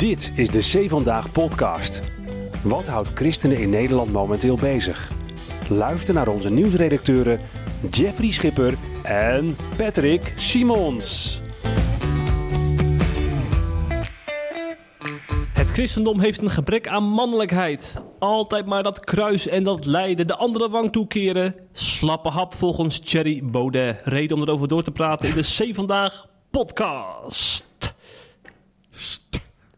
Dit 0.00 0.32
is 0.34 0.50
de 0.50 0.60
Zee 0.60 0.88
Vandaag 0.88 1.32
podcast. 1.32 2.02
Wat 2.62 2.86
houdt 2.86 3.08
christenen 3.14 3.58
in 3.58 3.70
Nederland 3.70 4.12
momenteel 4.12 4.56
bezig? 4.56 5.12
Luister 5.68 6.14
naar 6.14 6.28
onze 6.28 6.50
nieuwsredacteuren 6.50 7.40
Jeffrey 7.90 8.30
Schipper 8.30 8.74
en 9.02 9.56
Patrick 9.76 10.32
Simons. 10.36 11.40
Het 15.52 15.70
christendom 15.70 16.20
heeft 16.20 16.42
een 16.42 16.50
gebrek 16.50 16.88
aan 16.88 17.04
mannelijkheid. 17.04 17.96
Altijd 18.18 18.66
maar 18.66 18.82
dat 18.82 19.00
kruis 19.00 19.48
en 19.48 19.62
dat 19.62 19.86
lijden, 19.86 20.26
de 20.26 20.36
andere 20.36 20.68
wang 20.70 20.92
toekeren. 20.92 21.54
Slappe 21.72 22.28
hap 22.28 22.54
volgens 22.54 22.98
Thierry 22.98 23.40
Baudet. 23.44 24.00
Reden 24.04 24.36
om 24.36 24.42
erover 24.42 24.68
door 24.68 24.82
te 24.82 24.90
praten 24.90 25.28
in 25.28 25.34
de 25.34 25.68
C 25.70 25.74
Vandaag 25.74 26.26
podcast. 26.50 27.68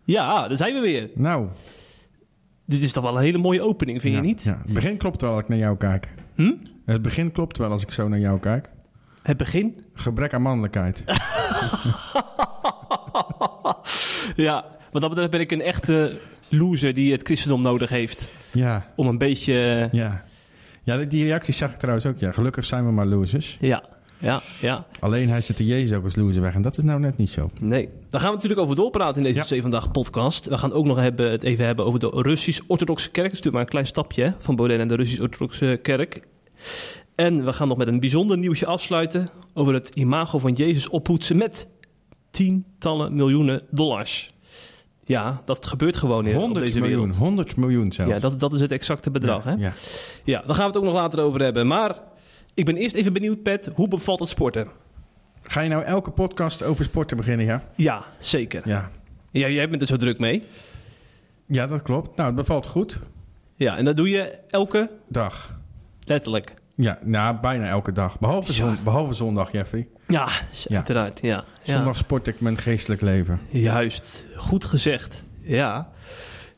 Ja, 0.04 0.48
daar 0.48 0.56
zijn 0.56 0.74
we 0.74 0.80
weer. 0.80 1.10
Nou, 1.14 1.48
Dit 2.64 2.82
is 2.82 2.92
toch 2.92 3.02
wel 3.04 3.16
een 3.16 3.22
hele 3.22 3.38
mooie 3.38 3.62
opening, 3.62 4.00
vind 4.00 4.14
ja, 4.14 4.20
je 4.20 4.26
niet? 4.26 4.42
Ja. 4.42 4.60
Het 4.64 4.72
begin 4.74 4.96
klopt 4.96 5.20
wel 5.20 5.32
als 5.32 5.40
ik 5.42 5.48
naar 5.48 5.58
jou 5.58 5.76
kijk. 5.76 6.08
Hm? 6.34 6.52
Het 6.86 7.02
begin 7.02 7.32
klopt 7.32 7.58
wel 7.58 7.70
als 7.70 7.82
ik 7.82 7.90
zo 7.90 8.08
naar 8.08 8.18
jou 8.18 8.38
kijk. 8.40 8.70
Het 9.22 9.36
begin? 9.36 9.84
Gebrek 9.94 10.34
aan 10.34 10.42
mannelijkheid. 10.42 11.04
Ja, 14.36 14.64
wat 14.92 15.00
dat 15.00 15.10
betreft 15.10 15.30
ben 15.30 15.40
ik 15.40 15.50
een 15.50 15.60
echte 15.62 16.18
loser 16.48 16.94
die 16.94 17.12
het 17.12 17.22
christendom 17.22 17.62
nodig 17.62 17.90
heeft. 17.90 18.28
Ja, 18.52 18.86
Om 18.96 19.06
een 19.06 19.18
beetje... 19.18 19.88
ja. 19.92 20.24
Ja, 20.84 20.96
die- 20.96 21.06
die 21.06 21.24
reacties 21.24 21.56
zag 21.56 21.70
ik 21.72 21.76
trouwens 21.76 22.06
ook. 22.06 22.18
Ja, 22.18 22.32
gelukkig 22.32 22.64
zijn 22.64 22.84
we 22.86 22.92
maar 22.92 23.06
losers. 23.06 23.56
Ja, 23.60 23.84
ja, 24.22 24.40
ja. 24.60 24.86
Alleen 25.00 25.28
hij 25.28 25.40
zet 25.40 25.56
de 25.56 25.64
Jezus 25.66 25.96
ook 25.96 26.04
als 26.04 26.16
loser 26.16 26.42
weg. 26.42 26.54
En 26.54 26.62
dat 26.62 26.76
is 26.76 26.84
nou 26.84 27.00
net 27.00 27.16
niet 27.16 27.30
zo. 27.30 27.50
Nee. 27.60 27.88
Daar 28.10 28.20
gaan 28.20 28.28
we 28.30 28.34
natuurlijk 28.34 28.60
over 28.60 28.76
doorpraten 28.76 29.16
in 29.26 29.32
deze 29.34 29.54
Ja. 29.54 29.62
Vandaag 29.62 29.90
podcast. 29.90 30.46
We 30.46 30.58
gaan 30.58 30.72
ook 30.72 30.84
nog 30.84 30.96
hebben, 30.96 31.30
het 31.30 31.42
even 31.42 31.64
hebben 31.66 31.84
over 31.84 32.00
de 32.00 32.12
Russisch-Orthodoxe 32.14 33.10
Kerk. 33.10 33.26
Dat 33.30 33.32
is 33.38 33.42
natuurlijk 33.42 33.52
maar 33.54 33.62
een 33.62 33.68
klein 33.68 33.86
stapje 33.86 34.22
hè, 34.24 34.30
van 34.38 34.56
Baudet 34.56 34.80
en 34.80 34.88
de 34.88 34.94
Russisch-Orthodoxe 34.94 35.78
Kerk. 35.82 36.20
En 37.14 37.44
we 37.44 37.52
gaan 37.52 37.68
nog 37.68 37.76
met 37.76 37.88
een 37.88 38.00
bijzonder 38.00 38.38
nieuwtje 38.38 38.66
afsluiten 38.66 39.28
over 39.54 39.74
het 39.74 39.90
imago 39.94 40.38
van 40.38 40.52
Jezus 40.52 40.88
oppoetsen 40.88 41.36
met 41.36 41.68
tientallen 42.30 43.14
miljoenen 43.14 43.62
dollars. 43.70 44.34
Ja, 45.04 45.42
dat 45.44 45.66
gebeurt 45.66 45.96
gewoon 45.96 46.26
in 46.26 46.34
op 46.34 46.40
100 46.40 46.64
deze 46.66 46.78
miljoen. 46.80 46.98
wereld. 46.98 47.16
100 47.18 47.56
miljoen 47.56 47.92
zelfs. 47.92 48.12
Ja, 48.12 48.18
dat, 48.18 48.40
dat 48.40 48.52
is 48.52 48.60
het 48.60 48.72
exacte 48.72 49.10
bedrag. 49.10 49.44
Ja, 49.44 49.50
hè? 49.50 49.64
ja. 49.64 49.72
Ja, 50.24 50.42
daar 50.46 50.54
gaan 50.56 50.64
we 50.66 50.72
het 50.72 50.76
ook 50.76 50.84
nog 50.84 50.94
later 50.94 51.20
over 51.20 51.40
hebben. 51.42 51.66
Maar 51.66 51.96
ik 52.54 52.64
ben 52.64 52.76
eerst 52.76 52.94
even 52.94 53.12
benieuwd, 53.12 53.42
Pet, 53.42 53.70
hoe 53.74 53.88
bevalt 53.88 54.20
het 54.20 54.28
sporten? 54.28 54.68
Ga 55.42 55.60
je 55.60 55.68
nou 55.68 55.82
elke 55.82 56.10
podcast 56.10 56.62
over 56.62 56.84
sporten 56.84 57.16
beginnen, 57.16 57.46
ja? 57.46 57.62
Ja, 57.76 58.02
zeker. 58.18 58.62
Ja. 58.68 58.90
Ja, 59.30 59.48
jij 59.48 59.68
bent 59.68 59.82
er 59.82 59.88
zo 59.88 59.96
druk 59.96 60.18
mee. 60.18 60.42
Ja, 61.46 61.66
dat 61.66 61.82
klopt. 61.82 62.16
Nou, 62.16 62.26
het 62.26 62.36
bevalt 62.36 62.66
goed. 62.66 62.98
Ja, 63.56 63.76
en 63.76 63.84
dat 63.84 63.96
doe 63.96 64.08
je 64.08 64.40
elke, 64.50 64.90
Dag. 65.08 65.58
letterlijk. 66.06 66.54
Ja, 66.74 66.98
nou, 67.02 67.36
bijna 67.40 67.68
elke 67.68 67.92
dag. 67.92 68.18
Behalve, 68.18 68.52
zon- 68.52 68.78
behalve 68.84 69.14
zondag, 69.14 69.52
Jeffrey. 69.52 69.88
Ja, 70.08 70.28
Ja. 70.68 70.76
uiteraard. 70.76 71.20
Ja. 71.22 71.44
ja. 71.64 71.74
Zondag 71.74 71.96
sport 71.96 72.26
ik 72.26 72.40
mijn 72.40 72.58
geestelijk 72.58 73.00
leven. 73.00 73.40
Juist, 73.50 74.26
goed 74.36 74.64
gezegd. 74.64 75.24
Ja. 75.40 75.90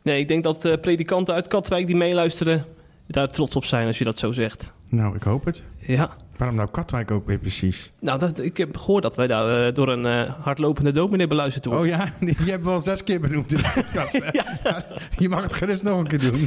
Nee, 0.03 0.20
ik 0.20 0.28
denk 0.28 0.42
dat 0.45 0.65
eh, 0.65 0.81
predikanten 0.81 1.34
uit 1.34 1.48
Katwijk 1.48 1.87
die 1.87 1.97
meeluisteren 1.97 2.65
daar 3.06 3.28
trots 3.28 3.56
op 3.56 3.65
zijn 3.65 3.87
als 3.87 3.98
je 3.98 4.05
dat 4.05 4.19
zo 4.19 4.33
zegt. 4.33 4.72
Nou, 4.89 5.17
ik 5.17 5.22
hoop 5.22 5.45
het. 5.45 5.62
Ja. 5.87 6.17
Waarom 6.37 6.57
nou 6.57 6.69
Katwijk 6.71 7.11
ook 7.11 7.27
weer 7.27 7.39
precies? 7.39 7.93
Nou, 8.01 8.19
dat, 8.19 8.39
ik 8.41 8.57
heb 8.57 8.77
gehoord 8.77 9.03
dat 9.03 9.17
wij 9.17 9.27
daar 9.27 9.67
eh, 9.67 9.73
door 9.75 9.89
een 9.89 10.07
eh, 10.07 10.33
hardlopende 10.41 10.91
dominee 10.93 11.27
beluisterd 11.27 11.65
worden. 11.65 11.83
Oh 11.83 11.89
ja, 11.89 12.13
die 12.27 12.37
je 12.45 12.51
hebt 12.51 12.65
wel 12.65 12.81
zes 12.81 13.05
keer 13.05 13.21
benoemd 13.21 13.53
in 13.53 13.59
de 13.59 13.71
podcast. 13.75 14.12
hè? 14.12 14.41
Je 15.23 15.29
mag 15.29 15.43
het 15.43 15.55
gerust 15.55 15.83
nog 15.83 15.99
een 15.99 16.07
keer 16.07 16.19
doen. 16.21 16.47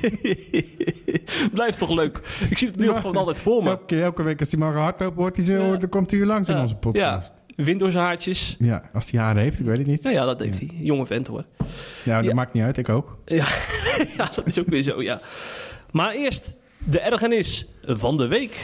Blijft 1.54 1.78
toch 1.80 1.90
leuk. 1.90 2.22
Ik 2.50 2.58
zie 2.58 2.68
het 2.68 2.78
nu 2.78 2.88
gewoon 2.94 3.16
altijd 3.18 3.40
voor 3.40 3.64
me. 3.64 3.70
Elke, 3.70 4.02
elke 4.02 4.24
week 4.24 4.40
als 4.40 4.52
hij 4.52 4.60
maar 4.60 4.74
hardlopen 4.76 5.18
wordt, 5.18 5.44
zo, 5.44 5.54
Ja. 5.72 5.76
dan 5.78 5.90
komt 5.90 6.10
hij 6.12 6.20
weer 6.20 6.28
langs 6.30 6.50
in 6.50 6.56
Ja. 6.56 6.62
onze 6.62 6.76
podcast. 6.76 7.34
Ja, 7.46 7.64
Windowshaartjes. 7.64 8.56
Ja. 8.60 8.82
als 8.94 9.12
hij 9.12 9.22
haren 9.22 9.42
heeft, 9.42 9.60
ik 9.60 9.66
weet 9.66 9.78
het 9.78 9.88
niet. 9.88 10.04
Nou 10.04 10.16
ja, 10.16 10.26
dat 10.26 10.40
heeft 10.40 10.60
hij. 10.60 10.70
Jonge 10.74 11.06
vent 11.06 11.28
hoor. 11.28 11.46
Ja, 12.04 12.16
dat 12.16 12.26
Ja. 12.26 12.34
maakt 12.34 12.54
niet 12.54 12.64
uit, 12.64 12.78
ik 12.78 12.90
ook. 12.90 13.18
Ja, 13.26 13.48
ja, 14.18 14.30
dat 14.36 14.48
is 14.48 14.60
ook 14.60 14.68
weer 14.68 14.82
zo, 14.84 15.02
ja. 15.02 15.22
Maar 15.92 16.12
eerst 16.12 16.54
de 16.78 17.00
ergernis 17.00 17.68
van 17.84 18.18
de 18.18 18.28
week. 18.28 18.64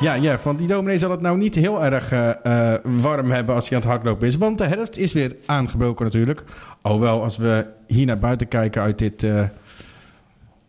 Ja, 0.00 0.14
ja, 0.14 0.38
want 0.42 0.58
die 0.58 0.66
dominee 0.68 0.98
zal 0.98 1.10
het 1.10 1.20
nou 1.20 1.36
niet 1.38 1.54
heel 1.54 1.84
erg 1.84 2.12
eh, 2.12 2.74
eh, 2.74 2.80
warm 2.82 3.30
hebben 3.30 3.54
als 3.54 3.68
hij 3.68 3.78
aan 3.78 3.82
het 3.84 3.92
hardlopen 3.92 4.26
is. 4.26 4.36
Want 4.36 4.58
de 4.58 4.64
herfst 4.64 4.96
is 4.96 5.12
weer 5.12 5.36
aangebroken 5.46 6.04
natuurlijk. 6.04 6.42
Alhoewel, 6.82 7.22
als 7.22 7.36
we 7.36 7.66
hier 7.86 8.06
naar 8.06 8.18
buiten 8.18 8.48
kijken 8.48 8.82
uit 8.82 8.98
dit 8.98 9.22
eh, 9.22 9.42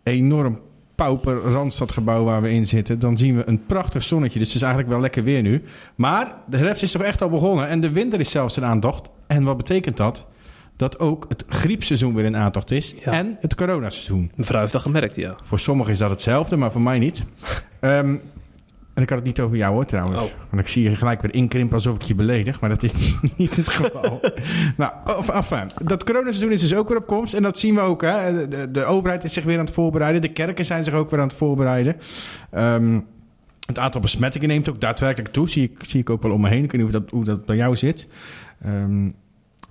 enorm 0.03 0.59
pauper 0.95 1.35
Randstadgebouw 1.41 2.23
waar 2.23 2.41
we 2.41 2.51
in 2.51 2.65
zitten... 2.67 2.99
dan 2.99 3.17
zien 3.17 3.35
we 3.35 3.43
een 3.45 3.65
prachtig 3.65 4.03
zonnetje. 4.03 4.39
Dus 4.39 4.47
het 4.47 4.55
is 4.57 4.61
eigenlijk 4.61 4.91
wel 4.91 5.01
lekker 5.01 5.23
weer 5.23 5.41
nu. 5.41 5.63
Maar 5.95 6.33
de 6.45 6.57
herfst 6.57 6.83
is 6.83 6.91
toch 6.91 7.01
echt 7.01 7.21
al 7.21 7.29
begonnen 7.29 7.67
en 7.67 7.81
de 7.81 7.91
winter 7.91 8.19
is 8.19 8.31
zelfs 8.31 8.57
in 8.57 8.65
aantocht. 8.65 9.09
En 9.27 9.43
wat 9.43 9.57
betekent 9.57 9.97
dat? 9.97 10.27
Dat 10.75 10.99
ook 10.99 11.25
het 11.29 11.45
griepseizoen 11.47 12.13
weer 12.15 12.25
in 12.25 12.35
aantocht 12.37 12.71
is 12.71 12.95
Ja. 13.03 13.11
en 13.11 13.37
het 13.41 13.55
coronaseizoen. 13.55 14.31
Een 14.35 14.45
vrouw 14.45 14.59
heeft 14.59 14.73
dat 14.73 14.81
gemerkt, 14.81 15.15
ja. 15.15 15.35
Voor 15.43 15.59
sommigen 15.59 15.91
is 15.91 15.99
dat 15.99 16.09
hetzelfde, 16.09 16.55
maar 16.55 16.71
voor 16.71 16.81
mij 16.81 16.99
niet. 16.99 17.23
Ehm, 17.79 18.15
en 18.97 19.03
ik 19.03 19.09
had 19.09 19.17
het 19.17 19.27
niet 19.27 19.39
over 19.39 19.57
jou 19.57 19.73
hoor 19.73 19.85
trouwens. 19.85 20.21
Oh. 20.21 20.29
Want 20.49 20.61
ik 20.61 20.67
zie 20.67 20.89
je 20.89 20.95
gelijk 20.95 21.21
weer 21.21 21.33
inkrimpen 21.33 21.75
alsof 21.75 21.95
ik 21.95 22.01
je 22.01 22.15
beledig. 22.15 22.59
Maar 22.59 22.69
dat 22.69 22.83
is 22.83 22.93
niet, 22.93 23.19
niet 23.37 23.55
het 23.55 23.67
geval. 23.67 24.19
nou, 24.77 24.91
of, 25.17 25.29
enfin, 25.29 25.71
dat 25.83 26.03
coronaseizoen 26.03 26.51
is 26.51 26.61
dus 26.61 26.75
ook 26.75 26.87
weer 26.87 26.97
op 26.97 27.07
komst. 27.07 27.33
En 27.33 27.41
dat 27.41 27.59
zien 27.59 27.75
we 27.75 27.81
ook. 27.81 28.01
Hè. 28.01 28.33
De, 28.33 28.47
de, 28.47 28.71
de 28.71 28.83
overheid 28.83 29.23
is 29.23 29.33
zich 29.33 29.43
weer 29.43 29.59
aan 29.59 29.65
het 29.65 29.73
voorbereiden. 29.73 30.21
De 30.21 30.31
kerken 30.31 30.65
zijn 30.65 30.83
zich 30.83 30.93
ook 30.93 31.09
weer 31.09 31.19
aan 31.19 31.27
het 31.27 31.37
voorbereiden. 31.37 31.95
Ehm, 32.51 32.99
het 33.65 33.79
aantal 33.79 34.01
besmettingen 34.01 34.47
neemt 34.47 34.69
ook 34.69 34.81
daadwerkelijk 34.81 35.33
toe. 35.33 35.49
Zie 35.49 35.63
ik, 35.63 35.83
zie 35.83 35.99
ik 35.99 36.09
ook 36.09 36.21
wel 36.21 36.31
om 36.31 36.41
me 36.41 36.49
heen. 36.49 36.63
Ik 36.63 36.71
weet 36.71 36.81
niet 36.81 36.91
hoe 36.91 37.01
dat, 37.01 37.11
hoe 37.11 37.23
dat 37.23 37.45
bij 37.45 37.55
jou 37.55 37.75
zit. 37.75 38.07
Ehm, 38.61 39.09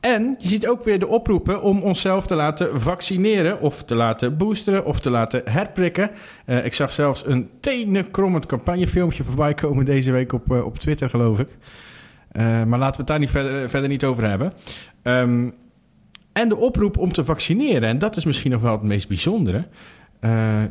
en 0.06 0.36
je 0.38 0.48
ziet 0.48 0.68
ook 0.68 0.84
weer 0.84 0.98
de 0.98 1.06
oproepen 1.06 1.62
om 1.62 1.80
onszelf 1.80 2.26
te 2.26 2.34
laten 2.34 2.80
vaccineren... 2.80 3.60
of 3.60 3.82
te 3.82 3.94
laten 3.94 4.36
boosteren 4.36 4.84
of 4.84 5.00
te 5.00 5.10
laten 5.10 5.42
herprikken. 5.44 6.10
Eh, 6.44 6.64
ik 6.64 6.74
zag 6.74 6.92
zelfs 6.92 7.26
een 7.26 7.50
tenenkrommend 7.60 8.46
campagnefilmpje 8.46 9.24
voorbij 9.24 9.54
komen 9.54 9.84
deze 9.84 10.12
week 10.12 10.32
op, 10.32 10.52
eh, 10.52 10.64
op 10.64 10.78
Twitter, 10.78 11.10
geloof 11.10 11.38
ik. 11.38 11.48
Eh, 12.32 12.42
maar 12.64 12.78
laten 12.78 12.90
we 12.90 12.96
het 12.96 13.06
daar 13.06 13.18
niet 13.18 13.30
verder, 13.30 13.68
verder 13.68 13.88
niet 13.88 14.04
over 14.04 14.28
hebben. 14.28 14.52
Ehm, 15.02 15.48
en 16.32 16.48
de 16.48 16.56
oproep 16.56 16.98
om 16.98 17.12
te 17.12 17.24
vaccineren, 17.24 17.88
en 17.88 17.98
dat 17.98 18.16
is 18.16 18.24
misschien 18.24 18.50
nog 18.50 18.60
wel 18.60 18.72
het 18.72 18.82
meest 18.82 19.08
bijzondere... 19.08 19.66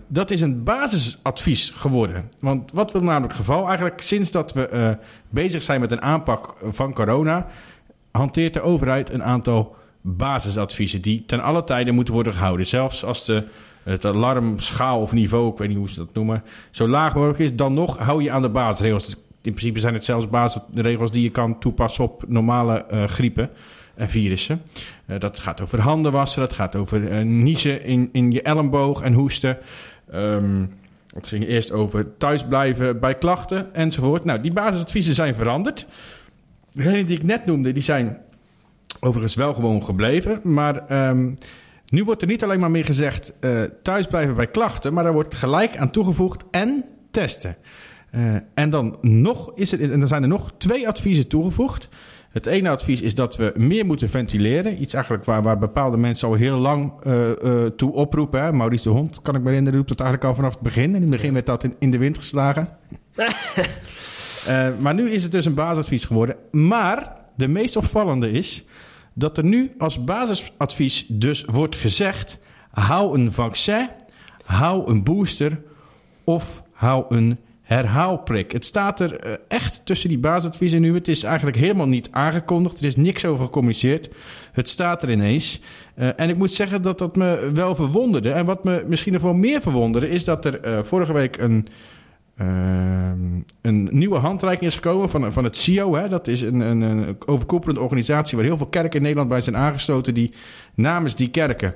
dat 0.07 0.31
is 0.31 0.41
een 0.41 0.63
basisadvies 0.63 1.69
geworden. 1.69 2.29
Want 2.39 2.71
wat 2.71 2.91
wil 2.91 3.01
namelijk 3.01 3.33
het 3.33 3.41
geval? 3.41 3.67
Eigenlijk 3.67 4.01
sinds 4.01 4.31
dat 4.31 4.53
we 4.53 4.97
bezig 5.29 5.61
zijn 5.61 5.79
met 5.79 5.91
een 5.91 6.01
aanpak 6.01 6.55
van 6.71 6.93
corona... 6.93 7.47
hanteert 8.15 8.53
de 8.53 8.61
overheid 8.61 9.09
een 9.09 9.23
aantal 9.23 9.75
basisadviezen... 10.01 11.01
die 11.01 11.23
ten 11.25 11.41
alle 11.41 11.63
tijde 11.63 11.91
moeten 11.91 12.13
worden 12.13 12.33
gehouden. 12.33 12.65
Zelfs 12.65 13.05
als 13.05 13.25
de, 13.25 13.43
het 13.83 14.05
alarmschaal 14.05 15.01
of 15.01 15.11
niveau, 15.11 15.51
ik 15.51 15.57
weet 15.57 15.67
niet 15.67 15.77
hoe 15.77 15.89
ze 15.89 15.99
dat 15.99 16.13
noemen... 16.13 16.43
zo 16.71 16.87
laag 16.87 17.15
mogelijk 17.15 17.39
is, 17.39 17.55
dan 17.55 17.73
nog 17.73 17.97
hou 17.97 18.23
je 18.23 18.31
aan 18.31 18.41
de 18.41 18.49
basisregels. 18.49 19.05
Dus 19.05 19.15
in 19.41 19.53
principe 19.53 19.79
zijn 19.79 19.93
het 19.93 20.05
zelfs 20.05 20.29
basisregels 20.29 21.11
die 21.11 21.23
je 21.23 21.29
kan 21.29 21.59
toepassen 21.59 22.03
op 22.03 22.23
normale 22.27 22.85
eh, 22.85 23.03
griepen 23.03 23.49
en 23.95 24.09
virussen. 24.09 24.61
Eh, 25.05 25.19
dat 25.19 25.39
gaat 25.39 25.61
over 25.61 25.79
handen 25.79 26.11
wassen, 26.11 26.41
dat 26.41 26.53
gaat 26.53 26.75
over 26.75 27.11
eh, 27.11 27.23
niezen 27.23 27.83
in, 27.83 28.09
in 28.11 28.31
je 28.31 28.41
elleboog 28.41 29.01
en 29.01 29.13
hoesten. 29.13 29.57
Ehm 30.11 30.63
het 31.15 31.27
ging 31.27 31.47
eerst 31.47 31.71
over 31.71 32.17
thuisblijven 32.17 32.99
bij 32.99 33.17
klachten 33.17 33.73
enzovoort. 33.73 34.25
Nou, 34.25 34.41
die 34.41 34.53
basisadviezen 34.53 35.15
zijn 35.15 35.35
veranderd. 35.35 35.87
Degene 36.75 37.03
die 37.03 37.17
ik 37.17 37.23
net 37.23 37.45
noemde, 37.45 37.71
die 37.71 37.83
zijn 37.83 38.17
overigens 38.99 39.35
wel 39.35 39.53
gewoon 39.53 39.83
gebleven. 39.83 40.39
Maar 40.43 40.87
ehm, 40.87 41.33
nu 41.89 42.03
wordt 42.03 42.21
er 42.21 42.27
niet 42.27 42.43
alleen 42.43 42.59
maar 42.59 42.71
meer 42.71 42.85
gezegd 42.85 43.33
eh 43.39 43.61
thuisblijven 43.83 44.35
bij 44.35 44.47
klachten, 44.47 44.93
maar 44.93 45.05
er 45.05 45.13
wordt 45.13 45.35
gelijk 45.35 45.77
aan 45.77 45.91
toegevoegd 45.91 46.43
en 46.51 46.85
testen. 47.11 47.55
Eh, 48.11 48.21
en 48.53 48.69
dan 48.69 48.97
nog 49.01 49.51
is 49.55 49.71
er, 49.71 49.91
en 49.91 49.99
dan 49.99 50.07
zijn 50.07 50.21
er 50.21 50.27
nog 50.27 50.51
twee 50.57 50.87
adviezen 50.87 51.27
toegevoegd. 51.27 51.89
Het 52.29 52.45
ene 52.45 52.69
advies 52.69 53.01
is 53.01 53.15
dat 53.15 53.35
we 53.35 53.53
meer 53.55 53.85
moeten 53.85 54.09
ventileren. 54.09 54.81
Iets 54.81 54.93
eigenlijk 54.93 55.25
waar, 55.25 55.41
waar 55.41 55.57
bepaalde 55.57 55.97
mensen 55.97 56.27
al 56.27 56.33
heel 56.33 56.57
lang 56.57 56.93
eh, 57.03 57.65
toe 57.65 57.93
oproepen. 57.93 58.41
Hè. 58.41 58.51
Maurice 58.51 58.83
de 58.83 58.89
Hond, 58.89 59.21
kan 59.21 59.35
ik 59.35 59.41
me 59.41 59.47
herinneren, 59.47 59.77
roept 59.77 59.89
dat 59.89 59.99
eigenlijk 59.99 60.29
al 60.29 60.35
vanaf 60.35 60.53
het 60.53 60.61
begin. 60.61 60.89
En 60.89 60.95
in 60.95 61.01
het 61.01 61.11
begin 61.11 61.33
werd 61.33 61.45
dat 61.45 61.63
in, 61.63 61.75
in 61.79 61.91
de 61.91 61.97
wind 61.97 62.17
geslagen. 62.17 62.69
Eh, 64.47 64.67
maar 64.79 64.93
nu 64.93 65.09
is 65.09 65.23
het 65.23 65.31
dus 65.31 65.45
een 65.45 65.53
basisadvies 65.53 66.05
geworden. 66.05 66.35
Maar 66.51 67.15
de 67.35 67.47
meest 67.47 67.75
opvallende 67.75 68.31
is 68.31 68.65
dat 69.13 69.37
er 69.37 69.43
nu 69.43 69.71
als 69.77 70.03
basisadvies 70.03 71.05
dus 71.07 71.45
wordt 71.45 71.75
gezegd: 71.75 72.39
hou 72.71 73.19
een 73.19 73.31
vaccin, 73.31 73.89
hou 74.45 74.89
een 74.89 75.03
booster 75.03 75.61
of 76.23 76.63
hou 76.71 77.05
een 77.15 77.37
herhaalprik. 77.61 78.51
Het 78.51 78.65
staat 78.65 78.99
er 78.99 79.19
eh, 79.19 79.33
echt 79.47 79.85
tussen 79.85 80.09
die 80.09 80.19
basisadviezen 80.19 80.81
nu. 80.81 80.93
Het 80.93 81.07
is 81.07 81.23
eigenlijk 81.23 81.57
helemaal 81.57 81.87
niet 81.87 82.07
aangekondigd. 82.11 82.79
Er 82.79 82.85
is 82.85 82.95
niks 82.95 83.25
over 83.25 83.45
gecommuniceerd. 83.45 84.09
Het 84.51 84.69
staat 84.69 85.03
er 85.03 85.11
ineens. 85.11 85.61
Uh, 85.95 86.09
en 86.19 86.29
ik 86.29 86.37
moet 86.37 86.53
zeggen 86.53 86.81
dat 86.81 86.97
dat 86.97 87.15
me 87.15 87.51
wel 87.53 87.75
verwonderde. 87.75 88.31
En 88.31 88.45
wat 88.45 88.63
me 88.63 88.85
misschien 88.87 89.13
nog 89.13 89.21
wel 89.21 89.33
meer 89.33 89.61
verwonderde... 89.61 90.09
is 90.09 90.23
dat 90.23 90.45
er 90.45 90.85
vorige 90.85 91.13
week 91.13 91.37
een, 91.37 91.67
een 93.61 93.89
nieuwe 93.91 94.17
handreiking 94.17 94.69
is 94.69 94.75
gekomen 94.75 95.09
van, 95.09 95.33
van 95.33 95.43
het 95.43 95.57
CIO. 95.57 95.95
Hè. 95.95 96.07
Dat 96.07 96.27
is 96.27 96.41
een, 96.41 96.59
een, 96.59 96.81
een 96.81 97.17
overkoepelende 97.25 97.81
organisatie... 97.81 98.37
waar 98.37 98.45
heel 98.45 98.57
veel 98.57 98.65
kerken 98.65 98.95
in 98.95 99.01
Nederland 99.01 99.29
bij 99.29 99.41
zijn 99.41 99.57
aangesloten... 99.57 100.13
die 100.13 100.33
namens 100.73 101.15
die 101.15 101.29
kerken... 101.29 101.75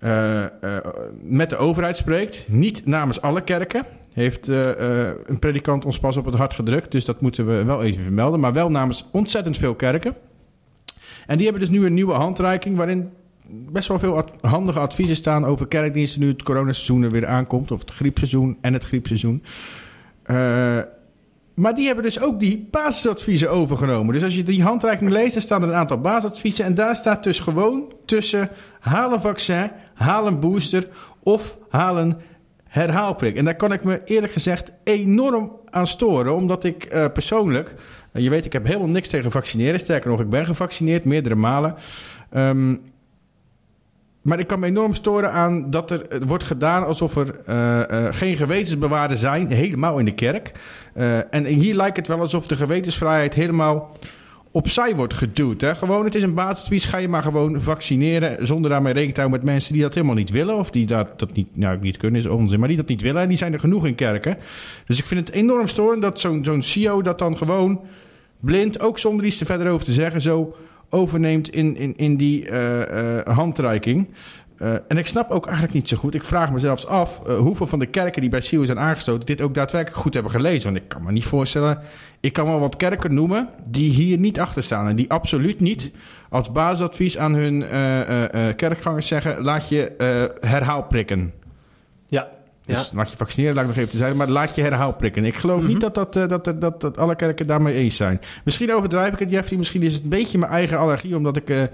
Uh, 0.00 0.44
uh, 0.60 0.76
met 1.22 1.50
de 1.50 1.56
overheid 1.56 1.96
spreekt. 1.96 2.44
Niet 2.48 2.86
namens 2.86 3.20
alle 3.20 3.40
kerken. 3.40 3.84
Heeft 4.12 4.48
uh, 4.48 4.62
een 5.24 5.38
predikant 5.38 5.84
ons 5.84 5.98
pas 5.98 6.16
op 6.16 6.24
het 6.24 6.34
hart 6.34 6.54
gedrukt. 6.54 6.92
Dus 6.92 7.04
dat 7.04 7.20
moeten 7.20 7.46
we 7.46 7.64
wel 7.64 7.82
even 7.82 8.02
vermelden. 8.02 8.40
Maar 8.40 8.52
wel 8.52 8.70
namens 8.70 9.08
ontzettend 9.12 9.56
veel 9.56 9.74
kerken. 9.74 10.14
En 11.26 11.36
die 11.36 11.46
hebben 11.46 11.68
dus 11.68 11.78
nu 11.78 11.86
een 11.86 11.94
nieuwe 11.94 12.12
handreiking. 12.12 12.76
waarin 12.76 13.10
best 13.48 13.88
wel 13.88 13.98
veel 13.98 14.24
handige 14.40 14.78
adviezen 14.78 15.16
staan 15.16 15.44
over 15.44 15.66
kerkdiensten. 15.66 16.20
nu 16.20 16.28
het 16.28 16.42
coronaseizoen 16.42 17.02
er 17.02 17.10
weer 17.10 17.26
aankomt. 17.26 17.70
Of 17.70 17.80
het 17.80 17.90
griepseizoen 17.90 18.58
en 18.60 18.72
het 18.72 18.84
griepseizoen. 18.84 19.42
Maar 21.58 21.74
die 21.74 21.86
hebben 21.86 22.04
dus 22.04 22.20
ook 22.20 22.40
die 22.40 22.68
basisadviezen 22.70 23.50
overgenomen. 23.50 24.12
Dus 24.12 24.22
als 24.22 24.34
je 24.34 24.42
die 24.42 24.62
handreiking 24.62 25.10
leest, 25.10 25.32
dan 25.32 25.42
staan 25.42 25.62
er 25.62 25.68
een 25.68 25.74
aantal 25.74 26.00
basisadviezen. 26.00 26.64
En 26.64 26.74
daar 26.74 26.96
staat 26.96 27.24
dus 27.24 27.40
gewoon 27.40 27.92
tussen 28.04 28.50
haal 28.80 29.12
een 29.12 29.20
vaccin, 29.20 29.70
haal 29.94 30.26
een 30.26 30.40
booster 30.40 30.88
of 31.22 31.58
haal 31.68 31.98
een 31.98 32.16
herhaalprik. 32.64 33.36
En 33.36 33.44
daar 33.44 33.56
kan 33.56 33.72
ik 33.72 33.84
me 33.84 34.00
eerlijk 34.04 34.32
gezegd 34.32 34.72
enorm 34.84 35.52
aan 35.70 35.86
storen. 35.86 36.34
Omdat 36.34 36.64
ik 36.64 36.94
uh, 36.94 37.04
persoonlijk, 37.12 37.74
uh, 38.12 38.22
je 38.22 38.30
weet 38.30 38.44
ik 38.44 38.52
heb 38.52 38.66
helemaal 38.66 38.88
niks 38.88 39.08
tegen 39.08 39.30
vaccineren. 39.30 39.80
Sterker 39.80 40.10
nog, 40.10 40.20
ik 40.20 40.30
ben 40.30 40.46
gevaccineerd 40.46 41.04
meerdere 41.04 41.34
malen. 41.34 41.74
Um, 42.36 42.80
maar 44.22 44.38
ik 44.38 44.46
kan 44.46 44.60
me 44.60 44.66
enorm 44.66 44.94
storen 44.94 45.32
aan 45.32 45.70
dat 45.70 45.90
er 45.90 46.06
wordt 46.26 46.44
gedaan 46.44 46.86
alsof 46.86 47.16
er 47.16 47.34
uh, 47.48 47.80
uh, 47.90 48.06
geen 48.10 48.36
gewetensbewaarden 48.36 49.18
zijn, 49.18 49.50
helemaal 49.50 49.98
in 49.98 50.04
de 50.04 50.14
kerk. 50.14 50.52
Uh, 50.96 51.34
en 51.34 51.44
hier 51.44 51.74
lijkt 51.74 51.96
het 51.96 52.06
wel 52.06 52.20
alsof 52.20 52.46
de 52.46 52.56
gewetensvrijheid 52.56 53.34
helemaal 53.34 53.96
opzij 54.50 54.96
wordt 54.96 55.14
geduwd. 55.14 55.60
Hè? 55.60 55.74
Gewoon, 55.74 56.04
het 56.04 56.14
is 56.14 56.22
een 56.22 56.34
basisadvies, 56.34 56.84
ga 56.84 56.96
je 56.98 57.08
maar 57.08 57.22
gewoon 57.22 57.60
vaccineren 57.60 58.46
zonder 58.46 58.70
daarmee 58.70 58.92
rekening 58.92 59.14
te 59.14 59.20
houden 59.20 59.40
met 59.40 59.50
mensen 59.50 59.72
die 59.72 59.82
dat 59.82 59.94
helemaal 59.94 60.16
niet 60.16 60.30
willen. 60.30 60.56
Of 60.56 60.70
die 60.70 60.86
dat, 60.86 61.18
dat 61.18 61.32
niet, 61.32 61.56
nou 61.56 61.78
niet 61.80 61.96
kunnen, 61.96 62.20
is 62.20 62.26
onzin, 62.26 62.58
maar 62.58 62.68
die 62.68 62.76
dat 62.76 62.88
niet 62.88 63.02
willen. 63.02 63.22
En 63.22 63.28
die 63.28 63.36
zijn 63.36 63.52
er 63.52 63.60
genoeg 63.60 63.86
in 63.86 63.94
kerken. 63.94 64.36
Dus 64.86 64.98
ik 64.98 65.06
vind 65.06 65.26
het 65.26 65.36
enorm 65.36 65.66
storend 65.66 66.02
dat 66.02 66.20
zo'n 66.20 66.44
zo'n 66.44 66.62
CEO 66.62 67.02
dat 67.02 67.18
dan 67.18 67.36
gewoon 67.36 67.80
blind, 68.40 68.80
ook 68.80 68.98
zonder 68.98 69.26
iets 69.26 69.38
te 69.38 69.44
verder 69.44 69.70
over 69.70 69.86
te 69.86 69.92
zeggen, 69.92 70.20
zo 70.20 70.56
overneemt 70.90 71.50
in, 71.50 71.76
in, 71.76 71.96
in 71.96 72.16
die 72.16 72.50
uh, 72.50 72.78
uh, 72.78 73.20
handreiking. 73.24 74.08
Uh, 74.58 74.72
en 74.88 74.98
ik 74.98 75.06
snap 75.06 75.30
ook 75.30 75.44
eigenlijk 75.44 75.74
niet 75.74 75.88
zo 75.88 75.96
goed. 75.96 76.14
Ik 76.14 76.24
vraag 76.24 76.52
me 76.52 76.58
zelfs 76.58 76.86
af 76.86 77.20
hoeveel 77.26 77.66
van 77.66 77.78
de 77.78 77.86
kerken 77.86 78.20
die 78.20 78.30
bij 78.30 78.40
SIO 78.40 78.64
zijn 78.64 78.78
aangestoten 78.78 79.26
dit 79.26 79.40
ook 79.40 79.54
daadwerkelijk 79.54 80.00
goed 80.00 80.14
hebben 80.14 80.32
gelezen. 80.32 80.72
Want 80.72 80.82
ik 80.82 80.88
kan 80.88 81.02
me 81.02 81.12
niet 81.12 81.24
voorstellen. 81.24 81.78
Ik 82.20 82.32
kan 82.32 82.44
wel 82.44 82.60
wat 82.60 82.76
kerken 82.76 83.14
noemen 83.14 83.48
die 83.64 83.90
hier 83.90 84.18
niet 84.18 84.40
achter 84.40 84.62
staan. 84.62 84.88
En 84.88 84.96
die 84.96 85.10
absoluut 85.10 85.60
niet 85.60 85.92
als 86.28 86.52
basisadvies 86.52 87.18
aan 87.18 87.34
hun 87.34 87.64
kerkgangers 88.56 89.06
zeggen: 89.06 89.42
laat 89.42 89.68
je 89.68 89.92
herhaal 90.40 90.82
prikken. 90.82 91.32
Ja, 92.68 92.74
dus 92.74 92.90
ja. 92.90 92.96
laat 92.96 93.10
je 93.10 93.16
vaccineren, 93.16 93.54
laat 93.54 93.62
ik 93.62 93.68
nog 93.68 93.78
even 93.78 93.90
te 93.90 93.96
zeggen. 93.96 94.16
Maar 94.16 94.28
laat 94.28 94.54
je 94.54 94.62
herhaal 94.62 94.92
prikken. 94.92 95.24
Ik 95.24 95.34
geloof 95.34 95.56
mm 95.56 95.62
-hmm. 95.62 95.72
niet 95.72 95.80
dat, 95.80 95.94
dat, 95.94 96.12
dat, 96.12 96.44
dat, 96.44 96.60
dat, 96.60 96.80
dat 96.80 96.96
alle 96.96 97.16
kerken 97.16 97.46
daarmee 97.46 97.74
eens 97.74 97.96
zijn. 97.96 98.20
Misschien 98.44 98.74
overdrijf 98.74 99.12
ik 99.12 99.18
het, 99.18 99.30
Jeffrey. 99.30 99.58
Misschien 99.58 99.82
is 99.82 99.94
het 99.94 100.02
een 100.02 100.08
beetje 100.08 100.38
mijn 100.38 100.52
eigen 100.52 100.78
allergie. 100.78 101.16
Omdat 101.16 101.36
ik 101.36 101.50
uh, 101.50 101.62
uh, 101.62 101.68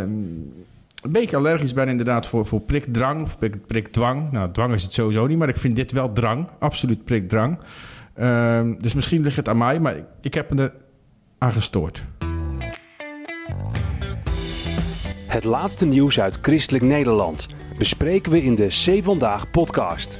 een 0.00 1.12
beetje 1.12 1.36
allergisch 1.36 1.72
ben 1.72 1.88
inderdaad 1.88 2.26
voor, 2.26 2.46
voor 2.46 2.60
prikdrang. 2.60 3.22
Of 3.22 3.38
prik, 3.38 3.66
prikdwang. 3.66 4.32
Nou, 4.32 4.52
dwang 4.52 4.74
is 4.74 4.82
het 4.82 4.92
sowieso 4.92 5.26
niet. 5.26 5.38
Maar 5.38 5.48
ik 5.48 5.56
vind 5.56 5.76
dit 5.76 5.92
wel 5.92 6.12
drang. 6.12 6.48
Absoluut 6.58 7.04
prikdrang. 7.04 7.58
Uh, 8.18 8.60
dus 8.80 8.94
misschien 8.94 9.22
ligt 9.22 9.36
het 9.36 9.48
aan 9.48 9.58
mij. 9.58 9.80
Maar 9.80 9.96
ik, 9.96 10.04
ik 10.20 10.34
heb 10.34 10.50
me 10.50 10.62
er 10.62 10.72
aan 11.38 11.52
gestoord. 11.52 12.02
Het 15.26 15.44
laatste 15.44 15.86
nieuws 15.86 16.20
uit 16.20 16.38
Christelijk 16.40 16.84
Nederland 16.84 17.46
bespreken 17.78 18.32
we 18.32 18.42
in 18.42 18.54
de 18.54 18.66
C 18.66 19.04
Vandaag 19.04 19.50
podcast. 19.50 20.18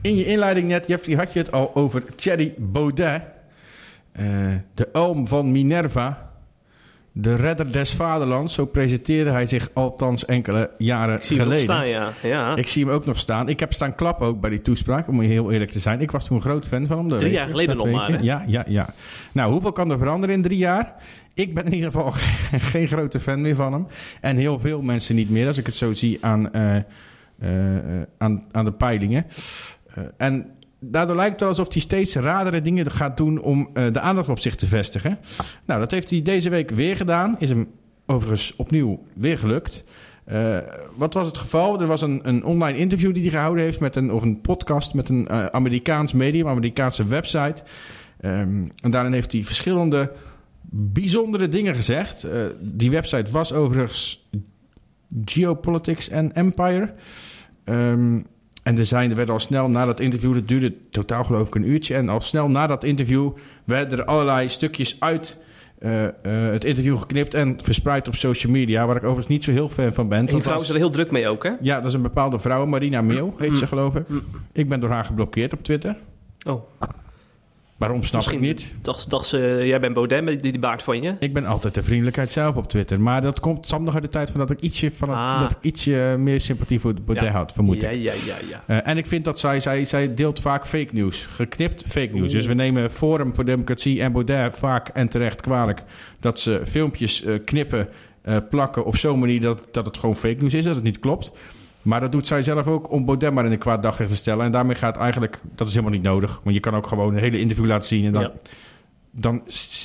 In 0.00 0.16
je 0.16 0.24
inleiding 0.24 0.68
net, 0.68 0.86
Jeffrey, 0.86 1.16
had 1.16 1.32
je 1.32 1.38
het 1.38 1.52
al 1.52 1.74
over 1.74 2.14
Thierry 2.14 2.54
Baudet. 2.58 3.22
Uh, 4.20 4.54
de 4.74 4.88
oom 4.92 5.26
van 5.26 5.52
Minerva. 5.52 6.27
De 7.20 7.34
redder 7.34 7.72
des 7.72 7.92
vaderlands. 7.94 8.54
Zo 8.54 8.66
presenteerde 8.66 9.30
hij 9.30 9.46
zich 9.46 9.70
althans 9.74 10.24
enkele 10.24 10.70
jaren 10.78 11.16
Ik 11.16 11.22
zie 11.22 11.38
geleden. 11.38 11.56
hem 11.56 11.64
staan, 11.64 11.88
ja. 11.88 12.12
ja. 12.22 12.56
Ik 12.56 12.66
zie 12.66 12.84
hem 12.84 12.94
ook 12.94 13.06
nog 13.06 13.18
staan. 13.18 13.48
Ik 13.48 13.60
heb 13.60 13.72
staan 13.72 13.94
klappen 13.94 14.26
ook 14.26 14.40
bij 14.40 14.50
die 14.50 14.62
toespraak, 14.62 15.08
om 15.08 15.20
heel 15.20 15.52
eerlijk 15.52 15.70
te 15.70 15.78
zijn. 15.78 16.00
Ik 16.00 16.10
was 16.10 16.26
toen 16.26 16.36
een 16.36 16.42
groot 16.42 16.66
fan 16.66 16.86
van 16.86 16.98
hem. 16.98 17.18
Drie 17.18 17.32
jaar 17.32 17.48
geleden 17.48 17.76
nog 17.76 17.90
maar, 17.90 18.10
hè? 18.10 18.18
Ja, 18.20 18.44
ja, 18.46 18.64
ja. 18.66 18.94
Nou, 19.32 19.52
hoeveel 19.52 19.72
kan 19.72 19.90
er 19.90 19.98
veranderen 19.98 20.34
in 20.34 20.42
drie 20.42 20.58
jaar? 20.58 20.94
Ik 21.34 21.54
ben 21.54 21.64
in 21.64 21.74
ieder 21.74 21.90
geval 21.90 22.10
geen, 22.10 22.60
geen 22.72 22.88
grote 22.88 23.20
fan 23.20 23.40
meer 23.40 23.54
van 23.54 23.72
hem. 23.72 23.86
En 24.20 24.36
heel 24.36 24.58
veel 24.58 24.82
mensen 24.82 25.14
niet 25.14 25.30
meer, 25.30 25.46
als 25.46 25.58
ik 25.58 25.66
het 25.66 25.74
zo 25.74 25.92
zie 25.92 26.18
aan, 26.20 26.48
uh, 26.52 26.76
uh, 27.42 28.02
aan, 28.18 28.44
aan 28.52 28.64
de 28.64 28.72
peilingen. 28.72 29.26
Uh, 29.98 30.04
en 30.16 30.50
daardoor 30.80 31.16
lijkt 31.16 31.30
het 31.30 31.40
wel 31.40 31.48
alsof 31.48 31.72
hij 31.72 31.82
steeds 31.82 32.14
radere 32.14 32.60
dingen 32.60 32.90
gaat 32.90 33.16
doen 33.16 33.40
om 33.40 33.70
uh, 33.74 33.92
de 33.92 34.00
aandacht 34.00 34.28
op 34.28 34.38
zich 34.38 34.54
te 34.54 34.66
vestigen. 34.66 35.18
Nou, 35.66 35.80
dat 35.80 35.90
heeft 35.90 36.10
hij 36.10 36.22
deze 36.22 36.50
week 36.50 36.70
weer 36.70 36.96
gedaan. 36.96 37.36
Is 37.38 37.48
hem 37.48 37.68
overigens 38.06 38.54
opnieuw 38.56 39.02
weer 39.14 39.38
gelukt. 39.38 39.84
Uh, 40.32 40.58
wat 40.96 41.14
was 41.14 41.26
het 41.26 41.36
geval? 41.36 41.80
Er 41.80 41.86
was 41.86 42.02
een, 42.02 42.20
een 42.22 42.44
online 42.44 42.78
interview 42.78 43.14
die 43.14 43.22
hij 43.22 43.30
gehouden 43.30 43.64
heeft 43.64 43.80
met 43.80 43.96
een, 43.96 44.12
of 44.12 44.22
een 44.22 44.40
podcast 44.40 44.94
met 44.94 45.08
een 45.08 45.28
uh, 45.30 45.46
Amerikaans 45.46 46.12
medium, 46.12 46.48
Amerikaanse 46.48 47.04
website. 47.04 47.62
Um, 48.20 48.70
en 48.82 48.90
daarin 48.90 49.12
heeft 49.12 49.32
hij 49.32 49.44
verschillende 49.44 50.12
bijzondere 50.70 51.48
dingen 51.48 51.74
gezegd. 51.74 52.26
Die 52.60 52.90
website 52.90 53.30
was 53.30 53.52
overigens 53.52 54.28
Geopolitics 55.24 56.12
and 56.12 56.32
Empire. 56.32 56.94
Um, 57.64 58.26
en 58.68 58.78
er, 58.78 58.84
zijn, 58.84 59.10
er 59.10 59.16
werden 59.16 59.34
al 59.34 59.40
snel 59.40 59.68
na 59.68 59.84
dat 59.84 60.00
interview, 60.00 60.34
dat 60.34 60.48
duurde 60.48 60.74
totaal 60.90 61.24
geloof 61.24 61.46
ik 61.46 61.54
een 61.54 61.68
uurtje. 61.68 61.94
En 61.94 62.08
al 62.08 62.20
snel 62.20 62.48
na 62.48 62.66
dat 62.66 62.84
interview 62.84 63.30
werden 63.64 63.98
er 63.98 64.04
allerlei 64.04 64.48
stukjes 64.48 64.96
uit 64.98 65.38
uh, 65.80 66.02
uh, 66.02 66.08
het 66.50 66.64
interview 66.64 66.98
geknipt 66.98 67.34
en 67.34 67.58
verspreid 67.62 68.08
op 68.08 68.14
social 68.14 68.52
media. 68.52 68.86
Waar 68.86 68.96
ik 68.96 69.02
overigens 69.02 69.26
niet 69.26 69.44
zo 69.44 69.52
heel 69.52 69.68
fan 69.68 69.92
van 69.92 70.08
ben. 70.08 70.18
En 70.18 70.26
die 70.26 70.42
vrouw 70.42 70.60
is 70.60 70.68
er 70.68 70.76
heel 70.76 70.90
druk 70.90 71.10
mee 71.10 71.28
ook, 71.28 71.42
hè? 71.42 71.50
Ja, 71.60 71.76
dat 71.76 71.86
is 71.86 71.94
een 71.94 72.02
bepaalde 72.02 72.38
vrouw, 72.38 72.64
Marina 72.64 73.02
Meel 73.02 73.34
heet 73.38 73.50
mm. 73.50 73.56
ze 73.56 73.66
geloof 73.66 73.94
ik. 73.96 74.08
Mm. 74.08 74.22
Ik 74.52 74.68
ben 74.68 74.80
door 74.80 74.90
haar 74.90 75.04
geblokkeerd 75.04 75.52
op 75.52 75.64
Twitter. 75.64 75.96
Oh. 76.46 76.62
Waarom 77.78 78.04
snap 78.04 78.14
Misschien 78.14 78.42
ik 78.42 78.46
niet? 78.46 78.72
Dacht, 78.82 79.10
dacht 79.10 79.26
ze, 79.26 79.60
jij 79.64 79.80
bent 79.80 79.94
Baudet 79.94 80.24
met 80.24 80.42
die, 80.42 80.52
die 80.52 80.60
baard 80.60 80.82
van 80.82 81.02
je? 81.02 81.14
Ik 81.18 81.32
ben 81.32 81.46
altijd 81.46 81.74
de 81.74 81.82
vriendelijkheid 81.82 82.30
zelf 82.30 82.56
op 82.56 82.68
Twitter. 82.68 83.00
Maar 83.00 83.20
dat 83.20 83.40
komt 83.40 83.66
samen 83.66 83.84
nog 83.84 83.94
uit 83.94 84.02
de 84.02 84.08
tijd 84.08 84.30
van 84.30 84.40
dat 84.40 84.50
ik 84.50 84.60
ietsje, 84.60 84.90
van 84.90 85.08
het, 85.08 85.18
ah. 85.18 85.40
dat 85.40 85.50
ik 85.50 85.56
ietsje 85.60 86.16
meer 86.18 86.40
sympathie 86.40 86.80
voor 86.80 86.94
Baudet 86.94 87.24
ja. 87.26 87.32
had, 87.32 87.52
vermoed 87.52 87.80
ja, 87.80 87.88
ik. 87.88 88.02
Ja, 88.02 88.12
ja, 88.12 88.36
ja. 88.50 88.64
Uh, 88.66 88.88
en 88.88 88.96
ik 88.96 89.06
vind 89.06 89.24
dat 89.24 89.38
zij, 89.38 89.60
zij, 89.60 89.84
zij 89.84 90.14
deelt 90.14 90.40
vaak 90.40 90.66
fake 90.66 90.94
news. 90.94 91.26
Geknipt 91.26 91.84
fake 91.88 92.10
news. 92.12 92.22
Oeh. 92.22 92.32
Dus 92.32 92.46
we 92.46 92.54
nemen 92.54 92.90
Forum 92.90 93.34
voor 93.34 93.44
Democratie 93.44 94.02
en 94.02 94.12
Baudet 94.12 94.54
vaak 94.54 94.88
en 94.88 95.08
terecht 95.08 95.40
kwalijk... 95.40 95.82
dat 96.20 96.40
ze 96.40 96.62
filmpjes 96.64 97.24
uh, 97.24 97.38
knippen, 97.44 97.88
uh, 98.24 98.36
plakken 98.50 98.84
op 98.84 98.96
zo'n 98.96 99.18
manier 99.18 99.40
dat, 99.40 99.68
dat 99.70 99.86
het 99.86 99.98
gewoon 99.98 100.16
fake 100.16 100.40
news 100.40 100.54
is. 100.54 100.64
Dat 100.64 100.74
het 100.74 100.84
niet 100.84 100.98
klopt. 100.98 101.32
Maar 101.82 102.00
dat 102.00 102.12
doet 102.12 102.26
zij 102.26 102.42
zelf 102.42 102.66
ook 102.66 102.90
om 102.90 103.04
Baudet 103.04 103.32
maar 103.32 103.44
in 103.44 103.52
een 103.52 103.58
kwaad 103.58 103.82
daglicht 103.82 104.10
te 104.10 104.16
stellen. 104.16 104.44
En 104.44 104.52
daarmee 104.52 104.76
gaat 104.76 104.96
eigenlijk... 104.96 105.40
Dat 105.54 105.66
is 105.66 105.74
helemaal 105.74 105.94
niet 105.94 106.06
nodig. 106.06 106.40
Want 106.42 106.54
je 106.54 106.60
kan 106.60 106.74
ook 106.74 106.86
gewoon 106.86 107.14
een 107.14 107.20
hele 107.20 107.38
interview 107.38 107.66
laten 107.66 107.88
zien... 107.88 108.04
en 108.04 108.12
dan, 108.12 108.22
ja. 108.22 108.32
dan 109.10 109.42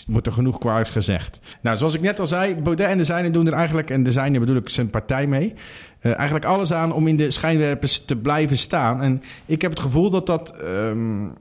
wordt 0.08 0.28
er 0.28 0.34
genoeg 0.34 0.58
kwaads 0.58 0.90
gezegd. 0.90 1.58
Nou, 1.62 1.78
zoals 1.78 1.94
ik 1.94 2.02
net 2.02 2.20
al 2.20 2.28
zei... 2.28 2.56
Baudet 2.56 2.88
en 2.88 2.98
de 2.98 3.04
zijnen 3.04 3.32
doen 3.32 3.48
er 3.48 3.54
eigenlijk... 3.54 3.90
en 3.90 4.04
de 4.04 4.12
zijnen 4.12 4.40
bedoel 4.40 4.56
ik 4.56 4.70
zijn 4.70 4.90
partij 4.90 5.28
mee... 5.28 5.54
Uh, 6.02 6.14
eigenlijk 6.16 6.46
alles 6.46 6.74
aan 6.74 6.92
om 6.92 7.08
in 7.08 7.18
de 7.18 7.32
schijnwerpers 7.32 8.06
te 8.06 8.16
blijven 8.16 8.58
staan. 8.58 9.02
En 9.02 9.22
ik 9.46 9.62
heb 9.62 9.72
het 9.72 9.80
gevoel 9.80 10.10
dat 10.10 10.26
dat... 10.26 10.62
Um, 10.64 11.34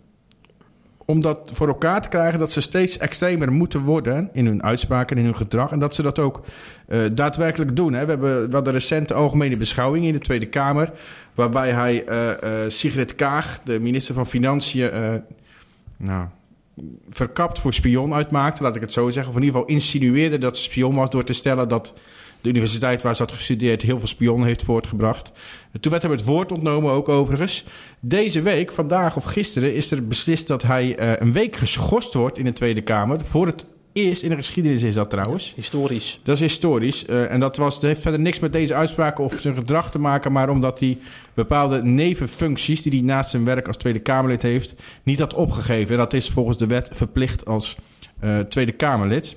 om 1.12 1.20
dat 1.20 1.50
voor 1.52 1.68
elkaar 1.68 2.02
te 2.02 2.08
krijgen 2.08 2.38
dat 2.38 2.52
ze 2.52 2.60
steeds 2.60 2.98
extremer 2.98 3.52
moeten 3.52 3.80
worden 3.80 4.28
in 4.32 4.46
hun 4.46 4.62
uitspraken 4.62 5.16
en 5.16 5.22
in 5.22 5.28
hun 5.28 5.36
gedrag. 5.36 5.70
En 5.72 5.78
dat 5.78 5.94
ze 5.94 6.02
dat 6.02 6.18
ook 6.18 6.40
uh, 6.88 7.04
daadwerkelijk 7.14 7.76
doen. 7.76 7.92
Hè. 7.92 8.04
We 8.04 8.10
hebben 8.10 8.50
wat 8.50 8.64
de 8.64 8.70
recente 8.70 9.14
algemene 9.14 9.56
beschouwing 9.56 10.04
in 10.04 10.12
de 10.12 10.18
Tweede 10.18 10.46
Kamer, 10.46 10.92
waarbij 11.34 11.70
hij 11.72 12.08
uh, 12.08 12.28
uh, 12.28 12.50
Sigrid 12.68 13.14
Kaag, 13.14 13.60
de 13.64 13.80
minister 13.80 14.14
van 14.14 14.26
Financiën, 14.26 14.90
nou, 15.96 16.26
verkapt 17.10 17.58
voor 17.58 17.74
spion 17.74 18.14
uitmaakte, 18.14 18.62
laat 18.62 18.76
ik 18.76 18.80
het 18.80 18.92
zo 18.92 19.10
zeggen. 19.10 19.32
Of 19.32 19.38
in 19.38 19.44
ieder 19.44 19.58
geval 19.58 19.74
insinueerde 19.74 20.38
dat 20.38 20.56
ze 20.56 20.62
spion 20.62 20.94
was 20.94 21.10
door 21.10 21.24
te 21.24 21.32
stellen 21.32 21.68
dat 21.68 21.94
de 22.42 22.48
universiteit 22.48 23.02
waar 23.02 23.16
ze 23.16 23.22
had 23.22 23.32
gestudeerd 23.32 23.82
heel 23.82 23.98
veel 23.98 24.08
spionnen 24.08 24.46
heeft 24.46 24.62
voortgebracht. 24.62 25.32
Toen 25.80 25.90
werd 25.90 26.02
hem 26.02 26.12
het 26.12 26.24
woord 26.24 26.52
ontnomen, 26.52 26.92
ook 26.92 27.08
overigens. 27.08 27.64
Deze 28.00 28.42
week, 28.42 28.72
vandaag 28.72 29.16
of 29.16 29.24
gisteren, 29.24 29.74
is 29.74 29.90
er 29.90 30.06
beslist 30.06 30.46
dat 30.46 30.62
hij 30.62 31.00
uh, 31.00 31.12
een 31.18 31.32
week 31.32 31.56
geschorst 31.56 32.14
wordt 32.14 32.38
in 32.38 32.44
de 32.44 32.52
Tweede 32.52 32.82
Kamer. 32.82 33.20
Voor 33.24 33.46
het 33.46 33.66
eerst 33.92 34.22
in 34.22 34.30
de 34.30 34.36
geschiedenis 34.36 34.82
is 34.82 34.94
dat 34.94 35.10
trouwens. 35.10 35.52
Historisch. 35.56 36.20
Dat 36.22 36.34
is 36.34 36.40
historisch. 36.40 37.04
Uh, 37.08 37.30
en 37.30 37.40
dat, 37.40 37.56
was, 37.56 37.74
dat 37.74 37.82
heeft 37.82 38.00
verder 38.00 38.20
niks 38.20 38.38
met 38.38 38.52
deze 38.52 38.74
uitspraken 38.74 39.24
of 39.24 39.34
zijn 39.40 39.54
gedrag 39.54 39.90
te 39.90 39.98
maken, 39.98 40.32
maar 40.32 40.48
omdat 40.48 40.80
hij 40.80 40.98
bepaalde 41.34 41.82
nevenfuncties 41.82 42.82
die 42.82 42.92
hij 42.92 43.02
naast 43.02 43.30
zijn 43.30 43.44
werk 43.44 43.66
als 43.66 43.76
Tweede 43.76 43.98
Kamerlid 43.98 44.42
heeft, 44.42 44.74
niet 45.02 45.18
had 45.18 45.34
opgegeven. 45.34 45.90
En 45.90 46.00
dat 46.00 46.12
is 46.12 46.28
volgens 46.28 46.58
de 46.58 46.66
wet 46.66 46.90
verplicht 46.92 47.46
als 47.46 47.76
uh, 48.24 48.38
Tweede 48.38 48.72
Kamerlid. 48.72 49.36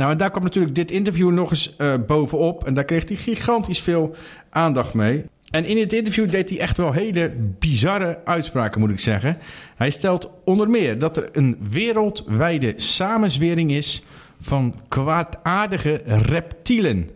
Nou, 0.00 0.12
en 0.12 0.18
daar 0.18 0.30
kwam 0.30 0.42
natuurlijk 0.42 0.74
dit 0.74 0.90
interview 0.90 1.30
nog 1.30 1.50
eens 1.50 1.74
uh, 1.78 1.94
bovenop. 2.06 2.66
En 2.66 2.74
daar 2.74 2.84
kreeg 2.84 3.08
hij 3.08 3.16
gigantisch 3.16 3.80
veel 3.80 4.14
aandacht 4.50 4.94
mee. 4.94 5.24
En 5.50 5.64
in 5.64 5.78
het 5.78 5.92
interview 5.92 6.30
deed 6.30 6.50
hij 6.50 6.58
echt 6.58 6.76
wel 6.76 6.92
hele 6.92 7.32
bizarre 7.58 8.18
uitspraken, 8.24 8.80
moet 8.80 8.90
ik 8.90 8.98
zeggen. 8.98 9.38
Hij 9.76 9.90
stelt 9.90 10.30
onder 10.44 10.70
meer 10.70 10.98
dat 10.98 11.16
er 11.16 11.28
een 11.32 11.58
wereldwijde 11.70 12.72
samenzwering 12.76 13.70
is 13.72 14.02
van 14.38 14.74
kwaadaardige 14.88 16.02
reptielen. 16.04 17.10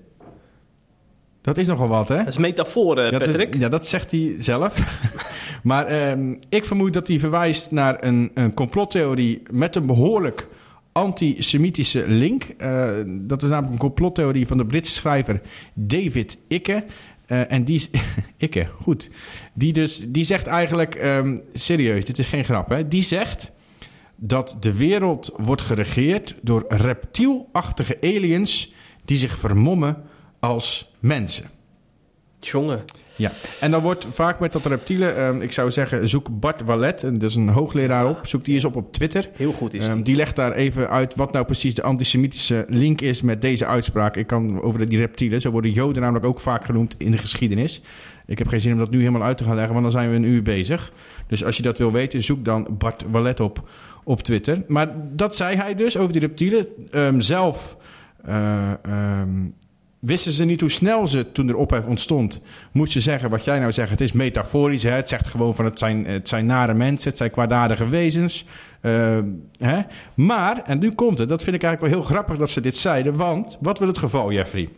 Dat 1.41 1.59
is 1.59 1.67
nogal 1.67 1.88
wat, 1.88 2.09
hè? 2.09 2.17
Dat 2.17 2.26
is 2.26 2.38
metafoor, 2.38 2.99
uh, 2.99 3.11
Patrick. 3.11 3.37
Dat 3.37 3.55
is, 3.55 3.61
ja, 3.61 3.69
dat 3.69 3.87
zegt 3.87 4.11
hij 4.11 4.35
zelf. 4.38 5.00
maar 5.62 5.91
uh, 5.91 6.37
ik 6.49 6.64
vermoed 6.64 6.93
dat 6.93 7.09
hij 7.09 7.19
verwijst 7.19 7.71
naar 7.71 8.05
een, 8.05 8.31
een 8.35 8.55
complottheorie 8.55 9.43
met 9.50 9.76
een 9.76 9.87
behoorlijk 9.87 10.49
antisemitische 10.95 12.09
link. 12.09 12.45
Uh, 12.59 12.91
dat 13.07 13.43
is 13.43 13.49
namelijk 13.49 13.73
een 13.73 13.79
complottheorie 13.79 14.47
van 14.47 14.57
de 14.57 14.67
Britse 14.67 14.95
schrijver 14.95 15.41
David 15.75 16.39
Icke. 16.49 16.85
Uh, 17.29 17.53
en 17.53 17.65
die 17.65 17.91
Ikke, 18.37 18.67
goed. 18.83 19.11
Die, 19.55 19.73
dus, 19.73 20.05
die 20.09 20.25
zegt 20.25 20.47
eigenlijk, 20.47 21.05
um, 21.05 21.43
serieus, 21.53 22.05
dit 22.05 22.19
is 22.19 22.27
geen 22.27 22.45
grap, 22.45 22.69
hè? 22.69 22.89
Die 22.89 23.03
zegt 23.03 23.53
dat 24.17 24.57
de 24.61 24.77
wereld 24.77 25.35
wordt 25.37 25.63
geregeerd 25.63 26.35
door 26.43 26.65
reptielachtige 26.69 27.99
aliens 28.01 28.73
die 29.05 29.17
zich 29.17 29.39
vermommen 29.39 30.03
als 30.41 30.95
mensen. 31.01 31.51
Jongen. 32.47 32.83
Ja, 33.17 33.31
en 33.61 33.71
dan 33.71 33.83
wordt 33.83 34.07
vaak 34.11 34.41
met 34.41 34.53
dat 34.53 34.67
reptielen, 34.67 35.23
um, 35.23 35.43
ik 35.43 35.53
zou 35.53 35.71
zeggen, 35.71 36.09
zoek 36.09 36.41
Bart 36.41 36.63
Wallet, 36.65 37.01
dat 37.01 37.23
is 37.23 37.35
een 37.35 37.49
hoogleraar 37.49 38.09
op, 38.09 38.21
zoek 38.23 38.45
die 38.45 38.55
eens 38.55 38.65
op 38.65 38.77
op 38.77 38.93
Twitter. 38.93 39.29
Heel 39.33 39.53
goed 39.53 39.75
is 39.75 39.85
die. 39.85 39.95
Um, 39.95 40.03
die 40.03 40.17
legt 40.17 40.37
daar 40.37 40.53
even 40.53 40.91
uit 40.91 41.15
wat 41.15 41.33
nou 41.33 41.45
precies 41.45 41.75
de 41.75 41.83
antisemitische 41.83 42.65
link 42.69 43.01
is 43.01 43.23
met 43.23 43.41
deze 43.41 43.67
uitspraak. 43.67 44.17
Ik 44.17 44.27
kan 44.27 44.63
over 44.63 44.89
die 44.89 44.99
reptielen, 44.99 45.41
zo 45.41 45.51
worden 45.51 45.71
Joden 45.71 46.03
namelijk 46.03 46.27
ook 46.27 46.41
vaak 46.41 46.65
genoemd 46.65 46.95
in 46.99 47.11
de 47.11 47.19
geschiedenis. 47.19 47.83
Ik 48.27 48.39
heb 48.39 48.49
geen 48.49 48.61
zin 48.61 48.73
om 48.73 48.79
dat 48.79 48.91
nu 48.91 48.99
helemaal 48.99 49.23
uit 49.23 49.39
te 49.39 49.45
gaan 49.45 49.55
leggen, 49.55 49.73
want 49.73 49.85
dan 49.85 49.93
zijn 49.93 50.11
we 50.11 50.17
een 50.17 50.23
uur 50.23 50.43
bezig. 50.43 50.93
Dus 51.27 51.45
als 51.45 51.57
je 51.57 51.63
dat 51.63 51.79
wil 51.79 51.93
weten, 51.93 52.23
zoek 52.23 52.45
dan 52.45 52.67
Bart 52.79 53.05
Wallet 53.11 53.41
op 53.41 53.69
op 54.05 54.23
Twitter. 54.23 54.65
Maar 54.69 54.89
dat 55.13 55.37
zei 55.37 55.57
hij 55.57 55.75
dus 55.75 55.97
over 55.97 56.13
die 56.13 56.21
reptielen. 56.21 56.67
Um, 56.93 57.21
zelf 57.21 57.77
uh, 58.29 58.73
um, 59.21 59.55
wisten 60.04 60.32
ze 60.32 60.44
niet 60.44 60.61
hoe 60.61 60.70
snel 60.70 61.08
ze, 61.08 61.32
toen 61.32 61.49
er 61.49 61.56
ophef 61.56 61.84
ontstond, 61.84 62.40
moesten 62.73 63.02
zeggen 63.02 63.30
wat 63.30 63.44
jij 63.44 63.58
nou 63.58 63.73
zegt. 63.73 63.90
Het 63.90 64.00
is 64.00 64.12
metaforisch. 64.12 64.82
Hè? 64.82 64.90
Het 64.90 65.08
zegt 65.08 65.26
gewoon 65.26 65.54
van 65.54 65.64
het 65.64 65.78
zijn, 65.78 66.06
het 66.06 66.28
zijn 66.28 66.46
nare 66.46 66.75
mensen, 66.75 67.08
het 67.08 67.18
zijn 67.18 67.30
kwaadaardige 67.30 67.88
wezens. 67.88 68.46
Uh, 68.82 69.18
hè? 69.58 69.80
Maar, 70.14 70.62
en 70.64 70.78
nu 70.78 70.90
komt 70.92 71.18
het, 71.18 71.28
dat 71.28 71.42
vind 71.42 71.56
ik 71.56 71.62
eigenlijk 71.62 71.94
wel 71.94 72.02
heel 72.02 72.12
grappig 72.14 72.37
dat 72.37 72.50
ze 72.50 72.61
dit 72.61 72.76
zeiden. 72.76 73.16
Want, 73.16 73.58
wat 73.61 73.78
wil 73.78 73.88
het 73.88 73.99
geval, 73.99 74.32
Jeffrey? 74.32 74.68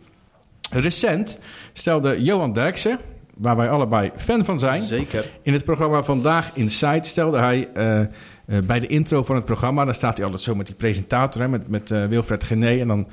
Recent 0.69 1.39
stelde 1.73 2.23
Johan 2.23 2.53
Derksen, 2.53 2.99
waar 3.33 3.55
wij 3.55 3.69
allebei 3.69 4.11
fan 4.15 4.45
van 4.45 4.59
zijn. 4.59 4.81
Zeker. 4.81 5.31
In 5.41 5.53
het 5.53 5.63
programma 5.63 6.03
Vandaag 6.03 6.51
Inside 6.53 7.03
stelde 7.03 7.37
hij 7.37 7.69
uh, 7.77 7.99
uh, 7.99 8.59
bij 8.63 8.79
de 8.79 8.87
intro 8.87 9.23
van 9.23 9.35
het 9.35 9.45
programma... 9.45 9.85
dan 9.85 9.93
staat 9.93 10.15
hij 10.15 10.25
altijd 10.25 10.43
zo 10.43 10.55
met 10.55 10.65
die 10.65 10.75
presentator, 10.75 11.41
hè, 11.41 11.47
met, 11.47 11.67
met 11.67 11.91
uh, 11.91 12.05
Wilfred 12.05 12.43
Gené... 12.43 12.79
en 12.79 12.87
dan 12.87 13.07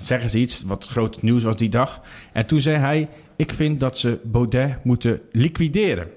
zeggen 0.00 0.30
ze 0.30 0.38
iets 0.38 0.62
wat 0.62 0.86
groot 0.86 1.22
nieuws 1.22 1.42
was 1.42 1.56
die 1.56 1.68
dag. 1.68 2.00
En 2.32 2.46
toen 2.46 2.60
zei 2.60 2.76
hij, 2.76 3.08
ik 3.36 3.52
vind 3.52 3.80
dat 3.80 3.98
ze 3.98 4.18
Baudet 4.24 4.84
moeten 4.84 5.20
liquideren. 5.32 6.08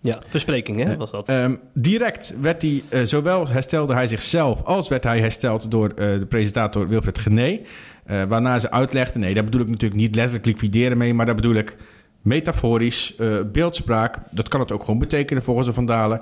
Ja, 0.00 0.22
verspreking 0.28 0.84
hè, 0.84 0.96
was 0.96 1.10
dat. 1.10 1.28
Um, 1.28 1.60
direct 1.74 2.34
werd 2.40 2.62
hij, 2.62 2.82
uh, 2.90 3.02
zowel 3.02 3.48
herstelde 3.48 3.94
hij 3.94 4.06
zichzelf 4.06 4.62
als 4.62 4.88
werd 4.88 5.04
hij 5.04 5.20
hersteld 5.20 5.70
door 5.70 5.88
uh, 5.88 5.94
de 5.96 6.26
presentator 6.28 6.88
Wilfred 6.88 7.18
Gené. 7.18 7.60
Uh, 8.06 8.24
waarna 8.24 8.58
ze 8.58 8.70
uitlegde, 8.70 9.18
nee, 9.18 9.34
daar 9.34 9.44
bedoel 9.44 9.60
ik 9.60 9.68
natuurlijk 9.68 10.00
niet 10.00 10.14
letterlijk 10.14 10.46
liquideren 10.46 10.98
mee, 10.98 11.14
maar 11.14 11.26
daar 11.26 11.34
bedoel 11.34 11.54
ik 11.54 11.76
metaforisch, 12.22 13.14
beeldspraak. 13.52 14.16
Dat 14.30 14.48
kan 14.48 14.60
het 14.60 14.72
ook 14.72 14.84
gewoon 14.84 14.98
betekenen 14.98 15.42
volgens 15.42 15.66
de 15.66 15.72
Vandalen. 15.72 16.20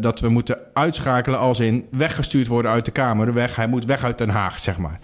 dat 0.00 0.20
we 0.20 0.28
moeten 0.28 0.58
uitschakelen 0.72 1.38
als 1.38 1.60
in 1.60 1.86
weggestuurd 1.90 2.46
worden 2.46 2.70
uit 2.70 2.84
de 2.84 2.90
Kamer. 2.90 3.32
Weg, 3.32 3.56
hij 3.56 3.66
moet 3.66 3.84
weg 3.84 4.04
uit 4.04 4.18
Den 4.18 4.28
Haag, 4.28 4.58
zeg 4.58 4.78
maar. 4.78 5.00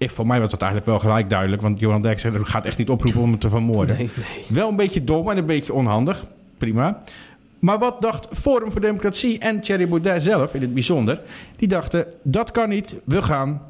Ik, 0.00 0.10
voor 0.10 0.26
mij 0.26 0.40
was 0.40 0.50
dat 0.50 0.62
eigenlijk 0.62 0.90
wel 0.90 1.00
gelijk 1.00 1.30
duidelijk. 1.30 1.62
Want 1.62 1.80
Johan 1.80 2.02
Dijk 2.02 2.18
zei, 2.18 2.44
gaat 2.44 2.64
echt 2.64 2.78
niet 2.78 2.88
oproepen 2.88 3.20
om 3.20 3.30
hem 3.30 3.38
te 3.38 3.48
vermoorden. 3.48 3.96
Nee, 3.96 4.10
nee. 4.16 4.44
Wel 4.48 4.68
een 4.68 4.76
beetje 4.76 5.04
dom 5.04 5.30
en 5.30 5.36
een 5.36 5.46
beetje 5.46 5.72
onhandig. 5.72 6.26
Prima. 6.58 6.98
Maar 7.58 7.78
wat 7.78 8.02
dacht 8.02 8.28
Forum 8.32 8.72
voor 8.72 8.80
Democratie 8.80 9.38
en 9.38 9.60
Thierry 9.60 9.88
Baudet 9.88 10.22
zelf 10.22 10.54
in 10.54 10.60
het 10.60 10.74
bijzonder? 10.74 11.20
Die 11.56 11.68
dachten, 11.68 12.06
dat 12.22 12.50
kan 12.50 12.68
niet, 12.68 12.96
we 13.04 13.22
gaan 13.22 13.62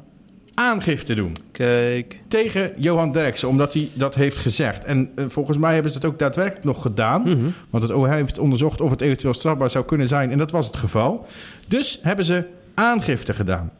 aangifte 0.53 1.13
doen. 1.13 1.35
Kijk. 1.51 2.21
Tegen 2.27 2.71
Johan 2.77 3.11
Derksen, 3.11 3.47
omdat 3.47 3.73
hij 3.73 3.89
dat 3.93 4.15
heeft 4.15 4.37
gezegd. 4.37 4.83
En 4.83 5.11
uh, 5.15 5.25
volgens 5.27 5.57
mij 5.57 5.73
hebben 5.73 5.91
ze 5.91 5.99
dat 5.99 6.11
ook 6.11 6.19
daadwerkelijk 6.19 6.65
nog 6.65 6.81
gedaan. 6.81 7.21
Mhm. 7.21 7.49
Want 7.69 7.83
het 7.83 7.91
OH 7.91 8.09
heeft 8.09 8.39
onderzocht 8.39 8.81
of 8.81 8.89
het 8.89 9.01
eventueel 9.01 9.33
strafbaar 9.33 9.69
zou 9.69 9.85
kunnen 9.85 10.07
zijn. 10.07 10.31
En 10.31 10.37
dat 10.37 10.51
was 10.51 10.65
het 10.65 10.77
geval. 10.77 11.25
Dus 11.67 11.99
hebben 12.01 12.25
ze 12.25 12.43
aangifte 12.73 13.33
gedaan. 13.33 13.71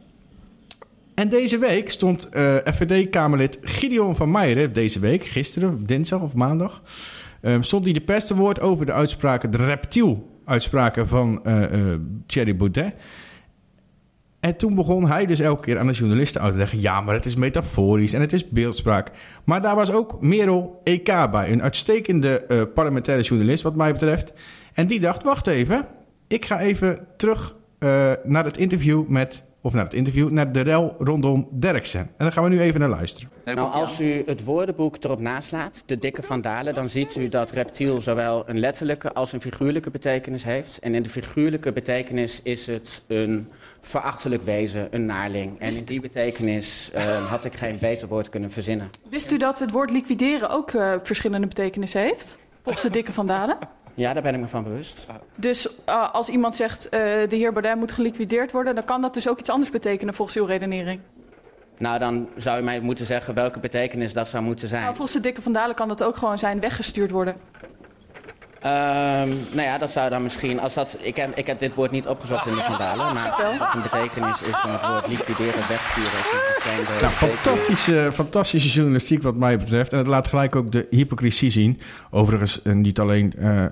En 1.14 1.28
deze 1.28 1.58
week 1.58 1.90
stond 1.90 2.28
uh, 2.32 2.56
FVD-Kamerlid 2.56 3.58
Gideon 3.62 4.16
van 4.16 4.30
Meijeren, 4.30 4.72
deze 4.72 4.98
week, 5.00 5.24
gisteren, 5.24 5.84
dinsdag 5.84 6.20
of 6.20 6.34
maandag, 6.34 6.82
um, 7.42 7.62
stond 7.62 7.84
hij 7.84 7.92
de 7.92 8.00
pers 8.00 8.26
te 8.26 8.34
woord 8.34 8.60
over 8.60 8.86
de 8.86 8.92
uitspraken, 8.92 9.50
de 9.50 9.56
reptiel-uitspraken 9.56 11.08
van 11.08 11.40
uh, 11.46 11.60
uh, 11.72 11.94
Thierry 12.26 12.56
Baudet. 12.56 12.94
En 14.40 14.56
toen 14.56 14.74
begon 14.74 15.08
hij 15.08 15.26
dus 15.26 15.40
elke 15.40 15.62
keer 15.62 15.78
aan 15.78 15.86
de 15.86 15.92
journalisten 15.92 16.40
uit 16.40 16.52
te 16.52 16.58
leggen: 16.58 16.80
ja, 16.80 17.00
maar 17.00 17.14
het 17.14 17.24
is 17.24 17.36
metaforisch 17.36 18.12
en 18.12 18.20
het 18.20 18.32
is 18.32 18.48
beeldspraak. 18.48 19.10
Maar 19.44 19.60
daar 19.62 19.74
was 19.74 19.92
ook 19.92 20.20
Merel 20.20 20.80
EK 20.84 21.30
bij, 21.30 21.52
een 21.52 21.62
uitstekende 21.62 22.68
parlementaire 22.74 23.24
journalist, 23.24 23.62
wat 23.62 23.74
mij 23.74 23.92
betreft. 23.92 24.32
En 24.72 24.86
die 24.86 25.00
dacht: 25.00 25.22
wacht 25.22 25.46
even, 25.46 25.86
ik 26.28 26.44
ga 26.44 26.60
even 26.60 27.06
terug 27.16 27.54
naar 28.24 28.44
het 28.44 28.56
interview 28.56 29.06
met 29.06 29.44
of 29.62 29.72
naar 29.72 29.84
het 29.84 29.94
interview, 29.94 30.30
naar 30.30 30.52
de 30.52 30.60
rel 30.60 30.94
rondom 30.98 31.48
Derksen. 31.50 32.00
En 32.00 32.08
daar 32.16 32.32
gaan 32.32 32.44
we 32.44 32.50
nu 32.50 32.60
even 32.60 32.80
naar 32.80 32.88
luisteren. 32.88 33.30
Nou, 33.44 33.72
als 33.72 34.00
u 34.00 34.22
het 34.26 34.44
woordenboek 34.44 35.04
erop 35.04 35.20
naslaat, 35.20 35.82
de 35.86 35.98
dikke 35.98 36.22
vandalen, 36.22 36.74
dan 36.74 36.88
ziet 36.88 37.16
u 37.16 37.28
dat 37.28 37.50
reptiel 37.50 38.00
zowel 38.00 38.42
een 38.46 38.58
letterlijke 38.58 39.12
als 39.12 39.32
een 39.32 39.40
figuurlijke 39.40 39.90
betekenis 39.90 40.44
heeft. 40.44 40.78
En 40.78 40.94
in 40.94 41.02
de 41.02 41.08
figuurlijke 41.08 41.72
betekenis 41.72 42.42
is 42.42 42.66
het 42.66 43.02
een 43.06 43.48
verachtelijk 43.80 44.42
wezen, 44.42 44.88
een 44.90 45.06
naarling. 45.06 45.60
En 45.60 45.76
in 45.76 45.84
die 45.84 46.00
betekenis 46.00 46.90
uh, 46.94 47.30
had 47.30 47.44
ik 47.44 47.54
geen 47.54 47.76
beter 47.80 48.08
woord 48.08 48.28
kunnen 48.28 48.50
verzinnen. 48.50 48.90
Wist 49.10 49.32
u 49.32 49.38
dat 49.38 49.58
het 49.58 49.70
woord 49.70 49.90
liquideren 49.90 50.50
ook 50.50 50.72
uh, 50.72 50.94
verschillende 51.02 51.46
betekenissen 51.46 52.00
heeft? 52.00 52.38
Volgens 52.62 52.84
de 52.84 52.90
dikke 52.90 53.12
vandalen? 53.12 53.58
Ja, 53.94 54.12
daar 54.12 54.22
ben 54.22 54.34
ik 54.34 54.40
me 54.40 54.46
van 54.46 54.62
bewust. 54.62 55.06
Dus 55.34 55.68
uh, 55.88 56.12
als 56.12 56.28
iemand 56.28 56.54
zegt 56.54 56.84
uh, 56.84 56.90
de 57.28 57.36
heer 57.36 57.52
Baudet 57.52 57.76
moet 57.76 57.92
geliquideerd 57.92 58.52
worden, 58.52 58.74
dan 58.74 58.84
kan 58.84 59.00
dat 59.00 59.14
dus 59.14 59.28
ook 59.28 59.38
iets 59.38 59.50
anders 59.50 59.70
betekenen 59.70 60.14
volgens 60.14 60.36
uw 60.36 60.44
redenering? 60.44 61.00
Nou, 61.78 61.98
dan 61.98 62.28
zou 62.36 62.60
u 62.60 62.62
mij 62.62 62.80
moeten 62.80 63.06
zeggen 63.06 63.34
welke 63.34 63.60
betekenis 63.60 64.12
dat 64.12 64.28
zou 64.28 64.42
moeten 64.42 64.68
zijn. 64.68 64.82
Nou, 64.82 64.94
volgens 64.94 65.16
de 65.16 65.22
dikke 65.22 65.42
vandalen 65.42 65.76
kan 65.76 65.88
dat 65.88 66.02
ook 66.02 66.16
gewoon 66.16 66.38
zijn 66.38 66.60
weggestuurd 66.60 67.10
worden. 67.10 67.34
Um, 68.64 69.28
nou 69.50 69.62
ja, 69.62 69.78
dat 69.78 69.90
zou 69.90 70.10
dan 70.10 70.22
misschien, 70.22 70.60
als 70.60 70.74
dat, 70.74 70.96
ik 71.00 71.16
heb, 71.16 71.36
ik 71.36 71.46
heb 71.46 71.60
dit 71.60 71.74
woord 71.74 71.90
niet 71.90 72.06
opgezocht 72.06 72.46
in 72.46 72.54
de 72.54 72.60
vandalen, 72.60 73.14
maar 73.14 73.56
wat 73.58 73.74
een 73.74 73.82
betekenis 73.82 74.42
is 74.42 74.56
van 74.56 74.70
het 74.70 74.86
woord 74.86 75.08
liquideren, 75.08 75.68
wegsturen. 75.68 76.20
Nou, 77.00 77.12
fantastische, 77.12 78.10
fantastische 78.12 78.68
journalistiek 78.68 79.22
wat 79.22 79.34
mij 79.34 79.58
betreft. 79.58 79.92
En 79.92 79.98
het 79.98 80.06
laat 80.06 80.28
gelijk 80.28 80.56
ook 80.56 80.72
de 80.72 80.86
hypocrisie 80.90 81.50
zien. 81.50 81.80
Overigens 82.10 82.60
uh, 82.64 82.74
niet 82.74 82.98
alleen 82.98 83.32
uh, 83.38 83.64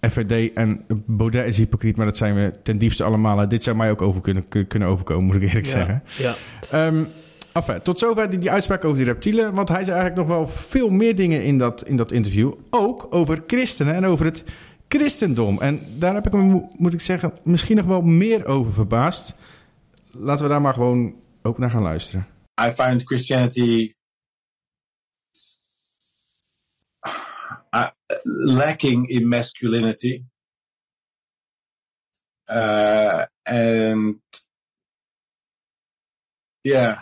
FVD 0.00 0.52
en 0.54 0.84
Baudet 1.06 1.46
is 1.46 1.56
hypocriet, 1.56 1.96
maar 1.96 2.06
dat 2.06 2.16
zijn 2.16 2.34
we 2.34 2.52
ten 2.62 2.78
diepste 2.78 3.04
allemaal. 3.04 3.48
Dit 3.48 3.62
zou 3.62 3.76
mij 3.76 3.90
ook 3.90 4.02
over 4.02 4.20
kunnen, 4.20 4.48
kun- 4.48 4.66
kunnen 4.66 4.88
overkomen, 4.88 5.24
moet 5.24 5.34
ik 5.36 5.42
eerlijk 5.42 5.66
zeggen. 5.66 6.02
Ja. 6.18 6.34
Ehm 6.70 7.04
enfin, 7.52 7.82
tot 7.82 7.98
zover 7.98 8.30
die, 8.30 8.38
die 8.38 8.50
uitspraak 8.50 8.84
over 8.84 8.96
die 8.96 9.06
reptielen. 9.06 9.54
Want 9.54 9.68
hij 9.68 9.84
zei 9.84 9.96
eigenlijk 9.98 10.28
nog 10.28 10.36
wel 10.38 10.48
veel 10.48 10.88
meer 10.88 11.16
dingen 11.16 11.44
in 11.44 11.58
dat, 11.58 11.86
in 11.88 11.96
dat 11.96 12.12
interview. 12.12 12.52
Ook 12.70 13.06
over 13.10 13.42
christenen 13.46 13.94
en 13.94 14.06
over 14.06 14.24
het 14.24 14.44
christendom. 14.88 15.60
En 15.60 15.80
daar 15.98 16.14
heb 16.14 16.26
ik 16.26 16.32
me, 16.32 16.42
mo- 16.42 16.70
moet 16.76 16.92
ik 16.92 17.00
zeggen, 17.00 17.32
misschien 17.44 17.76
nog 17.76 17.86
wel 17.86 18.02
meer 18.02 18.46
over 18.46 18.72
verbaasd. 18.72 19.34
Laten 20.10 20.42
we 20.44 20.50
daar 20.50 20.60
maar 20.60 20.74
gewoon 20.74 21.14
ook 21.42 21.58
naar 21.58 21.70
gaan 21.70 21.82
luisteren. 21.82 22.26
I 22.66 22.70
find 22.74 23.02
Christianity 23.04 23.92
uh, 27.76 27.90
lacking 28.24 29.06
in 29.10 29.28
masculinity. 29.28 30.24
Uh, 32.48 33.26
and 33.44 34.16
yeah, 36.64 37.00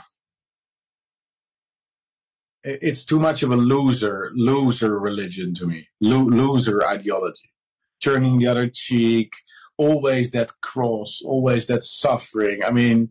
it's 2.65 3.05
too 3.05 3.21
much 3.21 3.43
of 3.43 3.51
a 3.51 3.57
loser, 3.57 4.31
loser 4.35 4.99
religion 4.99 5.55
to 5.55 5.67
me, 5.67 5.87
Lo- 6.01 6.31
loser 6.41 6.85
ideology. 6.87 7.51
Turning 8.03 8.39
the 8.39 8.47
other 8.47 8.69
cheek, 8.69 9.33
always 9.77 10.31
that 10.33 10.51
cross, 10.61 11.21
always 11.25 11.67
that 11.67 11.85
suffering. 11.85 12.63
I 12.65 12.71
mean, 12.71 13.11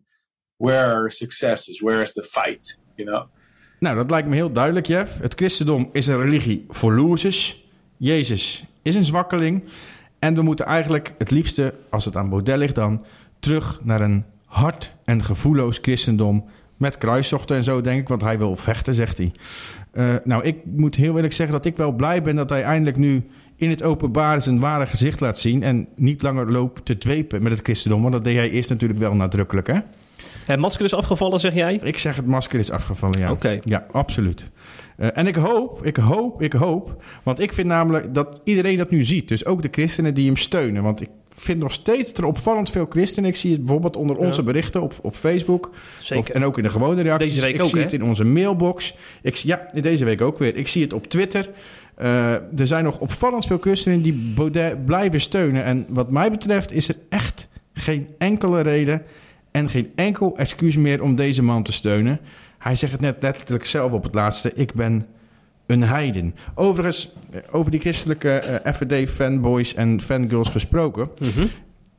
where 0.58 1.04
are 1.04 1.10
successes? 1.10 1.80
Where 1.80 2.02
is 2.02 2.14
the 2.14 2.22
fight? 2.22 2.66
You 2.96 3.06
know? 3.06 3.28
Nou, 3.84 3.96
dat 3.96 4.10
lijkt 4.10 4.28
me 4.28 4.34
heel 4.34 4.52
duidelijk, 4.52 4.86
Jeff. 4.86 5.18
Het 5.20 5.34
christendom 5.34 5.88
is 5.92 6.06
een 6.06 6.20
religie 6.20 6.64
voor 6.68 6.92
losers. 6.92 7.64
Jezus 7.96 8.64
is 8.82 8.94
een 8.94 9.04
zwakkeling. 9.04 9.62
En 10.18 10.34
we 10.34 10.42
moeten 10.42 10.66
eigenlijk 10.66 11.14
het 11.18 11.30
liefste, 11.30 11.74
als 11.90 12.04
het 12.04 12.16
aan 12.16 12.28
Baudet 12.28 12.58
ligt 12.58 12.74
dan... 12.74 13.04
terug 13.38 13.80
naar 13.82 14.00
een 14.00 14.24
hard 14.44 14.94
en 15.04 15.24
gevoelloos 15.24 15.78
christendom... 15.82 16.44
met 16.76 16.98
kruiszochten 16.98 17.56
en 17.56 17.64
zo, 17.64 17.80
denk 17.80 18.00
ik. 18.00 18.08
Want 18.08 18.22
hij 18.22 18.38
wil 18.38 18.56
vechten, 18.56 18.94
zegt 18.94 19.18
hij. 19.18 19.32
Eh, 19.90 20.14
nou, 20.24 20.42
ik 20.44 20.56
moet 20.64 20.94
heel 20.94 21.16
eerlijk 21.16 21.32
zeggen 21.32 21.56
dat 21.56 21.66
ik 21.66 21.76
wel 21.76 21.92
blij 21.92 22.22
ben... 22.22 22.36
dat 22.36 22.50
hij 22.50 22.62
eindelijk 22.62 22.96
nu 22.96 23.26
in 23.56 23.70
het 23.70 23.82
openbaar 23.82 24.42
zijn 24.42 24.60
ware 24.60 24.86
gezicht 24.86 25.20
laat 25.20 25.38
zien... 25.38 25.62
en 25.62 25.88
niet 25.96 26.22
langer 26.22 26.52
loopt 26.52 26.84
te 26.84 26.98
dwepen 26.98 27.42
met 27.42 27.52
het 27.52 27.62
christendom. 27.62 28.00
Want 28.00 28.12
dat 28.12 28.24
deed 28.24 28.36
hij 28.36 28.50
eerst 28.50 28.68
natuurlijk 28.68 29.00
wel 29.00 29.14
nadrukkelijk, 29.14 29.66
hè? 29.66 29.78
Het 30.44 30.60
masker 30.60 30.84
is 30.84 30.94
afgevallen, 30.94 31.40
zeg 31.40 31.54
jij? 31.54 31.80
Ik 31.82 31.98
zeg 31.98 32.16
het 32.16 32.26
masker 32.26 32.58
is 32.58 32.70
afgevallen, 32.70 33.18
ja. 33.18 33.30
Oké. 33.30 33.58
Ja, 33.62 33.86
absoluut. 33.92 34.50
Eh, 34.96 35.08
en 35.12 35.26
ik 35.26 35.34
hoop, 35.34 35.86
ik 35.86 35.96
hoop, 35.96 36.42
ik 36.42 36.52
hoop... 36.52 37.02
Want 37.22 37.40
ik 37.40 37.52
vind 37.52 37.66
namelijk 37.66 38.14
dat 38.14 38.40
iedereen 38.44 38.76
dat 38.76 38.90
nu 38.90 39.04
ziet. 39.04 39.28
Dus 39.28 39.44
ook 39.44 39.62
de 39.62 39.68
christenen 39.70 40.14
die 40.14 40.26
hem 40.26 40.36
steunen. 40.36 40.82
Want 40.82 41.00
ik 41.00 41.08
vind 41.34 41.58
nog 41.58 41.72
steeds 41.72 42.12
er 42.12 42.24
opvallend 42.24 42.70
veel 42.70 42.86
christenen... 42.88 43.30
Ik 43.30 43.36
zie 43.36 43.52
het 43.52 43.60
bijvoorbeeld 43.60 43.96
onder 43.96 44.16
onze 44.16 44.42
berichten 44.42 44.82
op, 44.82 44.94
op 45.02 45.16
Facebook. 45.16 45.70
Zeker. 46.00 46.24
Of, 46.24 46.28
en 46.28 46.44
ook 46.44 46.56
in 46.56 46.62
de 46.62 46.70
gewone 46.70 47.02
reacties. 47.02 47.32
Deze 47.32 47.44
week 47.44 47.54
ik 47.54 47.62
ook, 47.62 47.68
zie 47.68 47.78
hè? 47.78 47.84
het 47.84 47.92
in 47.92 48.04
onze 48.04 48.24
mailbox. 48.24 48.94
Ik, 49.22 49.34
ja, 49.34 49.66
deze 49.80 50.04
week 50.04 50.20
ook 50.20 50.38
weer. 50.38 50.56
Ik 50.56 50.68
zie 50.68 50.82
het 50.82 50.92
op 50.92 51.06
Twitter. 51.06 51.50
Eh, 51.94 52.32
er 52.32 52.66
zijn 52.66 52.84
nog 52.84 52.98
opvallend 52.98 53.46
veel 53.46 53.58
christenen 53.58 54.02
die 54.02 54.32
Baudet 54.34 54.84
blijven 54.84 55.20
steunen. 55.20 55.64
En 55.64 55.86
wat 55.88 56.10
mij 56.10 56.30
betreft 56.30 56.72
is 56.72 56.88
er 56.88 56.96
echt 57.08 57.48
geen 57.72 58.08
enkele 58.18 58.60
reden... 58.60 59.02
en 59.54 59.68
geen 59.68 59.92
enkel 59.94 60.36
excuus 60.36 60.76
meer 60.76 61.02
om 61.02 61.16
deze 61.16 61.42
man 61.42 61.62
te 61.62 61.72
steunen. 61.72 62.20
Hij 62.58 62.76
zegt 62.76 62.92
het 62.92 63.00
net 63.00 63.16
letterlijk 63.20 63.64
zelf 63.64 63.92
op 63.92 64.02
het 64.02 64.14
laatste. 64.14 64.52
Ik 64.54 64.74
ben 64.74 65.06
een 65.66 65.82
heiden. 65.82 66.34
Overigens, 66.54 67.14
eh, 67.32 67.40
over 67.50 67.70
die 67.70 67.80
christelijke 67.80 68.38
eh, 68.38 68.72
FVD-fanboys 68.72 69.74
en 69.74 70.00
fangirls 70.00 70.48
gesproken. 70.48 71.08
Mhm. 71.18 71.46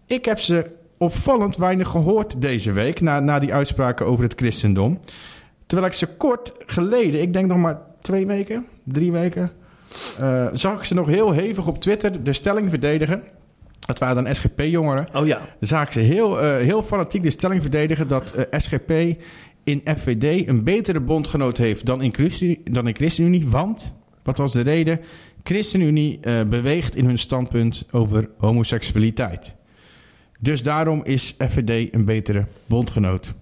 Ik 0.06 0.26
heb 0.26 0.40
ze 0.40 0.72
opvallend 0.98 1.58
weinig 1.58 1.88
gehoord 1.88 2.42
deze 2.42 2.72
week... 2.72 3.02
Na, 3.02 3.20
na 3.20 3.40
die 3.40 3.54
uitspraken 3.54 4.06
over 4.06 4.24
het 4.24 4.34
christendom. 4.36 5.00
Terwijl 5.66 5.90
ik 5.90 5.98
ze 5.98 6.08
kort 6.08 6.52
geleden, 6.66 7.22
ik 7.22 7.34
denk 7.34 7.48
nog 7.48 7.58
maar 7.58 7.82
twee 8.02 8.26
weken, 8.26 8.66
drie 8.84 9.12
weken... 9.12 9.52
eh, 10.20 10.48
zag 10.54 10.78
ik 10.78 10.84
ze 10.84 10.94
nog 10.94 11.08
heel 11.08 11.32
hevig 11.32 11.68
op 11.68 11.82
Twitter 11.82 12.24
de 12.24 12.34
stelling 12.34 12.70
verdedigen. 12.70 13.24
Dat 13.86 14.00
waren 14.00 14.24
dan 14.24 14.36
SGP-jongeren. 14.36 15.08
Oh 15.14 15.26
ja. 15.28 15.38
Dan 15.38 15.48
zag 15.68 15.86
ik 15.86 15.92
ze 15.92 16.00
heel, 16.00 16.42
eh, 16.42 16.56
heel 16.58 16.84
fanatiek 16.84 17.24
de 17.24 17.30
stelling 17.30 17.62
verdedigen 17.62 18.08
dat 18.08 18.32
eh, 18.32 18.60
SGP 18.60 18.92
in 19.64 19.82
FVD 19.98 20.48
een 20.48 20.64
betere 20.64 21.00
bondgenoot 21.00 21.58
heeft 21.58 21.86
dan 21.86 22.02
in, 22.02 22.14
Christen, 22.14 22.58
dan 22.64 22.88
in 22.88 22.96
ChristenUnie. 22.96 23.48
Want, 23.50 23.96
wat 24.24 24.38
was 24.38 24.52
de 24.52 24.62
reden? 24.62 25.00
ChristenUnie 25.44 26.20
eh, 26.22 26.44
beweegt 26.44 26.96
in 26.96 27.06
hun 27.06 27.18
standpunt 27.18 27.86
over 27.92 28.30
homoseksualiteit. 28.38 29.56
Dus 30.40 30.64
daarom 30.64 31.04
is 31.04 31.36
FVD 31.50 31.94
een 31.94 32.06
betere 32.06 32.46
bondgenoot. 32.66 33.34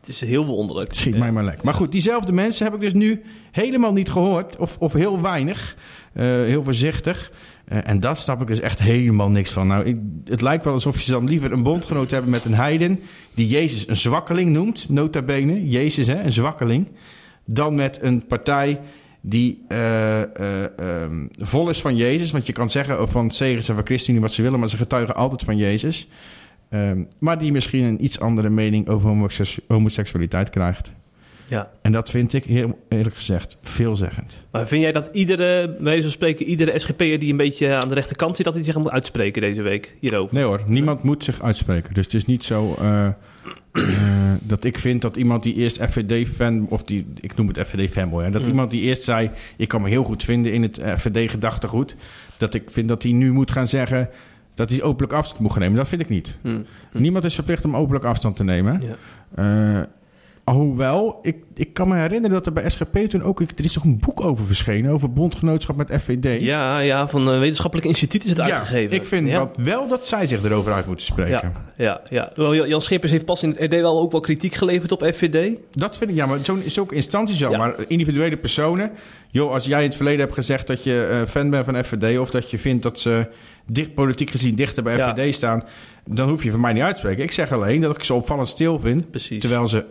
Het 0.00 0.08
is 0.08 0.20
heel 0.20 0.44
wonderlijk. 0.46 0.92
Schiet 0.94 1.14
Ja. 1.14 1.20
mij 1.20 1.32
maar 1.32 1.44
lek. 1.44 1.62
Maar 1.62 1.74
goed, 1.74 1.92
diezelfde 1.92 2.32
mensen 2.32 2.64
heb 2.64 2.74
ik 2.74 2.80
dus 2.80 2.92
nu 2.92 3.22
helemaal 3.50 3.92
niet 3.92 4.10
gehoord. 4.10 4.56
Of, 4.56 4.76
of 4.78 4.92
heel 4.92 5.22
weinig. 5.22 5.76
Heel 6.12 6.62
voorzichtig. 6.62 7.32
Eh, 7.68 7.78
en 7.84 8.00
dat 8.00 8.18
snap 8.18 8.40
ik 8.40 8.46
dus 8.46 8.60
echt 8.60 8.78
helemaal 8.78 9.30
niks 9.30 9.50
van. 9.50 9.66
Nou, 9.66 9.84
ik, 9.84 9.98
het 10.24 10.40
lijkt 10.40 10.64
wel 10.64 10.74
alsof 10.74 11.00
je 11.00 11.10
dan 11.10 11.28
liever 11.28 11.52
een 11.52 11.62
bondgenoot 11.62 12.10
hebben 12.10 12.30
met 12.30 12.44
een 12.44 12.54
heiden... 12.54 13.00
die 13.34 13.46
Jezus 13.46 13.88
een 13.88 13.96
zwakkeling 13.96 14.50
noemt, 14.50 14.88
nota 14.88 15.22
bene. 15.22 15.68
Jezus, 15.68 16.06
hè, 16.06 16.22
een 16.22 16.32
zwakkeling. 16.32 16.86
Dan 17.44 17.74
met 17.74 18.02
een 18.02 18.26
partij 18.26 18.80
die 19.20 19.64
eh, 19.68 20.22
eh, 20.22 20.78
ehm, 20.78 21.26
vol 21.38 21.68
is 21.68 21.80
van 21.80 21.96
Jezus. 21.96 22.30
Want 22.30 22.46
je 22.46 22.52
kan 22.52 22.70
zeggen 22.70 23.08
van 23.08 23.30
zegen 23.30 23.64
ze 23.64 23.74
van 23.74 23.86
ChristenUnie 23.86 24.22
wat 24.22 24.32
ze 24.32 24.42
willen... 24.42 24.58
maar 24.58 24.68
ze 24.68 24.76
getuigen 24.76 25.14
altijd 25.14 25.42
van 25.42 25.56
Jezus. 25.56 26.08
Ehm, 26.68 27.02
maar 27.18 27.38
die 27.38 27.52
misschien 27.52 27.84
een 27.84 28.04
iets 28.04 28.20
andere 28.20 28.50
mening 28.50 28.88
over 28.88 29.08
homoseksu- 29.08 29.62
homoseksualiteit 29.68 30.50
krijgt. 30.50 30.92
Ja. 31.48 31.70
En 31.82 31.92
dat 31.92 32.10
vind 32.10 32.32
ik, 32.32 32.44
heel 32.44 32.78
eerlijk 32.88 33.14
gezegd, 33.14 33.56
veelzeggend. 33.60 34.44
Maar 34.50 34.66
vind 34.66 34.82
jij 34.82 34.92
dat 34.92 35.10
iedere, 35.12 35.76
van 36.02 36.10
spreken, 36.10 36.46
iedere 36.46 36.78
SGP'er 36.78 37.18
die 37.18 37.30
een 37.30 37.36
beetje 37.36 37.74
aan 37.74 37.88
de 37.88 37.94
rechterkant 37.94 38.36
zit, 38.36 38.44
dat 38.44 38.54
hij 38.54 38.64
zich 38.64 38.76
moet 38.76 38.90
uitspreken 38.90 39.42
deze 39.42 39.62
week 39.62 39.94
hierover? 40.00 40.34
Nee 40.34 40.44
hoor, 40.44 40.62
niemand 40.66 41.02
moet 41.02 41.24
zich 41.24 41.42
uitspreken. 41.42 41.94
Dus 41.94 42.04
het 42.04 42.14
is 42.14 42.24
niet 42.24 42.44
zo 42.44 42.74
eh, 42.80 43.06
eh, 43.06 43.12
dat 44.40 44.64
ik 44.64 44.78
vind 44.78 45.02
dat 45.02 45.16
iemand 45.16 45.42
die 45.42 45.54
eerst 45.54 45.82
FVD-fan... 45.90 46.66
of 46.68 46.82
die, 46.82 47.06
ik 47.20 47.36
noem 47.36 47.48
het 47.48 47.58
FVD-fanboy... 47.66 48.24
hè, 48.24 48.30
dat 48.30 48.42
Mm. 48.42 48.48
iemand 48.48 48.70
die 48.70 48.82
eerst 48.82 49.02
zei... 49.02 49.30
ik 49.56 49.68
kan 49.68 49.82
me 49.82 49.88
heel 49.88 50.04
goed 50.04 50.24
vinden 50.24 50.52
in 50.52 50.62
het 50.62 50.80
FVD-gedachtegoed... 50.96 51.96
dat 52.36 52.54
ik 52.54 52.70
vind 52.70 52.88
dat 52.88 53.02
hij 53.02 53.12
nu 53.12 53.32
moet 53.32 53.50
gaan 53.50 53.68
zeggen... 53.68 54.08
dat 54.54 54.70
hij 54.70 54.82
openlijk 54.82 55.12
afstand 55.12 55.40
moet 55.40 55.52
gaan 55.52 55.60
nemen. 55.60 55.76
Dat 55.76 55.88
vind 55.88 56.00
ik 56.00 56.08
niet. 56.08 56.38
Hm. 56.42 56.48
Hm. 56.48 57.00
Niemand 57.00 57.24
is 57.24 57.34
verplicht 57.34 57.64
om 57.64 57.76
openlijk 57.76 58.04
afstand 58.04 58.36
te 58.36 58.44
nemen. 58.44 58.82
Ja. 58.82 59.78
Eh, 59.78 59.82
Hoewel, 60.52 61.18
ik, 61.22 61.36
ik 61.54 61.72
kan 61.72 61.88
me 61.88 61.96
herinneren 61.96 62.30
dat 62.30 62.46
er 62.46 62.52
bij 62.52 62.68
SGP 62.68 62.96
toen 62.96 63.22
ook... 63.22 63.40
Er 63.40 63.64
is 63.64 63.72
toch 63.72 63.84
een 63.84 63.98
boek 63.98 64.24
over 64.24 64.44
verschenen, 64.44 64.90
over 64.90 65.12
bondgenootschap 65.12 65.76
met 65.76 65.90
FVD. 66.00 66.42
Ja, 66.42 66.78
ja, 66.78 67.08
van 67.08 67.26
een 67.26 67.40
wetenschappelijk 67.40 67.88
instituut 67.88 68.24
is 68.24 68.30
het 68.30 68.40
uitgegeven. 68.40 68.96
ik 68.96 69.04
vind 69.04 69.28
ja. 69.28 69.38
wat 69.38 69.56
wel 69.56 69.88
dat 69.88 70.06
zij 70.06 70.26
zich 70.26 70.44
erover 70.44 70.72
uit 70.72 70.86
moeten 70.86 71.06
spreken. 71.06 71.52
Ja, 71.76 72.00
ja, 72.10 72.32
ja. 72.36 72.66
Jan 72.66 72.82
Schippers 72.82 73.12
heeft 73.12 73.24
pas 73.24 73.42
in 73.42 73.48
het 73.48 73.72
RD 73.72 73.80
wel 73.80 74.00
ook 74.00 74.12
wel 74.12 74.20
kritiek 74.20 74.54
geleverd 74.54 74.92
op 74.92 75.02
FVD. 75.14 75.58
Dat 75.72 75.98
vind 75.98 76.10
ik, 76.10 76.16
ja, 76.16 76.26
maar 76.26 76.38
zo'n 76.42 76.62
zulke 76.66 76.94
instanties 76.94 77.38
wel. 77.38 77.50
Ja. 77.50 77.58
Maar 77.58 77.74
individuele 77.88 78.36
personen... 78.36 78.90
joh, 79.30 79.52
als 79.52 79.64
jij 79.64 79.78
in 79.78 79.86
het 79.86 79.96
verleden 79.96 80.20
hebt 80.20 80.34
gezegd 80.34 80.66
dat 80.66 80.84
je 80.84 81.06
eh, 81.10 81.30
fan 81.30 81.50
bent 81.50 81.64
van 81.64 81.84
FVD... 81.84 82.18
of 82.18 82.30
dat 82.30 82.50
je 82.50 82.58
vindt 82.58 82.82
dat 82.82 83.00
ze 83.00 83.26
dicht, 83.66 83.94
politiek 83.94 84.30
gezien 84.30 84.54
dichter 84.54 84.82
bij 84.82 84.96
Ja. 84.96 85.14
FVD 85.14 85.34
staan... 85.34 85.62
dan 86.06 86.28
hoef 86.28 86.42
je 86.42 86.50
van 86.50 86.60
mij 86.60 86.72
niet 86.72 86.82
uit 86.82 86.92
te 86.92 86.98
spreken. 86.98 87.22
Ik 87.22 87.30
zeg 87.30 87.52
alleen 87.52 87.80
dat 87.80 87.96
ik 87.96 88.04
ze 88.04 88.14
opvallend 88.14 88.48
stil 88.48 88.80
vind... 88.80 89.10
Precies. 89.10 89.40
terwijl 89.40 89.68
ze 89.68 89.84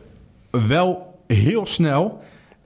wel 0.52 1.20
heel 1.28 1.66
snel... 1.66 2.22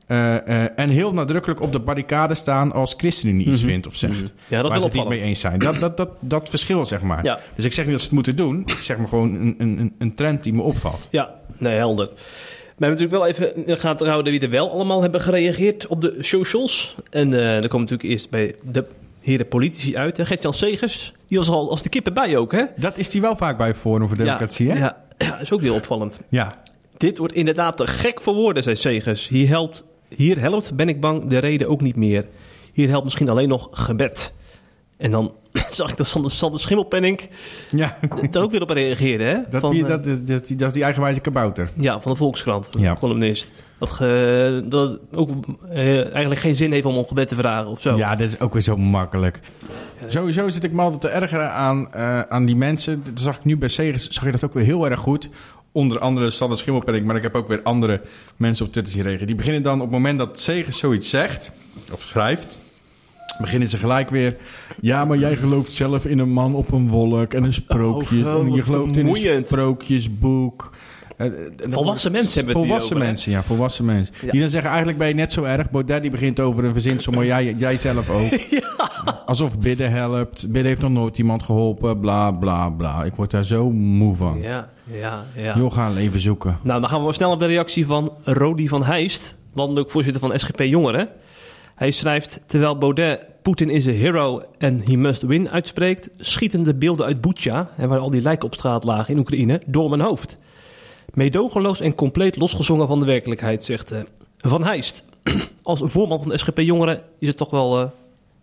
eh, 0.07 0.35
eh, 0.63 0.69
en 0.75 0.89
heel 0.89 1.13
nadrukkelijk 1.13 1.61
op 1.61 1.71
de 1.71 1.79
barricade 1.79 2.35
staan 2.35 2.71
als 2.73 2.93
ChristenUnie 2.97 3.47
iets 3.47 3.59
Mhm. 3.59 3.67
vindt 3.69 3.87
of 3.87 3.95
zegt. 3.95 4.13
Mhm. 4.13 4.25
Ja, 4.47 4.61
dat 4.61 4.71
waar 4.71 4.79
ze 4.79 4.85
het 4.85 4.93
niet 4.95 5.07
mee 5.07 5.21
eens 5.21 5.39
zijn. 5.39 5.59
Dat, 5.59 5.79
dat, 5.79 5.97
dat, 5.97 6.09
dat 6.19 6.49
verschil, 6.49 6.85
zeg 6.85 7.01
maar. 7.01 7.23
Ja. 7.23 7.39
Dus 7.55 7.65
ik 7.65 7.73
zeg 7.73 7.83
niet 7.85 7.91
dat 7.93 7.99
ze 8.01 8.05
het 8.07 8.15
moeten 8.15 8.35
doen. 8.35 8.61
Ik 8.65 8.81
zeg 8.81 8.97
maar 8.97 9.07
gewoon 9.07 9.33
een, 9.35 9.55
een, 9.57 9.93
een- 9.97 10.15
trend 10.15 10.43
die 10.43 10.53
me 10.53 10.61
opvalt. 10.61 11.07
Ja, 11.11 11.35
nee, 11.57 11.75
helder. 11.75 12.05
Maar 12.05 12.15
we 12.15 12.85
hebben 12.85 13.09
natuurlijk 13.09 13.11
wel 13.11 13.25
even 13.25 13.55
in 13.55 13.73
de 13.73 13.77
gaten 13.81 14.07
houden 14.07 14.31
wie 14.31 14.41
er 14.41 14.49
wel 14.49 14.71
allemaal 14.71 15.01
hebben 15.01 15.21
gereageerd 15.21 15.87
op 15.87 16.01
de 16.01 16.15
socials. 16.19 16.95
En 17.09 17.33
eh 17.33 17.59
dan 17.59 17.69
komt 17.69 17.81
natuurlijk 17.89 18.09
eerst 18.09 18.29
bij 18.29 18.55
de 18.71 18.85
heren 19.19 19.47
politici 19.47 19.97
uit. 19.97 20.19
Gert-Jan 20.21 20.53
Segers, 20.53 21.13
die 21.27 21.37
was 21.37 21.49
al 21.49 21.69
als 21.69 21.83
de 21.83 21.89
kippen 21.89 22.13
bij 22.13 22.37
ook, 22.37 22.51
hè? 22.51 22.63
Dat 22.75 22.97
is 22.97 23.09
die 23.09 23.21
wel 23.21 23.35
vaak 23.35 23.57
bij 23.57 23.75
Forum 23.75 24.07
voor 24.07 24.17
Democratie, 24.17 24.67
ja, 24.67 24.73
hè? 24.73 24.79
Ja, 24.79 24.97
ja, 25.17 25.39
is 25.39 25.51
ook 25.51 25.61
weer 25.61 25.73
opvallend. 25.73 26.19
Ja. 26.29 26.53
Dit 27.01 27.17
wordt 27.17 27.33
inderdaad 27.33 27.77
te 27.77 27.87
gek 27.87 28.21
voor 28.21 28.33
woorden, 28.33 28.63
zei 28.63 28.75
Segers. 28.75 29.27
Hier 29.27 29.47
helpt, 29.47 29.83
hier 30.15 30.39
helpt, 30.39 30.75
ben 30.75 30.89
ik 30.89 30.99
bang, 31.01 31.27
de 31.27 31.37
reden 31.37 31.67
ook 31.69 31.81
niet 31.81 31.95
meer. 31.95 32.25
Hier 32.73 32.87
helpt 32.89 33.03
misschien 33.03 33.29
alleen 33.29 33.47
nog 33.49 33.67
gebed. 33.71 34.33
En 34.97 35.11
dan 35.11 35.33
zag 35.71 35.89
ik 35.91 35.97
dat 35.97 36.07
Sander, 36.07 36.31
Sander 36.31 36.59
Schimmelpenning 36.59 37.19
Ja, 37.69 37.97
daar 38.31 38.43
ook 38.43 38.51
weer 38.51 38.61
op 38.61 38.69
reageerde. 38.69 39.23
Hè? 39.23 39.37
dat, 39.49 39.61
Van, 39.61 39.71
die, 39.71 39.81
eh, 39.83 39.87
dat, 39.89 40.03
dat, 40.03 40.27
dat, 40.27 40.47
die, 40.47 40.55
dat 40.55 40.67
is 40.67 40.73
die 40.73 40.83
eigenwijze 40.83 41.19
kabouter. 41.21 41.69
Ja, 41.79 42.01
van 42.01 42.11
de 42.11 42.17
Volkskrant, 42.17 42.67
Ja. 42.79 42.95
columnist. 42.95 43.51
Dat, 43.79 43.89
ge- 43.89 44.65
dat 44.69 44.99
ook 45.13 45.29
eh, 45.69 45.99
eigenlijk 46.03 46.39
geen 46.41 46.55
zin 46.55 46.71
heeft 46.71 46.85
om 46.85 46.97
om 46.97 47.07
gebed 47.07 47.27
te 47.27 47.35
vragen 47.35 47.67
of 47.69 47.81
zo. 47.81 47.95
Ja, 47.97 48.15
dat 48.15 48.27
is 48.27 48.39
ook 48.39 48.53
weer 48.53 48.61
zo 48.61 48.77
makkelijk. 48.77 49.39
Sowieso 50.07 50.49
zit 50.49 50.63
ik 50.63 50.71
me 50.71 50.81
altijd 50.81 51.01
te 51.01 51.07
ergeren 51.07 51.51
aan, 51.51 51.93
eh, 51.93 52.21
aan 52.21 52.45
die 52.45 52.55
mensen. 52.55 53.03
Dat 53.03 53.19
zag 53.19 53.37
ik 53.37 53.43
nu 53.45 53.57
bij 53.57 53.67
Segers, 53.69 54.07
zag 54.09 54.23
je 54.25 54.31
dat 54.31 54.43
ook 54.43 54.53
weer 54.53 54.63
heel 54.63 54.89
erg 54.89 54.99
goed. 54.99 55.29
Onder 55.71 55.99
andere 55.99 56.29
Sander 56.29 56.57
Schimmelpenning, 56.57 57.05
maar 57.05 57.15
ik 57.15 57.21
heb 57.21 57.35
ook 57.35 57.47
weer 57.47 57.61
andere 57.63 58.01
mensen 58.37 58.65
op 58.65 58.71
Twitter 58.71 58.93
zien 58.93 59.03
reageren. 59.03 59.27
Die 59.27 59.35
beginnen 59.35 59.63
dan 59.63 59.75
op 59.75 59.81
het 59.81 59.91
moment 59.91 60.19
dat 60.19 60.39
Segers 60.39 60.77
zoiets 60.77 61.09
zegt, 61.09 61.51
of 61.91 62.01
schrijft... 62.01 62.57
beginnen 63.39 63.67
ze 63.67 63.77
gelijk 63.77 64.09
weer... 64.09 64.37
Ja, 64.81 65.05
maar 65.05 65.17
jij 65.17 65.35
gelooft 65.35 65.73
zelf 65.73 66.05
in 66.05 66.19
een 66.19 66.31
man 66.31 66.55
op 66.55 66.71
een 66.71 66.89
wolk 66.89 67.33
en 67.33 67.43
een 67.43 67.53
sprookje. 67.53 68.25
Oh, 68.25 68.45
en 68.45 68.53
je 68.53 68.61
gelooft 68.61 68.97
in 68.97 69.07
een 69.07 69.45
sprookjesboek. 69.45 70.70
Eh, 71.21 71.27
eh, 71.27 71.71
Volwassen 71.71 72.11
mensen 72.11 72.37
hebben 72.37 72.57
het 72.57 72.67
Volwassen 72.67 72.97
hè? 72.97 73.03
mensen, 73.05 73.31
ja, 73.31 73.43
volwassen 73.43 73.85
mensen. 73.85 74.15
Ja. 74.21 74.31
Die 74.31 74.39
dan 74.39 74.49
zeggen, 74.49 74.69
eigenlijk 74.69 74.97
ben 74.97 75.07
je 75.07 75.13
net 75.13 75.33
zo 75.33 75.43
erg. 75.43 75.69
Baudet 75.69 76.01
die 76.01 76.11
begint 76.11 76.39
over 76.39 76.63
een 76.63 76.73
verzinsel, 76.73 77.13
maar 77.13 77.25
jij, 77.25 77.53
jij 77.53 77.77
zelf 77.77 78.09
ook. 78.09 78.31
Alsof 79.25 79.59
bidden 79.59 79.91
helpt. 79.91 80.41
Bidden 80.45 80.65
heeft 80.65 80.81
nog 80.81 80.91
nooit 80.91 81.17
iemand 81.17 81.43
geholpen, 81.43 81.99
bla, 81.99 82.31
bla, 82.31 82.69
bla. 82.69 83.03
Ik 83.03 83.13
word 83.13 83.31
daar 83.31 83.45
zo 83.45 83.71
moe 83.71 84.15
van. 84.15 84.41
ja, 84.41 84.69
ja. 84.91 85.25
ja. 85.35 85.57
Joh, 85.57 85.71
ga 85.71 85.87
een 85.87 85.93
leven 85.93 86.19
zoeken. 86.19 86.57
Nou, 86.61 86.81
dan 86.81 86.89
gaan 86.89 87.05
we 87.05 87.13
snel 87.13 87.31
op 87.31 87.39
de 87.39 87.45
reactie 87.45 87.85
van 87.85 88.13
Rodi 88.23 88.67
van 88.67 88.83
Heist, 88.83 89.35
landelijk 89.53 89.89
voorzitter 89.89 90.21
van 90.21 90.39
SGP 90.39 90.59
Jongeren. 90.59 91.09
Hij 91.75 91.91
schrijft, 91.91 92.41
terwijl 92.45 92.77
Baudet 92.77 93.19
Poetin 93.41 93.69
is 93.69 93.87
a 93.87 93.91
hero 93.91 94.41
and 94.59 94.87
he 94.87 94.95
must 94.95 95.21
win 95.21 95.49
uitspreekt, 95.49 96.09
schieten 96.17 96.63
de 96.63 96.75
beelden 96.75 97.05
uit 97.05 97.21
Bucha, 97.21 97.69
en 97.77 97.89
waar 97.89 97.99
al 97.99 98.11
die 98.11 98.21
lijken 98.21 98.45
op 98.45 98.53
straat 98.53 98.83
lagen 98.83 99.13
in 99.13 99.19
Oekraïne, 99.19 99.61
door 99.65 99.89
mijn 99.89 100.01
hoofd. 100.01 100.37
Meedogenloos 101.13 101.79
en 101.81 101.95
compleet 101.95 102.35
losgezongen 102.37 102.87
van 102.87 102.99
de 102.99 103.05
werkelijkheid, 103.05 103.63
zegt 103.63 103.91
eh, 103.91 103.99
Van 104.37 104.63
Heist. 104.63 105.05
Als 105.63 105.81
voorman 105.83 106.19
van 106.19 106.29
de 106.29 106.37
SGP 106.37 106.59
Jongeren 106.59 107.01
is 107.19 107.27
het 107.27 107.37
toch 107.37 107.49
wel 107.51 107.79
eh, 107.79 107.87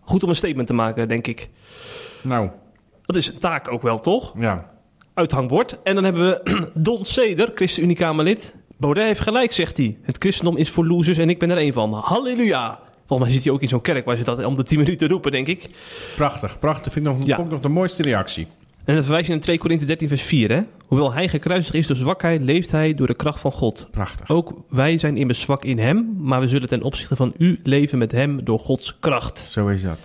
goed 0.00 0.22
om 0.22 0.28
een 0.28 0.36
statement 0.36 0.66
te 0.66 0.74
maken, 0.74 1.08
denk 1.08 1.26
ik. 1.26 1.48
Nou, 2.22 2.48
Dat 3.06 3.16
is 3.16 3.26
een 3.28 3.38
taak 3.38 3.72
ook 3.72 3.82
wel, 3.82 4.00
toch? 4.00 4.32
ja. 4.38 4.70
uithangbord. 5.14 5.76
En 5.82 5.94
dan 5.94 6.04
hebben 6.04 6.22
we 6.44 6.70
Don 6.74 7.04
Seder, 7.04 7.50
ChristenUnie-Kamerlid. 7.54 8.54
Baudet 8.76 9.04
heeft 9.04 9.20
gelijk, 9.20 9.52
zegt 9.52 9.76
hij. 9.76 9.96
Het 10.02 10.16
christendom 10.18 10.56
is 10.56 10.70
voor 10.70 10.86
losers 10.86 11.18
en 11.18 11.28
ik 11.30 11.38
ben 11.38 11.50
er 11.50 11.56
één 11.56 11.72
van. 11.72 11.92
Halleluja! 11.94 12.80
Volgens 13.06 13.28
mij 13.28 13.38
zit 13.38 13.44
hij 13.46 13.54
ook 13.56 13.62
in 13.62 13.68
zo'n 13.68 13.80
kerk 13.80 14.04
waar 14.04 14.16
ze 14.16 14.24
dat 14.24 14.44
om 14.44 14.54
de 14.54 14.62
10 14.62 14.78
minuten 14.78 15.08
roepen, 15.08 15.32
denk 15.32 15.46
ik. 15.46 15.68
Prachtig, 16.16 16.58
prachtig. 16.58 16.92
Vind 16.92 17.06
ik 17.06 17.12
nog, 17.12 17.26
Ja. 17.26 17.42
nog 17.42 17.60
de 17.60 17.68
mooiste 17.68 18.02
reactie. 18.02 18.46
En 18.88 18.94
dan 18.94 19.02
verwijs 19.02 19.26
je 19.26 19.32
naar 19.32 19.40
2 19.40 19.58
Korinthe 19.58 19.84
13 19.84 20.08
vers 20.08 20.22
4, 20.22 20.50
hè? 20.50 20.62
Hoewel 20.86 21.12
hij 21.12 21.28
gekruisigd 21.28 21.74
is 21.74 21.86
door 21.86 21.96
zwakheid, 21.96 22.42
leeft 22.42 22.70
hij 22.70 22.94
door 22.94 23.06
de 23.06 23.14
kracht 23.14 23.40
van 23.40 23.52
God. 23.52 23.88
Prachtig. 23.90 24.30
Ook 24.30 24.64
wij 24.68 24.98
zijn 24.98 25.16
immers 25.16 25.40
zwak 25.40 25.64
in 25.64 25.78
hem, 25.78 26.16
maar 26.18 26.40
we 26.40 26.48
zullen 26.48 26.68
ten 26.68 26.82
opzichte 26.82 27.16
van 27.16 27.32
u 27.38 27.60
leven 27.62 27.98
met 27.98 28.12
hem 28.12 28.44
door 28.44 28.58
Gods 28.58 28.98
kracht. 28.98 29.46
Zo 29.50 29.68
is 29.68 29.82
dat. 29.82 29.98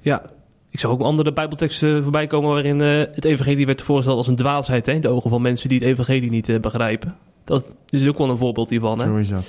Ja, 0.00 0.22
ik 0.70 0.80
zag 0.80 0.90
ook 0.90 1.00
andere 1.00 1.32
bijbelteksten 1.32 2.02
voorbij 2.02 2.26
komen 2.26 2.50
waarin 2.50 2.80
eh, 2.80 2.98
het 3.14 3.24
evangelie 3.24 3.66
werd 3.66 3.82
voorgesteld 3.82 4.16
als 4.16 4.26
een 4.26 4.36
dwaasheid, 4.36 4.86
hè? 4.86 4.92
In 4.92 5.00
de 5.00 5.08
ogen 5.08 5.30
van 5.30 5.42
mensen 5.42 5.68
die 5.68 5.78
het 5.78 5.88
evangelie 5.88 6.30
niet 6.30 6.48
eh, 6.48 6.60
begrijpen. 6.60 7.16
Dat 7.44 7.74
is 7.88 8.08
ook 8.08 8.18
wel 8.18 8.30
een 8.30 8.38
voorbeeld 8.38 8.70
hiervan, 8.70 8.98
hè? 8.98 9.06
Zo 9.06 9.16
is 9.16 9.28
dat. 9.28 9.44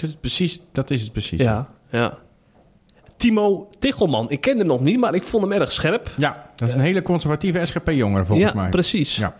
Dat 0.00 0.10
is, 0.10 0.16
precies, 0.20 0.60
dat 0.72 0.90
is 0.90 1.02
het 1.02 1.12
precies. 1.12 1.40
Ja, 1.40 1.68
ja. 1.90 2.18
Timo 3.20 3.68
Tichelman, 3.78 4.30
ik 4.30 4.40
ken 4.40 4.58
hem 4.58 4.66
nog 4.66 4.80
niet, 4.80 4.98
maar 4.98 5.14
ik 5.14 5.22
vond 5.22 5.42
hem 5.42 5.52
erg 5.52 5.72
scherp. 5.72 6.10
Ja, 6.16 6.50
dat 6.56 6.68
is 6.68 6.74
een 6.74 6.80
hele 6.80 7.02
conservatieve 7.02 7.66
SGP-jongere 7.66 8.24
volgens 8.24 8.52
ja, 8.52 8.60
mij. 8.60 8.68
precies. 8.68 9.16
Ja. 9.16 9.36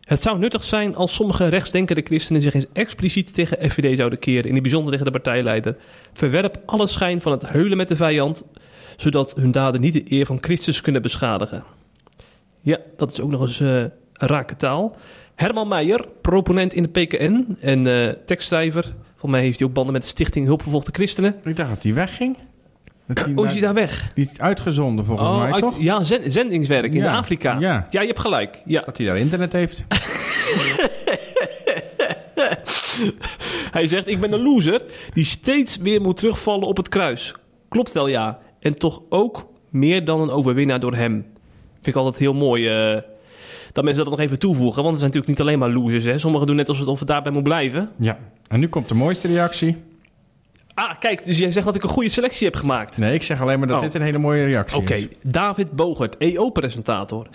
Het 0.00 0.22
zou 0.22 0.38
nuttig 0.38 0.64
zijn 0.64 0.96
als 0.96 1.14
sommige 1.14 1.48
rechtsdenkende 1.48 2.02
christenen 2.04 2.42
zich 2.42 2.54
eens 2.54 2.66
expliciet 2.72 3.34
tegen 3.34 3.70
FVD 3.70 3.96
zouden 3.96 4.18
keren, 4.18 4.48
in 4.48 4.54
het 4.54 4.62
bijzonder 4.62 4.90
tegen 4.90 5.04
de 5.04 5.10
partijleider. 5.10 5.76
Verwerp 6.12 6.62
alle 6.66 6.86
schijn 6.86 7.20
van 7.20 7.32
het 7.32 7.48
heulen 7.48 7.76
met 7.76 7.88
de 7.88 7.96
vijand, 7.96 8.42
zodat 8.96 9.34
hun 9.34 9.50
daden 9.50 9.80
niet 9.80 9.92
de 9.92 10.12
eer 10.12 10.26
van 10.26 10.38
Christus 10.40 10.80
kunnen 10.80 11.02
beschadigen. 11.02 11.64
Ja, 12.60 12.78
dat 12.96 13.12
is 13.12 13.20
ook 13.20 13.30
nog 13.30 13.40
eens 13.40 13.60
eh 13.60 13.84
rake 14.12 14.56
taal. 14.56 14.96
Herman 15.34 15.68
Meijer, 15.68 16.08
proponent 16.20 16.74
in 16.74 16.82
de 16.82 16.88
PKN 16.88 17.56
en 17.60 17.86
eh, 17.86 18.12
tekstschrijver. 18.26 18.82
Volgens 19.10 19.32
mij 19.32 19.40
heeft 19.40 19.58
hij 19.58 19.68
ook 19.68 19.74
banden 19.74 19.92
met 19.92 20.02
de 20.02 20.08
Stichting 20.08 20.46
Hulpvervolgde 20.46 20.92
Christenen. 20.92 21.34
Ik 21.44 21.56
dacht 21.56 21.70
dat 21.70 21.82
hij 21.82 21.94
wegging. 21.94 22.36
Oh, 23.34 23.46
is 23.46 23.52
hij 23.52 23.60
daar 23.60 23.74
weg? 23.74 24.10
Die 24.14 24.28
is 24.32 24.40
uitgezonden 24.40 25.04
volgens 25.04 25.28
Oh, 25.28 25.38
mij, 25.38 25.52
uit- 25.52 25.60
toch? 25.62 25.80
Ja, 25.82 26.02
zen- 26.02 26.30
zendingswerk 26.32 26.92
in 26.92 27.00
Ja, 27.02 27.16
Afrika. 27.16 27.56
ja. 27.58 27.86
ja, 27.90 28.00
je 28.00 28.06
hebt 28.06 28.18
gelijk. 28.18 28.62
Ja. 28.64 28.80
Dat 28.80 28.96
hij 28.96 29.06
daar 29.06 29.18
internet 29.18 29.52
heeft. 29.52 29.84
Hij 33.70 33.86
zegt, 33.86 34.08
ik 34.08 34.20
ben 34.20 34.32
een 34.32 34.42
loser 34.42 34.82
die 35.12 35.24
steeds 35.24 35.76
weer 35.76 36.00
moet 36.00 36.16
terugvallen 36.16 36.66
op 36.68 36.76
het 36.76 36.88
kruis. 36.88 37.34
Klopt 37.68 37.92
wel, 37.92 38.06
ja. 38.06 38.38
En 38.60 38.78
toch 38.78 39.02
ook 39.08 39.46
meer 39.70 40.04
dan 40.04 40.20
een 40.20 40.30
overwinnaar 40.30 40.80
door 40.80 40.94
hem. 40.94 41.12
Vind 41.74 41.86
ik 41.86 41.94
altijd 41.94 42.16
heel 42.18 42.34
mooi 42.34 42.68
eh, 42.68 43.00
dat 43.72 43.84
mensen 43.84 44.02
dat 44.04 44.12
nog 44.12 44.20
even 44.22 44.38
toevoegen. 44.38 44.82
Want 44.82 44.94
er 44.94 45.00
zijn 45.00 45.12
natuurlijk 45.12 45.26
niet 45.38 45.40
alleen 45.40 45.58
maar 45.58 45.70
losers. 45.82 46.04
Hè. 46.04 46.18
Sommigen 46.18 46.46
doen 46.46 46.56
net 46.56 46.68
alsof 46.68 46.98
het 46.98 47.08
daarbij 47.08 47.32
moet 47.32 47.42
blijven. 47.42 47.90
Ja. 47.98 48.18
En 48.48 48.60
nu 48.60 48.68
komt 48.68 48.88
de 48.88 48.94
mooiste 48.94 49.28
reactie. 49.28 49.76
Ah, 50.74 50.90
kijk, 50.98 51.24
dus 51.24 51.38
jij 51.38 51.50
zegt 51.50 51.66
dat 51.66 51.74
ik 51.74 51.82
een 51.82 51.88
goede 51.88 52.08
selectie 52.08 52.46
heb 52.46 52.56
gemaakt. 52.56 52.98
Nee, 52.98 53.14
ik 53.14 53.22
zeg 53.22 53.40
alleen 53.40 53.58
maar 53.58 53.68
dat 53.68 53.76
Oh. 53.76 53.82
dit 53.82 53.94
een 53.94 54.02
hele 54.02 54.18
mooie 54.18 54.44
reactie 54.44 54.78
Oké, 54.78 54.94
is. 54.94 55.06
David 55.22 55.72
Bogert, 55.72 56.16
EO-presentator. 56.18 57.26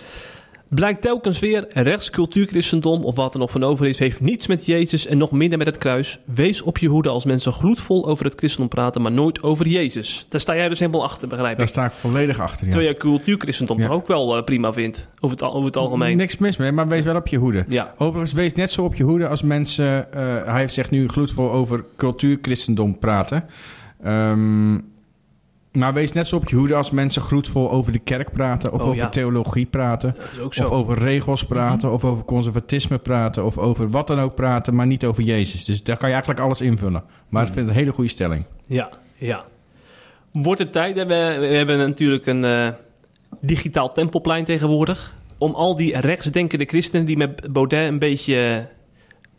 Blijkt 0.68 1.02
telkens 1.02 1.38
weer, 1.38 1.66
rechts 1.68 2.10
cultuurchristendom 2.10 3.04
of 3.04 3.16
wat 3.16 3.34
er 3.34 3.40
nog 3.40 3.50
van 3.50 3.64
over 3.64 3.86
is, 3.86 3.98
heeft 3.98 4.20
niets 4.20 4.46
met 4.46 4.66
Jezus 4.66 5.06
en 5.06 5.18
nog 5.18 5.30
minder 5.32 5.58
met 5.58 5.66
het 5.66 5.78
kruis. 5.78 6.20
Wees 6.24 6.62
op 6.62 6.78
je 6.78 6.88
hoede 6.88 7.08
als 7.08 7.24
mensen 7.24 7.52
gloedvol 7.52 8.06
over 8.06 8.24
het 8.24 8.34
christendom 8.36 8.68
praten, 8.68 9.02
maar 9.02 9.12
nooit 9.12 9.42
over 9.42 9.66
Jezus. 9.66 10.26
Daar 10.28 10.40
sta 10.40 10.54
jij 10.56 10.68
dus 10.68 10.78
helemaal 10.78 11.02
achter, 11.04 11.28
begrijp 11.28 11.56
Daar 11.56 11.66
ik. 11.66 11.72
sta 11.72 11.84
ik 11.84 11.92
volledig 11.92 12.40
achter. 12.40 12.64
Ja. 12.64 12.70
Terwijl 12.72 12.92
je 12.92 12.98
cultuurchristendom 12.98 13.78
Ja. 13.78 13.86
toch 13.86 13.94
ook 13.96 14.06
wel 14.06 14.36
eh, 14.36 14.44
prima 14.44 14.72
vindt, 14.72 15.08
over 15.20 15.36
het, 15.36 15.46
over 15.46 15.64
het 15.66 15.76
algemeen. 15.76 16.16
Niks 16.16 16.38
mis 16.38 16.56
mee, 16.56 16.72
maar 16.72 16.88
wees 16.88 17.04
wel 17.04 17.16
op 17.16 17.26
je 17.26 17.36
hoede. 17.38 17.64
Ja, 17.68 17.94
Overigens, 17.98 18.32
wees 18.32 18.52
net 18.52 18.70
zo 18.70 18.84
op 18.84 18.94
je 18.94 19.02
hoede 19.04 19.28
als 19.28 19.42
mensen... 19.42 20.12
eh, 20.12 20.44
hij 20.52 20.68
zegt 20.68 20.90
nu 20.90 21.08
gloedvol 21.08 21.50
over 21.50 21.84
cultuur-christendom 21.96 22.98
praten. 22.98 23.44
Ehm, 24.02 24.78
maar 25.76 25.94
wees 25.94 26.12
net 26.12 26.26
zo 26.26 26.36
op 26.36 26.48
je 26.48 26.56
hoede 26.56 26.74
als 26.74 26.90
mensen 26.90 27.22
gloedvol 27.22 27.70
over 27.70 27.92
de 27.92 27.98
kerk 27.98 28.32
praten... 28.32 28.72
of 28.72 28.80
Oh, 28.80 28.86
over 28.86 29.02
ja. 29.02 29.08
theologie 29.08 29.66
praten... 29.66 30.16
Of 30.44 30.60
over 30.70 30.98
regels 30.98 31.44
praten, 31.44 31.92
of 31.92 32.04
over 32.04 32.24
conservatisme 32.24 32.98
praten, 32.98 33.44
of 33.44 33.58
over 33.58 33.88
wat 33.90 34.06
dan 34.06 34.20
ook 34.20 34.34
praten, 34.34 34.74
maar 34.74 34.86
niet 34.86 35.04
over 35.04 35.22
Jezus. 35.22 35.64
Dus 35.64 35.82
daar 35.82 35.96
kan 35.96 36.08
je 36.08 36.14
eigenlijk 36.14 36.44
alles 36.44 36.60
invullen. 36.60 37.02
Maar 37.28 37.42
ik 37.46 37.52
vind 37.52 37.60
het 37.60 37.68
een 37.68 37.80
hele 37.80 37.92
goede 37.92 38.10
stelling. 38.10 38.44
Ja, 38.66 38.90
ja. 39.16 39.44
Wordt 40.32 40.60
het 40.60 40.72
tijd, 40.72 40.96
we, 40.96 41.04
we 41.38 41.46
hebben 41.46 41.78
natuurlijk 41.78 42.26
een 42.26 42.44
eh, 42.44 42.68
digitaal 43.40 43.92
tempelplein 43.92 44.44
tegenwoordig, 44.44 45.14
om 45.38 45.54
al 45.54 45.76
die 45.76 46.00
rechtsdenkende 46.00 46.64
christenen 46.64 47.06
die 47.06 47.16
met 47.16 47.52
Baudet 47.52 47.88
een 47.88 47.98
beetje, 47.98 48.68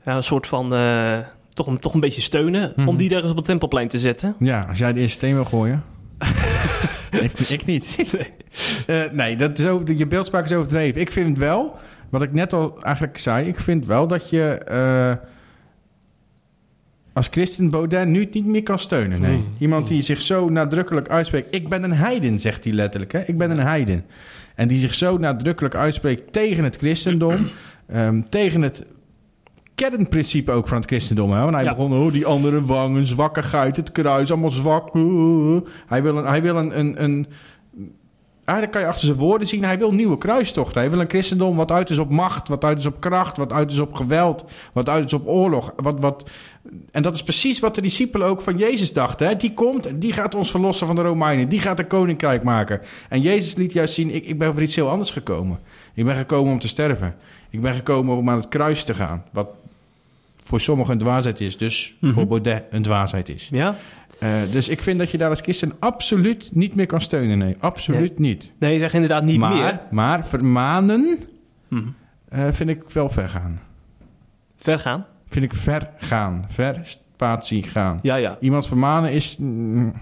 een 0.04 0.24
soort 0.24 0.48
van, 0.48 0.74
eh, 0.74 1.18
toch, 1.54 1.68
een, 1.68 1.80
toch 1.80 1.94
een 1.94 2.00
beetje 2.00 2.22
steunen, 2.22 2.74
Mhm. 2.76 2.88
om 2.88 2.98
die 2.98 3.10
daar 3.10 3.22
eens 3.22 3.32
op 3.32 3.38
het 3.38 3.46
tempelplein 3.46 3.88
te 3.88 4.00
zetten. 4.00 4.36
Ja, 4.40 4.66
als 4.70 4.78
jij 4.78 4.94
de 4.94 5.00
eerste 5.00 5.16
steen 5.16 5.34
wil 5.34 5.46
gooien. 5.46 5.84
ik, 7.12 7.40
ik 7.40 7.66
niet. 7.66 7.96
Eh, 8.88 9.12
nee, 9.12 9.36
dat 9.36 9.60
is 9.60 9.68
ook, 9.68 9.88
je 9.88 10.08
beeldspraak 10.08 10.46
is 10.46 10.54
overdreven. 10.54 11.02
Ik 11.02 11.12
vind 11.12 11.38
wel, 11.38 11.80
wat 12.10 12.22
ik 12.22 12.34
net 12.34 12.54
al 12.54 12.82
eigenlijk 12.82 13.18
zei, 13.18 13.48
ik 13.48 13.60
vind 13.60 13.86
wel 13.86 14.08
dat 14.08 14.30
je 14.30 14.58
eh, 14.58 15.14
als 17.14 17.28
christen 17.32 17.70
Baudet 17.70 18.08
nu 18.08 18.30
niet 18.32 18.46
meer 18.46 18.64
kan 18.64 18.80
steunen. 18.80 19.22
Nee. 19.22 19.38
Mm. 19.38 19.46
Iemand 19.58 19.88
die 19.88 20.02
zich 20.02 20.22
zo 20.22 20.50
nadrukkelijk 20.50 21.10
uitspreekt. 21.10 21.56
Ik 21.56 21.70
ben 21.70 21.84
een 21.84 21.94
heiden, 21.94 22.40
zegt 22.40 22.64
hij 22.64 22.74
letterlijk. 22.74 23.12
Hè? 23.12 23.22
Ik 23.26 23.38
ben 23.38 23.52
een 23.52 23.60
heiden. 23.60 24.06
En 24.56 24.68
die 24.68 24.78
zich 24.78 24.94
zo 24.94 25.18
nadrukkelijk 25.18 25.76
uitspreekt 25.76 26.34
tegen 26.34 26.64
het 26.64 26.76
christendom, 26.76 27.50
ehm, 27.88 28.22
tegen 28.30 28.62
het 28.62 28.86
kernprincipe 29.78 30.52
ook 30.52 30.68
van 30.68 30.78
het 30.78 30.86
christendom. 30.88 31.32
Hè? 31.32 31.42
Want 31.42 31.54
hij 31.54 31.64
Ja. 31.64 31.76
begon, 31.76 31.94
oh, 31.94 32.12
die 32.12 32.26
andere 32.26 32.66
wangen, 32.66 33.06
zwakkigheid, 33.08 33.76
het 33.76 33.92
kruis, 33.92 34.32
allemaal 34.32 34.50
zwak. 34.50 34.96
uh. 34.96 35.58
Hij 35.88 36.04
wil 36.04 36.18
een, 36.18 36.26
hij 36.26 36.42
wil 36.42 36.56
een, 36.58 36.80
een, 36.80 37.04
een... 37.04 37.28
Eigenlijk 38.46 38.72
kan 38.78 38.82
je 38.82 38.94
achter 38.94 39.06
zijn 39.06 39.18
woorden 39.18 39.48
zien, 39.48 39.64
hij 39.64 39.78
wil 39.78 39.92
nieuwe 39.94 40.18
kruistochten. 40.18 40.82
Hij 40.82 40.90
wil 40.90 41.00
een 41.00 41.10
christendom 41.10 41.56
wat 41.56 41.72
uit 41.72 41.90
is 41.90 41.98
op 41.98 42.10
macht, 42.10 42.48
wat 42.48 42.64
uit 42.64 42.78
is 42.78 42.86
op 42.86 43.00
kracht, 43.00 43.38
wat 43.38 43.52
uit 43.54 43.72
is 43.72 43.80
op 43.80 43.94
geweld, 43.94 44.46
wat 44.74 44.90
uit 44.90 45.06
is 45.06 45.14
op 45.14 45.28
oorlog. 45.28 45.74
Wat, 45.76 46.00
wat... 46.00 46.30
En 46.92 47.02
dat 47.02 47.16
is 47.16 47.24
precies 47.24 47.60
wat 47.60 47.76
de 47.76 47.82
discipelen 47.82 48.28
ook 48.28 48.42
van 48.42 48.58
Jezus 48.58 48.94
dachten. 48.94 49.28
Hè? 49.28 49.36
Die 49.36 49.54
komt, 49.54 49.86
en 49.86 50.00
die 50.00 50.14
gaat 50.14 50.36
ons 50.36 50.52
verlossen 50.52 50.88
van 50.88 50.96
de 50.96 51.02
Romeinen, 51.02 51.50
die 51.50 51.60
gaat 51.62 51.80
een 51.80 51.88
koninkrijk 51.88 52.44
maken. 52.44 52.82
En 53.10 53.22
Jezus 53.22 53.56
liet 53.56 53.74
juist 53.74 53.94
zien, 53.94 54.16
ik, 54.16 54.26
ik 54.26 54.38
ben 54.38 54.54
voor 54.54 54.62
iets 54.62 54.76
heel 54.76 54.90
anders 54.90 55.12
gekomen. 55.12 55.60
Ik 55.94 56.06
ben 56.06 56.16
gekomen 56.16 56.52
om 56.52 56.60
te 56.60 56.68
sterven. 56.68 57.16
Ik 57.50 57.62
ben 57.62 57.74
gekomen 57.74 58.16
om 58.16 58.30
aan 58.30 58.38
het 58.38 58.48
kruis 58.48 58.84
te 58.84 58.94
gaan. 58.94 59.24
Wat 59.32 59.48
voor 60.48 60.60
sommigen 60.60 60.94
een 60.94 61.00
dwaasheid 61.00 61.42
is, 61.42 61.58
dus 61.58 61.96
Mhm. 62.00 62.14
voor 62.14 62.28
Baudet 62.28 62.64
een 62.70 62.82
dwaasheid 62.82 63.30
is. 63.30 63.50
Ja? 63.52 63.76
Eh, 64.20 64.30
dus 64.52 64.70
ik 64.70 64.82
vind 64.82 65.00
dat 65.00 65.10
je 65.12 65.18
daar 65.18 65.30
als 65.30 65.42
christen 65.42 65.74
absoluut 65.80 66.50
niet 66.54 66.76
meer 66.76 66.86
kan 66.86 67.02
steunen. 67.02 67.38
Nee, 67.38 67.56
absoluut 67.60 68.20
niet. 68.20 68.52
Nee, 68.60 68.74
je 68.74 68.80
zegt 68.80 68.94
inderdaad 68.94 69.24
niet 69.24 69.38
maar, 69.40 69.54
meer. 69.54 69.80
maar 69.92 70.26
vermanen 70.28 71.20
Mhm. 71.68 71.84
eh, 72.30 72.48
vind 72.52 72.70
ik 72.70 72.84
wel 72.90 73.10
ver 73.10 73.30
gaan. 73.30 73.60
Ver 74.58 74.80
gaan. 74.80 75.06
Vind 75.30 75.46
ik 75.46 75.54
ver 75.54 75.90
gaan. 75.98 76.46
Ver 76.50 76.80
spatie 76.84 77.64
gaan. 77.64 78.00
Ja, 78.02 78.16
ja. 78.16 78.38
Iemand 78.40 78.68
vermanen 78.68 79.12
is... 79.12 79.38
mm, 79.40 79.94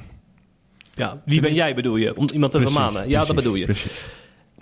ja. 0.95 1.21
Wie 1.25 1.41
ben 1.41 1.53
jij 1.53 1.75
bedoel 1.75 1.95
je? 1.95 2.17
Om 2.17 2.25
iemand 2.33 2.51
te 2.51 2.57
precies, 2.57 2.75
vermanen. 2.77 3.09
Ja, 3.09 3.23
dat 3.25 3.35
bedoel 3.35 3.55
je. 3.55 3.65
Precies. 3.65 4.01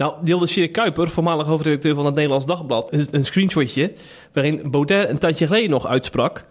Nou, 0.04 0.16
deelde 0.22 0.48
Sjeer 0.48 0.72
Kuiper, 0.72 1.10
voormalig 1.10 1.48
hoofdredacteur 1.48 1.96
van 1.96 2.06
het 2.06 2.16
Nederlands 2.16 2.46
Dagblad, 2.46 2.94
een, 2.94 3.08
een 3.12 3.26
screenshotje 3.26 3.94
waarin 4.34 4.62
Baudet 4.72 5.10
een 5.10 5.18
tijdje 5.18 5.46
geleden 5.46 5.70
nog 5.70 5.88
uitsprak. 5.88 6.46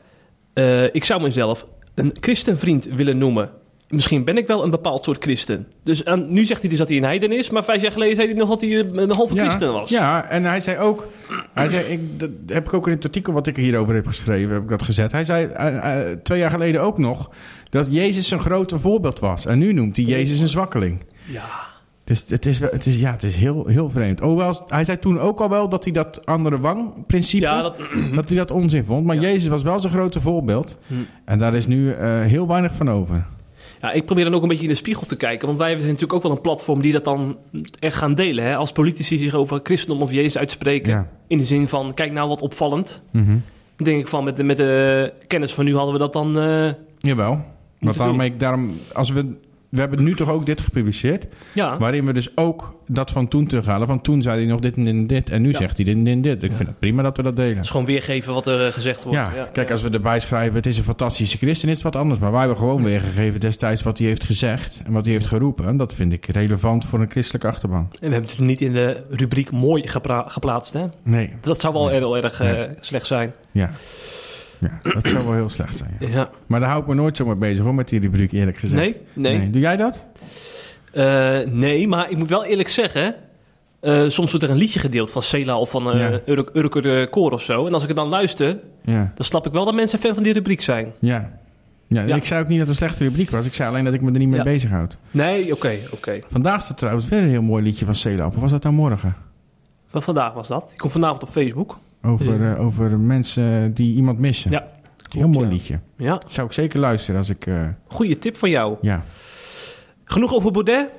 eh, 0.52 0.94
ik 0.94 1.04
zou 1.04 1.22
mezelf 1.22 1.66
een 1.94 2.16
christenvriend 2.20 2.84
willen 2.84 3.18
noemen. 3.18 3.50
Misschien 3.88 4.24
ben 4.24 4.36
ik 4.36 4.46
wel 4.46 4.64
een 4.64 4.70
bepaald 4.70 5.04
soort 5.04 5.22
christen. 5.22 5.66
Dus 5.84 6.02
en 6.02 6.32
nu 6.32 6.44
zegt 6.44 6.60
hij 6.60 6.68
dus 6.68 6.78
dat 6.78 6.88
hij 6.88 6.96
een 6.96 7.04
heiden 7.04 7.32
is, 7.32 7.50
maar 7.50 7.64
vijf 7.64 7.82
jaar 7.82 7.92
geleden 7.92 8.16
zei 8.16 8.28
hij 8.28 8.36
nog 8.36 8.48
dat 8.48 8.60
hij 8.60 8.78
een 8.78 8.98
een 8.98 9.14
halve 9.14 9.36
christen 9.36 9.72
was. 9.72 9.90
Ja, 9.90 10.24
en 10.28 10.44
hij 10.44 10.60
zei 10.60 10.78
ook... 10.78 11.08
Hij 11.52 11.68
zei, 11.68 11.84
ik, 11.84 12.20
dat 12.20 12.30
heb 12.46 12.66
ik 12.66 12.72
ook 12.74 12.86
in 12.86 12.92
het 12.92 13.04
artikel 13.04 13.32
wat 13.32 13.46
ik 13.46 13.56
hierover 13.56 13.94
heb 13.94 14.06
geschreven, 14.06 14.52
heb 14.52 14.62
ik 14.62 14.68
dat 14.68 14.82
gezet. 14.82 15.12
Hij 15.12 15.24
zei 15.24 15.46
eh, 15.46 16.10
eh, 16.10 16.18
twee 16.22 16.38
jaar 16.38 16.50
geleden 16.50 16.82
ook 16.82 16.98
nog 16.98 17.30
dat 17.70 17.92
Jezus 17.92 18.30
een 18.30 18.40
grote 18.40 18.78
voorbeeld 18.78 19.18
was. 19.18 19.46
En 19.46 19.58
nu 19.58 19.72
noemt 19.72 19.96
hij 19.96 20.06
Jezus 20.06 20.38
een 20.38 20.48
zwakkeling. 20.48 21.04
Ja. 21.26 21.71
Dus 22.12 22.24
het 22.28 22.46
is, 22.46 22.58
wel- 22.58 22.70
het 22.72 22.86
is, 22.86 23.00
ja, 23.00 23.10
het 23.12 23.22
is 23.22 23.34
heel, 23.36 23.66
heel 23.66 23.90
vreemd. 23.90 24.20
Hoewel, 24.20 24.64
hij 24.66 24.84
zei 24.84 24.98
toen 24.98 25.20
ook 25.20 25.40
al 25.40 25.48
wel 25.48 25.68
dat 25.68 25.84
hij 25.84 25.92
dat 25.92 26.26
andere 26.26 26.60
wang-principe, 26.60 27.44
Ja, 27.44 27.62
dat... 27.62 27.74
dat, 28.14 28.28
hij 28.28 28.38
dat 28.38 28.50
onzin 28.50 28.84
vond. 28.84 29.06
Maar 29.06 29.14
Ja. 29.16 29.20
Jezus 29.22 29.48
was 29.48 29.62
wel 29.62 29.80
zijn 29.80 29.92
grote 29.92 30.20
voorbeeld. 30.20 30.78
Hm. 30.86 30.94
En 31.24 31.38
daar 31.38 31.54
is 31.54 31.66
nu 31.66 31.92
eh, 31.92 32.20
heel 32.20 32.46
weinig 32.46 32.72
van 32.74 32.90
over. 32.90 33.26
ja, 33.80 33.92
ik 33.92 34.04
probeer 34.04 34.24
dan 34.24 34.34
ook 34.34 34.42
een 34.42 34.48
beetje 34.48 34.62
in 34.62 34.68
de 34.68 34.74
spiegel 34.74 35.06
te 35.06 35.16
kijken. 35.16 35.46
Want 35.46 35.58
wij 35.58 35.68
zijn 35.70 35.82
natuurlijk 35.82 36.12
ook 36.12 36.22
wel 36.22 36.32
een 36.32 36.40
platform 36.40 36.80
die 36.82 36.92
dat 36.92 37.04
dan 37.04 37.36
echt 37.78 37.96
gaan 37.96 38.14
delen. 38.14 38.44
Hè? 38.44 38.56
Als 38.56 38.72
politici 38.72 39.18
zich 39.18 39.34
over 39.34 39.60
christendom 39.62 40.02
of 40.02 40.12
Jezus 40.12 40.38
uitspreken. 40.38 40.92
Ja. 40.92 41.08
In 41.26 41.38
de 41.38 41.44
zin 41.44 41.68
van, 41.68 41.94
kijk 41.94 42.12
nou 42.12 42.28
wat 42.28 42.42
opvallend. 42.42 43.02
Mhm. 43.10 43.36
Denk 43.76 44.00
ik 44.00 44.08
van, 44.08 44.24
met 44.24 44.36
de, 44.36 44.42
met 44.42 44.56
de 44.56 45.12
kennis 45.26 45.54
van 45.54 45.64
nu 45.64 45.74
hadden 45.74 45.92
we 45.92 45.98
dat 45.98 46.12
dan... 46.12 46.38
eh, 46.38 46.72
Jawel. 46.98 47.40
Moeten 47.78 47.98
daarom, 48.00 48.20
ik, 48.20 48.40
daarom, 48.40 48.72
als 48.92 49.10
we, 49.10 49.34
we 49.72 49.80
hebben 49.80 50.02
nu 50.02 50.14
toch 50.14 50.28
ook 50.30 50.46
dit 50.46 50.60
gepubliceerd. 50.60 51.26
ja, 51.54 51.76
Waarin 51.78 52.06
we 52.06 52.12
dus 52.12 52.36
ook 52.36 52.78
dat 52.86 53.10
van 53.10 53.28
toen 53.28 53.46
terughalen. 53.46 53.86
Van 53.86 54.00
toen 54.00 54.22
zei 54.22 54.36
hij 54.38 54.46
nog 54.46 54.60
dit 54.60 54.76
en 54.76 54.84
dit 54.84 54.94
en 54.94 55.06
dit. 55.06 55.30
En 55.30 55.42
nu 55.42 55.50
Ja. 55.50 55.58
zegt 55.58 55.76
hij 55.76 55.84
dit 55.84 55.94
en 55.96 56.04
dit 56.04 56.14
en 56.14 56.22
dit. 56.22 56.42
Ik 56.42 56.52
vind 56.52 56.68
het 56.68 56.78
prima 56.78 57.02
dat 57.02 57.16
we 57.16 57.22
dat 57.22 57.36
delen. 57.36 57.54
Het 57.56 57.64
is 57.64 57.70
gewoon 57.70 57.86
weergeven 57.86 58.34
wat 58.34 58.46
er 58.46 58.66
eh, 58.66 58.72
gezegd 58.72 59.02
wordt. 59.04 59.18
Ja, 59.18 59.48
kijk, 59.52 59.70
als 59.70 59.82
we 59.82 59.90
erbij 59.90 60.20
schrijven... 60.20 60.54
het 60.56 60.66
is 60.66 60.78
een 60.78 60.84
fantastische 60.84 61.36
christen, 61.38 61.68
is 61.68 61.74
het 61.74 61.82
wat 61.84 61.96
anders. 61.96 62.20
Maar 62.20 62.30
wij 62.30 62.40
hebben 62.40 62.58
gewoon 62.58 62.82
weergegeven 62.84 63.40
destijds 63.40 63.82
wat 63.82 63.98
hij 63.98 64.06
heeft 64.06 64.24
gezegd... 64.24 64.82
en 64.84 64.92
wat 64.92 65.04
hij 65.04 65.14
heeft 65.14 65.26
geroepen. 65.26 65.66
En 65.66 65.76
dat 65.76 65.94
vind 65.94 66.12
ik 66.12 66.26
relevant 66.26 66.84
voor 66.84 67.00
een 67.00 67.10
christelijke 67.10 67.46
achterban. 67.48 67.78
En 67.78 67.88
we 67.90 67.96
hebben 68.00 68.20
het 68.28 68.38
natuurlijk 68.38 68.60
niet 68.60 68.68
in 68.68 68.72
de 68.74 69.04
rubriek 69.16 69.50
mooi 69.50 69.82
geplaatst. 70.26 70.72
Hè? 70.72 70.84
Nee, 71.02 71.32
Dat 71.40 71.60
zou 71.60 71.74
wel 71.74 71.88
heel 71.88 72.16
erg 72.16 72.40
eh, 72.40 72.60
slecht 72.80 73.06
zijn. 73.06 73.32
ja. 73.52 73.70
Ja, 74.62 74.90
dat 74.92 75.08
zou 75.08 75.24
wel 75.24 75.34
heel 75.34 75.48
slecht 75.48 75.76
zijn. 75.76 75.96
ja. 76.00 76.08
Ja. 76.08 76.30
Maar 76.46 76.60
daar 76.60 76.68
hou 76.68 76.82
ik 76.82 76.88
me 76.88 76.94
nooit 76.94 77.16
zo 77.16 77.26
mee 77.26 77.34
bezig, 77.34 77.64
hoor, 77.64 77.74
met 77.74 77.88
die 77.88 78.00
rubriek, 78.00 78.32
eerlijk 78.32 78.56
gezegd. 78.56 78.82
Nee? 78.82 78.96
Nee. 79.38 79.50
Doe 79.50 79.60
jij 79.60 79.76
dat? 79.76 80.06
Eh, 80.92 81.38
nee, 81.50 81.88
maar 81.88 82.10
ik 82.10 82.16
moet 82.16 82.28
wel 82.28 82.44
eerlijk 82.44 82.68
zeggen... 82.68 83.14
eh, 83.80 84.08
soms 84.08 84.30
wordt 84.30 84.44
er 84.46 84.50
een 84.50 84.56
liedje 84.56 84.80
gedeeld 84.80 85.10
van 85.10 85.22
Sela 85.22 85.58
of 85.58 85.70
van 85.70 85.98
Ja. 85.98 86.20
uh, 86.26 86.38
Urker 86.52 87.08
Koor 87.08 87.32
of 87.32 87.42
zo. 87.42 87.66
En 87.66 87.72
als 87.72 87.82
ik 87.82 87.88
het 87.88 87.96
dan 87.96 88.08
luister, 88.08 88.58
Ja. 88.84 89.12
dan 89.14 89.24
snap 89.24 89.46
ik 89.46 89.52
wel 89.52 89.64
dat 89.64 89.74
mensen 89.74 89.98
fan 89.98 90.14
van 90.14 90.22
die 90.22 90.32
rubriek 90.32 90.60
zijn. 90.60 90.92
Ja. 90.98 91.30
Ja, 91.86 92.02
Ja. 92.02 92.14
ik 92.16 92.24
zei 92.24 92.42
ook 92.42 92.48
niet 92.48 92.58
dat 92.58 92.68
het 92.68 92.76
een 92.80 92.82
slechte 92.86 93.04
rubriek 93.04 93.30
was. 93.30 93.46
Ik 93.46 93.54
zei 93.54 93.68
alleen 93.68 93.84
dat 93.84 93.94
ik 93.94 94.00
me 94.00 94.12
er 94.12 94.18
niet 94.18 94.28
mee 94.28 94.38
Ja. 94.38 94.44
bezighoud. 94.44 94.96
Nee, 95.10 95.52
oké, 95.54 95.72
oké. 95.92 96.20
Vandaag 96.30 96.62
staat 96.62 96.78
trouwens 96.78 97.08
weer 97.08 97.22
een 97.22 97.28
heel 97.28 97.42
mooi 97.42 97.62
liedje 97.62 97.84
van 97.84 97.94
Cela 97.94 98.26
op. 98.26 98.34
Of 98.34 98.40
was 98.40 98.50
dat 98.50 98.62
dan 98.62 98.74
morgen? 98.74 99.14
Van 99.88 100.02
vandaag 100.02 100.32
was 100.32 100.48
dat. 100.48 100.68
Die 100.68 100.78
komt 100.78 100.92
vanavond 100.92 101.22
op 101.22 101.28
Facebook. 101.28 101.78
Over, 102.02 102.42
Ja. 102.42 102.54
eh, 102.54 102.60
over 102.64 102.98
mensen 102.98 103.74
die 103.74 103.94
iemand 103.94 104.18
missen. 104.18 104.50
Ja, 104.50 104.66
Heel 105.10 105.28
mooi 105.28 105.46
ja. 105.46 105.52
liedje. 105.52 105.80
Ja, 105.96 106.20
Zou 106.26 106.46
ik 106.46 106.52
zeker 106.52 106.80
luisteren 106.80 107.20
als 107.20 107.28
ik... 107.30 107.46
eh, 107.46 107.62
goede 107.86 108.18
tip 108.18 108.36
van 108.36 108.50
jou. 108.50 108.76
ja. 108.80 109.04
Genoeg 110.04 110.34
over 110.34 110.52
Baudet? 110.52 110.90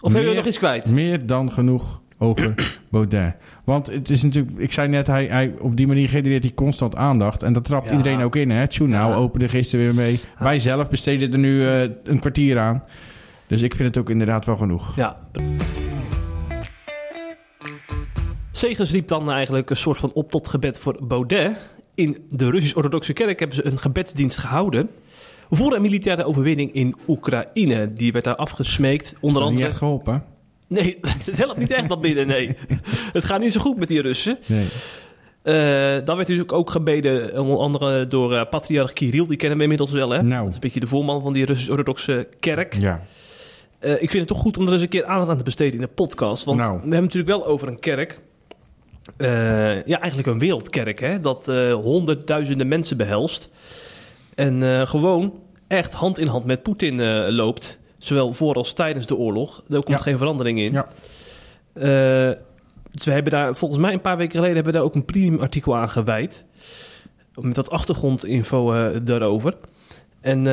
Of 0.00 0.12
heb 0.12 0.20
je 0.20 0.26
Meer- 0.26 0.36
nog 0.36 0.46
iets 0.46 0.58
kwijt? 0.58 0.90
Meer 0.90 1.26
dan 1.26 1.52
genoeg 1.52 2.00
over 2.18 2.54
Baudet. 2.90 3.34
Want 3.64 3.86
het 3.86 4.10
is 4.10 4.22
natuurlijk... 4.22 4.58
Ik 4.58 4.72
zei 4.72 4.88
net, 4.88 5.06
hij, 5.06 5.26
hij, 5.26 5.54
op 5.60 5.76
die 5.76 5.86
manier 5.86 6.08
genereert 6.08 6.42
hij 6.42 6.52
constant 6.54 6.96
aandacht. 6.96 7.42
En 7.42 7.52
dat 7.52 7.64
trapt 7.64 7.90
Ja. 7.90 7.96
iedereen 7.96 8.20
ook 8.22 8.36
in. 8.36 8.50
Hè? 8.50 8.66
Tjoenau 8.68 9.10
Ja. 9.10 9.16
opende 9.16 9.48
gisteren 9.48 9.84
weer 9.84 9.94
mee. 9.94 10.20
Wij 10.38 10.58
zelf 10.58 10.88
besteden 10.90 11.32
er 11.32 11.38
nu 11.38 11.66
eh, 11.66 11.82
een 12.04 12.18
kwartier 12.20 12.58
aan. 12.58 12.82
Dus 13.46 13.62
ik 13.62 13.74
vind 13.74 13.88
het 13.88 13.98
ook 13.98 14.10
inderdaad 14.10 14.46
wel 14.46 14.56
genoeg. 14.56 14.96
Ja. 14.96 15.16
Segers 18.60 18.90
riep 18.90 19.08
dan 19.08 19.30
eigenlijk 19.30 19.70
een 19.70 19.76
soort 19.76 19.98
van 19.98 20.12
op 20.12 20.30
tot 20.30 20.48
gebed 20.48 20.78
voor 20.78 20.96
Baudet. 21.02 21.56
In 21.94 22.24
de 22.30 22.50
Russisch-Orthodoxe 22.50 23.12
Kerk 23.12 23.38
hebben 23.38 23.56
ze 23.56 23.66
een 23.66 23.78
gebedsdienst 23.78 24.38
gehouden. 24.38 24.90
Voor 25.50 25.74
een 25.74 25.82
militaire 25.82 26.24
overwinning 26.24 26.72
in 26.74 26.94
Oekraïne. 27.08 27.92
Die 27.92 28.12
werd 28.12 28.24
daar 28.24 28.36
afgesmeekt. 28.36 29.14
Onder 29.20 29.42
dat 29.42 29.50
niet 29.50 29.50
andere. 29.50 29.68
echt 29.68 29.78
geholpen? 29.78 30.24
Nee, 30.66 30.98
het 31.24 31.38
helpt 31.38 31.58
niet 31.58 31.70
echt 31.70 31.88
dat 31.88 32.00
binnen. 32.00 32.26
Nee. 32.26 32.56
Het 33.12 33.24
gaat 33.24 33.40
niet 33.40 33.52
zo 33.52 33.60
goed 33.60 33.76
met 33.76 33.88
die 33.88 34.00
Russen. 34.00 34.38
Nee. 34.46 34.66
Eh 35.42 35.54
dan 36.04 36.16
werd 36.16 36.28
natuurlijk 36.28 36.52
ook 36.52 36.70
gebeden, 36.70 37.38
onder 37.40 37.58
andere 37.58 38.06
door 38.06 38.34
eh, 38.34 38.48
patriarch 38.50 38.92
Kirill. 38.92 39.26
Die 39.26 39.36
kennen 39.36 39.56
we 39.56 39.62
inmiddels 39.62 39.90
wel, 39.90 40.10
hè? 40.10 40.22
Nou. 40.22 40.38
Dat 40.40 40.48
is 40.48 40.54
een 40.54 40.60
beetje 40.60 40.80
de 40.80 40.86
voorman 40.86 41.20
van 41.22 41.32
die 41.32 41.44
Russisch-Orthodoxe 41.44 42.28
Kerk. 42.40 42.74
Ja. 42.80 43.02
Eh, 43.78 43.92
ik 43.92 43.98
vind 44.10 44.12
het 44.12 44.26
toch 44.26 44.38
goed 44.38 44.58
om 44.58 44.66
er 44.66 44.72
eens 44.72 44.82
een 44.82 44.88
keer 44.88 45.04
aandacht 45.04 45.30
aan 45.30 45.36
te 45.36 45.44
besteden 45.44 45.74
in 45.74 45.80
de 45.80 45.88
podcast. 45.88 46.44
Want 46.44 46.58
Nou. 46.58 46.68
we 46.70 46.76
hebben 46.76 46.92
het 46.94 47.02
natuurlijk 47.02 47.36
wel 47.36 47.46
over 47.46 47.68
een 47.68 47.78
kerk. 47.80 48.20
Eh, 49.16 49.84
ja, 49.84 50.00
eigenlijk 50.00 50.26
een 50.28 50.38
wereldkerk, 50.38 51.00
hè? 51.00 51.20
Dat 51.20 51.48
eh, 51.48 51.72
honderdduizenden 51.74 52.68
mensen 52.68 52.96
behelst. 52.96 53.48
En 54.34 54.62
eh, 54.62 54.86
gewoon 54.86 55.42
echt 55.66 55.92
hand 55.92 56.18
in 56.18 56.26
hand 56.26 56.44
met 56.44 56.62
Poetin 56.62 57.02
loopt. 57.32 57.78
Zowel 57.98 58.32
voor 58.32 58.54
als 58.54 58.72
tijdens 58.72 59.06
de 59.06 59.16
oorlog. 59.16 59.62
Daar 59.68 59.82
komt 59.82 59.98
Ja. 59.98 60.04
geen 60.04 60.18
verandering 60.18 60.58
in. 60.58 60.72
Ja. 60.72 60.86
Dus 62.90 63.04
we 63.04 63.10
hebben 63.12 63.32
daar, 63.32 63.56
volgens 63.56 63.80
mij 63.80 63.92
een 63.92 64.00
paar 64.00 64.16
weken 64.16 64.34
geleden, 64.34 64.54
hebben 64.54 64.72
we 64.72 64.78
daar 64.78 64.86
ook 64.88 64.94
een 64.94 65.04
premium 65.04 65.40
artikel 65.40 65.76
aan 65.76 65.88
gewijd. 65.88 66.44
Met 67.34 67.54
dat 67.54 67.70
achtergrondinfo 67.70 68.92
daarover. 69.02 69.56
En 70.20 70.46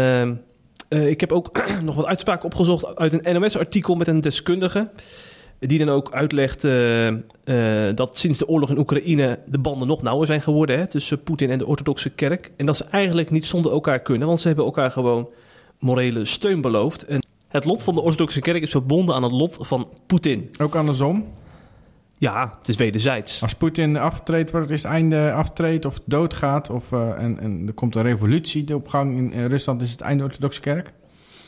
ik 0.90 1.20
heb 1.20 1.32
ook 1.32 1.64
nog 1.84 1.96
wat 1.96 2.06
uitspraken 2.06 2.46
opgezocht 2.46 2.96
uit 2.96 3.26
een 3.26 3.40
NOS-artikel 3.42 3.96
met 3.96 4.08
een 4.08 4.22
deskundige. 4.22 4.90
Die 5.60 5.78
dan 5.78 5.90
ook 5.90 6.12
uitlegt 6.12 6.64
eh, 6.64 7.08
eh, 7.08 7.96
dat 7.96 8.18
sinds 8.18 8.40
de 8.40 8.48
oorlog 8.48 8.70
in 8.70 8.78
Oekraïne 8.78 9.40
de 9.46 9.60
banden 9.60 9.88
nog 9.88 10.02
nauwer 10.02 10.28
zijn 10.28 10.42
geworden 10.42 10.78
hè, 10.78 10.88
tussen 10.88 11.24
Poetin 11.24 11.50
en 11.50 11.58
de 11.58 11.66
orthodoxe 11.66 12.10
kerk. 12.10 12.52
En 12.58 12.66
dat 12.66 12.78
ze 12.78 12.86
eigenlijk 12.92 13.32
niet 13.32 13.46
zonder 13.46 13.72
elkaar 13.72 14.00
kunnen, 14.00 14.28
want 14.28 14.40
ze 14.40 14.48
hebben 14.48 14.66
elkaar 14.66 14.92
gewoon 14.92 15.30
morele 15.80 16.26
steun 16.26 16.62
beloofd. 16.62 17.06
En 17.06 17.20
het 17.48 17.66
lot 17.66 17.84
van 17.84 17.94
de 17.94 18.02
orthodoxe 18.02 18.42
kerk 18.42 18.62
is 18.62 18.72
verbonden 18.72 19.16
aan 19.16 19.24
het 19.24 19.32
lot 19.32 19.58
van 19.60 19.90
Poetin. 20.06 20.50
Ook 20.62 20.76
andersom. 20.76 21.26
Ja, 22.18 22.56
het 22.58 22.68
is 22.68 22.76
wederzijds. 22.76 23.42
Als 23.42 23.54
Poetin 23.54 23.98
afgetreed 23.98 24.52
wordt, 24.52 24.70
is 24.70 24.84
het 24.84 24.92
einde 24.92 25.32
aftreedt 25.32 25.86
of 25.86 26.00
doodgaat... 26.06 26.70
Of, 26.70 26.92
eh, 26.92 27.24
en, 27.24 27.40
en 27.40 27.68
er 27.68 27.74
komt 27.74 27.96
een 27.96 28.02
revolutie 28.02 28.76
op 28.76 28.88
gang 28.88 29.32
in 29.34 29.48
Rusland... 29.48 29.82
is 29.82 29.92
het 29.92 30.02
einde 30.02 30.24
orthodoxe 30.24 30.62
kerk? 30.62 30.94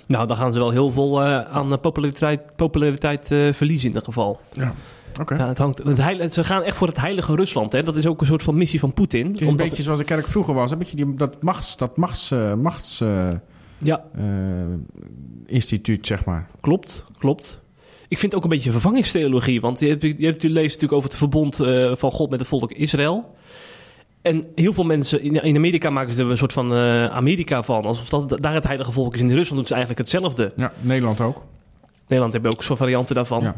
Nou, 0.10 0.28
dan 0.28 0.38
gaan 0.38 0.54
ze 0.54 0.60
wel 0.60 0.70
heel 0.72 0.92
veel 0.92 1.22
eh, 1.24 1.42
aan 1.42 1.80
populariteit, 1.80 2.56
populariteit 2.56 3.32
eh, 3.32 3.54
verliezen 3.54 3.84
in 3.88 3.94
ieder 3.94 4.04
geval. 4.08 4.40
Ja. 4.54 4.74
Oké. 5.22 5.36
Ja, 5.36 5.48
het 5.48 5.58
hangt, 5.58 5.84
het 5.84 5.98
heil- 5.98 6.30
ze 6.30 6.44
gaan 6.44 6.64
echt 6.64 6.78
voor 6.78 6.88
het 6.88 7.00
heilige 7.00 7.36
Rusland. 7.36 7.72
Hè? 7.72 7.84
Dat 7.84 7.96
is 7.96 8.08
ook 8.08 8.22
een 8.22 8.28
soort 8.28 8.44
van 8.44 8.56
missie 8.58 8.80
van 8.80 8.94
Poetin. 8.94 9.28
Het 9.32 9.42
is 9.42 9.48
een 9.48 9.56
beetje 9.56 9.84
zoals 9.84 10.00
de 10.00 10.06
kerk 10.06 10.28
vroeger 10.28 10.54
was. 10.54 10.72
Een 10.72 10.78
beetje 10.78 10.96
die, 10.96 11.14
dat 11.16 11.44
machts, 11.44 11.78
dat 11.78 11.98
machts, 11.98 12.32
eh, 12.32 12.54
machts 12.54 13.04
Ja, 13.78 14.04
instituut, 15.46 16.08
zeg 16.08 16.26
maar. 16.26 16.48
klopt, 16.62 17.06
klopt. 17.18 17.60
Ik 18.08 18.18
vind 18.18 18.32
het 18.32 18.36
ook 18.36 18.44
een 18.44 18.56
beetje 18.58 18.72
vervangingstheologie. 18.72 19.62
Want 19.62 19.80
je, 19.80 19.88
hebt, 19.88 20.02
je, 20.02 20.26
hebt, 20.26 20.42
je 20.42 20.50
leest 20.50 20.66
natuurlijk 20.82 20.94
over 20.94 21.10
het 21.10 21.18
verbond 21.18 21.56
van 22.00 22.12
God 22.12 22.30
met 22.30 22.40
het 22.40 22.48
volk 22.48 22.72
Israël. 22.72 23.34
En 24.22 24.46
heel 24.56 24.74
veel 24.74 24.84
mensen 24.84 25.22
in, 25.22 25.34
in 25.34 25.56
Amerika 25.56 25.90
maken 25.90 26.14
ze 26.14 26.22
er 26.22 26.30
een 26.30 26.38
soort 26.38 26.54
van 26.54 26.74
eh, 26.74 27.06
Amerika 27.06 27.64
van. 27.64 27.86
Alsof 27.86 28.28
dat 28.28 28.42
daar 28.42 28.54
het 28.54 28.68
heilige 28.68 28.92
volk 28.92 29.14
is. 29.14 29.22
In 29.22 29.30
Rusland 29.30 29.56
doen 29.56 29.66
ze 29.66 29.74
eigenlijk 29.74 30.02
hetzelfde. 30.02 30.52
Ja, 30.56 30.74
Nederland 30.82 31.22
ook. 31.22 31.44
Nederland 32.02 32.34
hebben 32.34 32.52
ook 32.52 32.64
zo'n 32.64 32.78
varianten 32.78 33.16
daarvan. 33.16 33.44
Ja. 33.44 33.56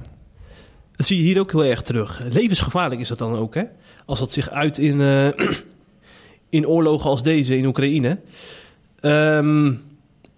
Dat 0.95 1.05
zie 1.05 1.17
je 1.17 1.23
hier 1.23 1.39
ook 1.39 1.51
heel 1.51 1.65
erg 1.65 1.81
terug. 1.81 2.21
Levensgevaarlijk 2.29 3.01
is 3.01 3.07
dat 3.07 3.17
dan 3.17 3.35
ook, 3.35 3.55
hè? 3.55 3.63
Als 4.05 4.19
dat 4.19 4.31
zich 4.31 4.49
uit 4.49 4.77
in, 4.77 5.01
eh, 5.01 5.27
in 6.49 6.67
oorlogen 6.67 7.09
als 7.09 7.23
deze 7.23 7.57
in 7.57 7.65
Oekraïne. 7.65 8.19
Ehm, 8.99 9.73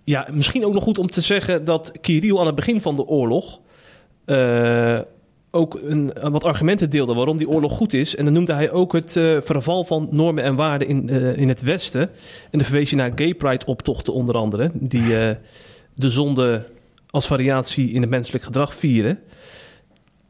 ja, 0.03 0.27
misschien 0.33 0.65
ook 0.65 0.73
nog 0.73 0.83
goed 0.83 0.97
om 0.97 1.07
te 1.07 1.21
zeggen 1.21 1.65
dat 1.65 1.91
Kirill 2.01 2.37
aan 2.37 2.45
het 2.45 2.55
begin 2.55 2.81
van 2.81 2.95
de 2.95 3.05
oorlog... 3.05 3.59
eh, 4.25 4.99
ook 5.55 5.79
een, 5.83 6.13
wat 6.21 6.43
argumenten 6.43 6.89
deelde 6.89 7.13
waarom 7.13 7.37
die 7.37 7.49
oorlog 7.49 7.71
goed 7.71 7.93
is. 7.93 8.15
En 8.15 8.25
dan 8.25 8.33
noemde 8.33 8.53
hij 8.53 8.71
ook 8.71 8.93
het 8.93 9.15
eh, 9.15 9.37
verval 9.41 9.83
van 9.83 10.07
normen 10.11 10.43
en 10.43 10.55
waarden 10.55 10.87
in, 10.87 11.09
eh, 11.09 11.37
in 11.37 11.47
het 11.47 11.61
Westen. 11.61 12.01
En 12.01 12.09
dan 12.51 12.63
verwees 12.63 12.89
hij 12.89 12.99
naar 12.99 13.11
gay 13.15 13.33
pride 13.33 13.65
optochten 13.65 14.13
onder 14.13 14.35
andere. 14.35 14.71
Die 14.73 15.19
eh, 15.19 15.35
de 15.93 16.09
zonde 16.09 16.65
als 17.09 17.27
variatie 17.27 17.91
in 17.91 18.01
het 18.01 18.09
menselijk 18.09 18.43
gedrag 18.43 18.75
vieren. 18.75 19.19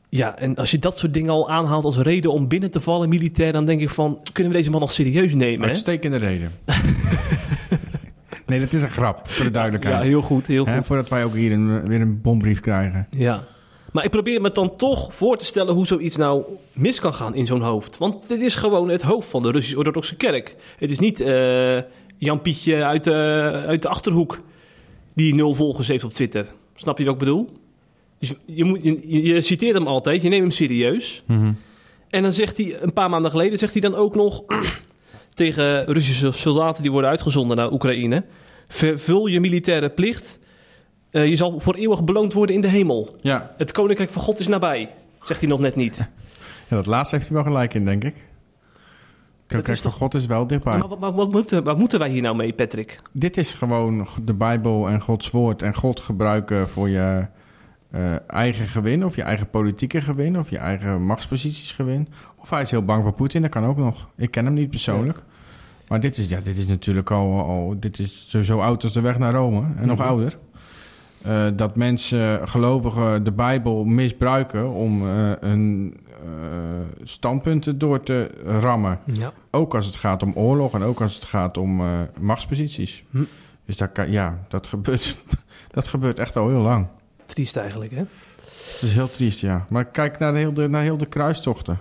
Ja, 0.10 0.38
en 0.38 0.56
als 0.56 0.72
je 0.72 0.80
dat 0.80 0.98
soort 0.98 1.14
dingen 1.14 1.32
al 1.32 1.50
aanhaalt 1.50 1.84
als 1.84 1.98
reden 1.98 2.32
om 2.32 2.48
binnen 2.48 2.72
te 2.72 2.80
vallen 2.80 3.10
militair... 3.10 3.52
dan 3.52 3.66
denk 3.66 3.82
ik 3.82 3.90
van, 3.90 4.20
kunnen 4.32 4.52
we 4.52 4.58
deze 4.58 4.72
man 4.72 4.80
nog 4.80 4.92
serieus 4.92 5.34
nemen? 5.34 5.62
Hè? 5.62 5.68
Uitstekende 5.68 6.18
reden. 6.18 6.52
nee, 8.48 8.60
dat 8.60 8.74
is 8.74 8.82
een 8.82 8.90
grap, 8.90 9.30
voor 9.30 9.46
de 9.46 9.52
duidelijkheid. 9.52 9.96
Ja, 9.96 10.02
heel 10.02 10.22
goed, 10.22 10.48
heel 10.48 10.66
goed. 10.66 10.86
voordat 10.86 11.10
wij 11.10 11.24
ook 11.24 11.34
hier 11.34 11.52
een, 11.52 11.88
weer 11.88 12.02
een 12.02 12.22
bombrief 12.22 12.60
krijgen. 12.60 13.08
Ja. 13.10 13.44
Maar 13.94 14.04
ik 14.04 14.10
probeer 14.10 14.42
me 14.42 14.52
dan 14.52 14.76
toch 14.76 15.16
voor 15.16 15.38
te 15.38 15.46
stellen 15.46 15.74
hoe 15.74 15.88
zoiets 15.88 16.16
nou 16.16 16.44
mis 16.72 17.00
kan 17.00 17.14
gaan 17.14 17.36
in 17.36 17.46
zo'n 17.46 17.62
hoofd. 17.62 17.98
Want 17.98 18.28
dit 18.28 18.42
is 18.42 18.56
gewoon 18.56 18.90
het 18.90 19.02
hoofd 19.02 19.30
van 19.30 19.42
de 19.42 19.52
Russisch-Orthodoxe 19.52 20.16
Kerk. 20.16 20.56
Het 20.78 20.92
is 20.92 21.00
niet 21.00 21.20
eh, 21.22 21.78
Jan 22.18 22.42
Pietje 22.42 22.84
uit 22.84 23.04
de, 23.04 23.12
uit 23.68 23.82
de 23.82 23.88
Achterhoek 23.88 24.42
die 25.14 25.36
nul 25.36 25.54
volgers 25.54 25.88
heeft 25.88 26.04
op 26.04 26.14
Twitter. 26.14 26.48
Snap 26.76 26.98
je 26.98 27.04
wat 27.04 27.14
ik 27.14 27.20
bedoel? 27.20 27.50
Dus 28.20 28.34
je, 28.46 28.64
moet, 28.64 28.84
je, 28.84 29.24
je 29.24 29.42
citeert 29.42 29.74
hem 29.74 29.88
altijd, 29.88 30.22
je 30.22 30.30
neemt 30.30 30.42
hem 30.42 30.52
serieus. 30.52 31.24
En 32.10 32.22
dan 32.22 32.34
zegt 32.34 32.58
hij, 32.58 32.82
een 32.82 32.94
paar 32.94 33.10
maanden 33.10 33.32
geleden, 33.32 33.60
zegt 33.60 33.74
hij 33.74 33.82
dan 33.82 33.96
ook 33.96 34.16
nog 34.16 34.44
tegen 35.34 35.86
Russische 35.86 36.32
soldaten 36.32 36.82
die 36.82 36.92
worden 36.92 37.10
uitgezonden 37.10 37.58
naar 37.58 37.72
Oekraïne. 37.72 38.24
Vervul 38.68 39.26
je 39.26 39.40
militaire 39.40 39.90
plicht. 39.90 40.40
Eh, 41.14 41.28
je 41.28 41.36
zal 41.36 41.60
voor 41.60 41.76
eeuwig 41.76 42.04
beloond 42.04 42.34
worden 42.34 42.56
in 42.56 42.62
de 42.62 42.68
hemel. 42.68 43.16
Ja. 43.22 43.52
Het 43.58 43.72
koninkrijk 43.72 44.10
van 44.10 44.22
God 44.22 44.40
is 44.40 44.48
nabij. 44.48 44.90
Zegt 45.22 45.40
hij 45.40 45.50
nog 45.50 45.60
net 45.60 45.76
niet. 45.76 45.98
ja, 46.70 46.76
dat 46.76 46.86
laatste 46.86 47.16
heeft 47.16 47.28
hij 47.28 47.36
wel 47.36 47.46
gelijk 47.46 47.74
in, 47.74 47.86
denk 47.86 48.04
ik. 48.04 48.16
Kijk, 49.48 49.68
is 49.68 49.82
van 49.82 49.92
God 49.92 50.14
is 50.14 50.26
wel 50.26 50.48
dichtbij. 50.48 50.78
Maar 51.00 51.14
wat 51.14 51.32
moeten, 51.32 51.64
wat 51.64 51.78
moeten 51.78 52.00
wij 52.00 52.10
hier 52.10 52.22
nou 52.22 52.36
mee, 52.36 52.54
Patrick? 52.54 53.00
Dit 53.12 53.38
is 53.38 53.54
gewoon 53.54 54.08
de 54.24 54.34
Bijbel 54.34 54.88
en 54.90 55.02
Gods 55.02 55.32
woord 55.32 55.62
en 55.62 55.76
God 55.76 56.00
gebruiken 56.00 56.70
voor 56.70 56.90
je 56.90 57.26
eh, 57.92 58.30
eigen 58.30 58.68
gewin 58.68 59.06
of 59.06 59.16
je 59.16 59.22
eigen 59.22 59.50
politieke 59.50 60.02
gewin 60.02 60.40
of 60.40 60.50
je 60.50 60.58
eigen 60.58 61.06
machtsposities 61.06 61.72
gewin. 61.72 62.08
Of 62.36 62.50
hij 62.50 62.62
is 62.62 62.72
heel 62.72 62.86
bang 62.86 63.04
voor 63.04 63.14
Poetin, 63.14 63.42
dat 63.42 63.52
kan 63.52 63.66
ook 63.66 63.78
nog. 63.78 64.08
Ik 64.16 64.32
ken 64.32 64.46
hem 64.46 64.54
niet 64.54 64.70
persoonlijk. 64.70 65.24
Maar 65.88 66.00
dit 66.00 66.18
is, 66.18 66.30
ja, 66.30 66.40
dit 66.40 66.58
is 66.58 66.68
natuurlijk 66.68 67.12
al, 67.12 67.42
al 67.42 67.76
dit 67.80 68.00
is 68.00 68.30
zo, 68.30 68.42
zo 68.42 68.60
oud 68.60 68.84
als 68.84 68.94
de 68.94 69.02
weg 69.02 69.18
naar 69.18 69.34
Rome 69.34 69.64
en 69.78 69.88
nog 69.88 69.98
Mhm. 69.98 70.08
ouder. 70.08 70.38
Eh, 71.24 71.46
dat 71.56 71.76
mensen, 71.76 72.48
gelovigen, 72.48 73.24
de 73.24 73.32
Bijbel 73.32 73.84
misbruiken 73.86 74.70
om 74.72 75.08
eh 75.08 75.32
een 75.40 75.98
eh, 76.10 76.28
standpunten 77.04 77.78
door 77.78 78.04
te 78.04 78.30
rammen. 78.46 79.00
Ja. 79.06 79.34
Ook 79.52 79.76
als 79.76 79.86
het 79.86 79.96
gaat 79.96 80.24
om 80.24 80.32
oorlog 80.36 80.74
en 80.74 80.84
ook 80.84 81.02
als 81.02 81.16
het 81.16 81.26
gaat 81.26 81.58
om 81.58 81.82
machtsposities. 82.20 83.04
Hm. 83.12 83.24
Dus 83.66 83.78
dat, 83.78 83.92
kan, 83.92 84.12
ja, 84.12 84.40
dat, 84.48 84.68
gebeurt, 84.68 85.18
dat 85.76 85.88
gebeurt 85.88 86.20
echt 86.20 86.36
al 86.36 86.50
heel 86.50 86.60
lang. 86.62 86.88
Triest 87.26 87.56
eigenlijk, 87.58 87.92
hè? 87.92 88.04
Het 88.46 88.80
is 88.82 88.94
heel 88.94 89.10
triest, 89.10 89.40
ja. 89.40 89.66
Maar 89.70 89.86
kijk 89.86 90.20
naar 90.20 90.36
heel 90.36 90.54
de, 90.54 90.68
naar 90.70 90.82
heel 90.84 90.98
de 90.98 91.06
kruistochten. 91.06 91.80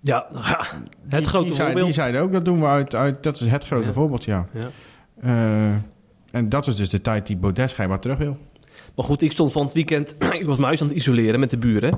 Ja, 0.00 0.26
het 0.32 0.70
Die- 1.08 1.24
grote 1.24 1.44
die, 1.46 1.54
zei- 1.54 1.66
voorbeeld. 1.66 1.84
Die 1.86 1.94
zeiden 1.94 2.20
ook, 2.20 2.32
dat 2.32 2.44
doen 2.44 2.60
we 2.60 2.66
uit... 2.66 2.94
uit 2.94 3.22
dat 3.22 3.40
is 3.40 3.50
het 3.50 3.64
grote 3.64 3.86
Ja. 3.86 3.92
voorbeeld, 3.92 4.24
ja. 4.24 4.46
Ja. 4.52 5.80
En 6.36 6.48
dat 6.48 6.66
is 6.66 6.76
dus 6.76 6.88
de 6.88 7.00
tijd 7.00 7.26
die 7.26 7.36
Baudet 7.36 7.70
schijnbaar 7.70 8.00
terug 8.00 8.18
wil. 8.18 8.36
Maar 8.94 9.04
goed, 9.04 9.22
ik 9.22 9.32
stond 9.32 9.52
van 9.52 9.64
het 9.64 9.74
weekend... 9.74 10.14
ik 10.40 10.46
was 10.46 10.56
mijn 10.56 10.68
huis 10.68 10.80
aan 10.80 10.86
het 10.86 10.96
isoleren 10.96 11.40
met 11.40 11.50
de 11.50 11.58
buren. 11.58 11.90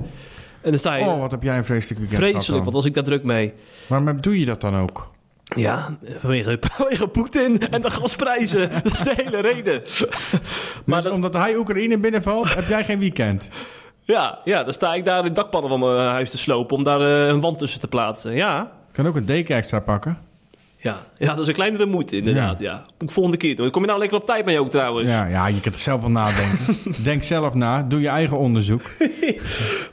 En 0.61 0.69
dan 0.69 0.77
sta 0.79 0.95
je... 0.95 1.05
Oh, 1.05 1.19
wat 1.19 1.31
heb 1.31 1.43
jij 1.43 1.57
een 1.57 1.65
vreselijk 1.65 1.99
weekend 1.99 2.21
vreselijk, 2.21 2.63
want 2.63 2.75
was 2.75 2.85
ik 2.85 2.93
daar 2.93 3.03
druk 3.03 3.23
mee. 3.23 3.53
Waarom 3.87 4.21
doe 4.21 4.39
je 4.39 4.45
dat 4.45 4.61
dan 4.61 4.75
ook? 4.75 5.11
Ja, 5.43 5.97
vanwege, 6.19 6.57
vanwege 6.71 7.07
Poetin 7.07 7.59
en 7.69 7.81
de 7.81 7.89
gasprijzen. 7.89 8.69
Dat 8.83 8.93
is 8.93 9.03
de 9.03 9.13
hele 9.15 9.41
reden. 9.41 9.81
Maar 10.85 11.03
dat- 11.03 11.13
omdat 11.13 11.33
hij 11.33 11.55
Oekraïne 11.55 11.97
binnenvalt, 11.97 12.55
heb 12.55 12.67
jij 12.67 12.83
geen 12.83 12.99
weekend. 12.99 13.49
Ja, 14.01 14.39
ja, 14.43 14.63
dan 14.63 14.73
sta 14.73 14.93
ik 14.93 15.05
daar 15.05 15.23
de 15.23 15.31
dakpannen 15.31 15.69
van 15.69 15.79
mijn 15.79 16.09
huis 16.09 16.29
te 16.29 16.37
slopen... 16.37 16.77
om 16.77 16.83
daar 16.83 17.01
eh, 17.01 17.27
een 17.27 17.39
wand 17.39 17.57
tussen 17.59 17.79
te 17.79 17.87
plaatsen. 17.87 18.33
Ja, 18.35 18.71
kan 18.91 19.07
ook 19.07 19.15
een 19.15 19.25
deken 19.25 19.55
extra 19.55 19.79
pakken. 19.79 20.17
Ja, 20.81 21.05
ja 21.17 21.27
dat 21.33 21.39
is 21.39 21.47
een 21.47 21.53
kleinere 21.53 21.85
moeite 21.85 22.15
inderdaad. 22.15 22.59
Ja. 22.59 22.85
Ik 22.99 23.11
volgende 23.11 23.37
keer 23.37 23.55
doen. 23.55 23.69
Kom 23.69 23.81
je 23.81 23.87
nou 23.87 23.99
lekker 23.99 24.17
op 24.17 24.25
tijd 24.25 24.45
mee 24.45 24.59
ook 24.59 24.69
trouwens. 24.69 25.09
Ja, 25.09 25.25
ja, 25.25 25.47
je 25.47 25.59
kunt 25.59 25.75
er 25.75 25.81
zelf 25.81 26.01
van 26.01 26.11
nadenken. 26.11 26.75
Denk 27.03 27.23
zelf 27.23 27.53
na, 27.53 27.83
doe 27.83 28.01
je 28.01 28.07
eigen 28.07 28.37
onderzoek. 28.37 28.81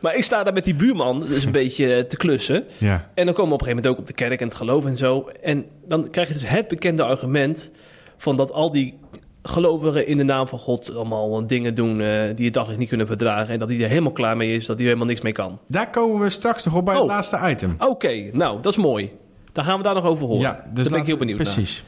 Maar 0.01 0.17
ik 0.17 0.25
sta 0.25 0.43
daar 0.45 0.53
met 0.53 0.65
die 0.65 0.75
buurman 0.75 1.21
dus 1.21 1.45
een 1.45 1.53
beetje 1.53 1.95
eh, 1.95 2.03
te 2.03 2.17
klussen. 2.17 2.65
Ja. 2.79 3.11
En 3.15 3.25
dan 3.25 3.35
komen 3.35 3.49
we 3.51 3.55
op 3.55 3.61
een 3.61 3.67
gegeven 3.67 3.75
moment 3.77 3.87
ook 3.87 3.99
op 3.99 4.07
de 4.07 4.13
kerk 4.13 4.41
en 4.41 4.47
het 4.47 4.57
geloof 4.57 4.85
en 4.85 4.97
zo. 4.97 5.29
En 5.43 5.65
dan 5.89 6.11
krijg 6.11 6.29
je 6.29 6.35
dus 6.35 6.49
het 6.49 6.69
bekende 6.69 7.03
argument 7.03 7.71
van 8.19 8.37
dat 8.37 8.53
al 8.53 8.71
die 8.73 8.99
gelovigen 9.43 10.07
in 10.07 10.17
de 10.17 10.23
naam 10.23 10.49
van 10.49 10.59
God 10.59 10.95
allemaal 10.95 11.47
dingen 11.47 11.75
doen 11.75 12.01
eh, 12.01 12.23
die 12.35 12.45
je 12.45 12.51
daglicht 12.51 12.79
niet 12.79 12.89
kunnen 12.89 13.07
verdragen. 13.07 13.53
En 13.53 13.59
dat 13.59 13.69
hij 13.69 13.81
er 13.81 13.89
helemaal 13.89 14.13
klaar 14.13 14.37
mee 14.37 14.53
is, 14.53 14.67
dat 14.67 14.67
hij 14.67 14.77
er 14.77 14.85
helemaal 14.85 15.07
niks 15.07 15.21
mee 15.21 15.33
kan. 15.33 15.59
Daar 15.69 15.91
komen 15.91 16.21
we 16.21 16.31
straks 16.31 16.65
nog 16.65 16.75
op 16.75 16.85
bij 16.85 16.95
het 16.95 17.03
Oh. 17.03 17.09
laatste 17.09 17.39
item. 17.45 17.75
Oké, 17.79 18.31
nou, 18.33 18.61
dat 18.63 18.73
is 18.73 18.79
mooi. 18.79 19.13
Daar 19.57 19.65
gaan 19.65 19.77
we 19.77 19.83
daar 19.83 19.95
nog 19.95 20.05
over 20.05 20.27
horen. 20.27 20.41
Ja, 20.41 20.53
daar 20.53 20.67
dus 20.73 20.89
ben 20.89 21.01
ik 21.01 21.07
heel 21.07 21.17
benieuwd 21.17 21.39
naar. 21.39 21.53
Precies. 21.53 21.85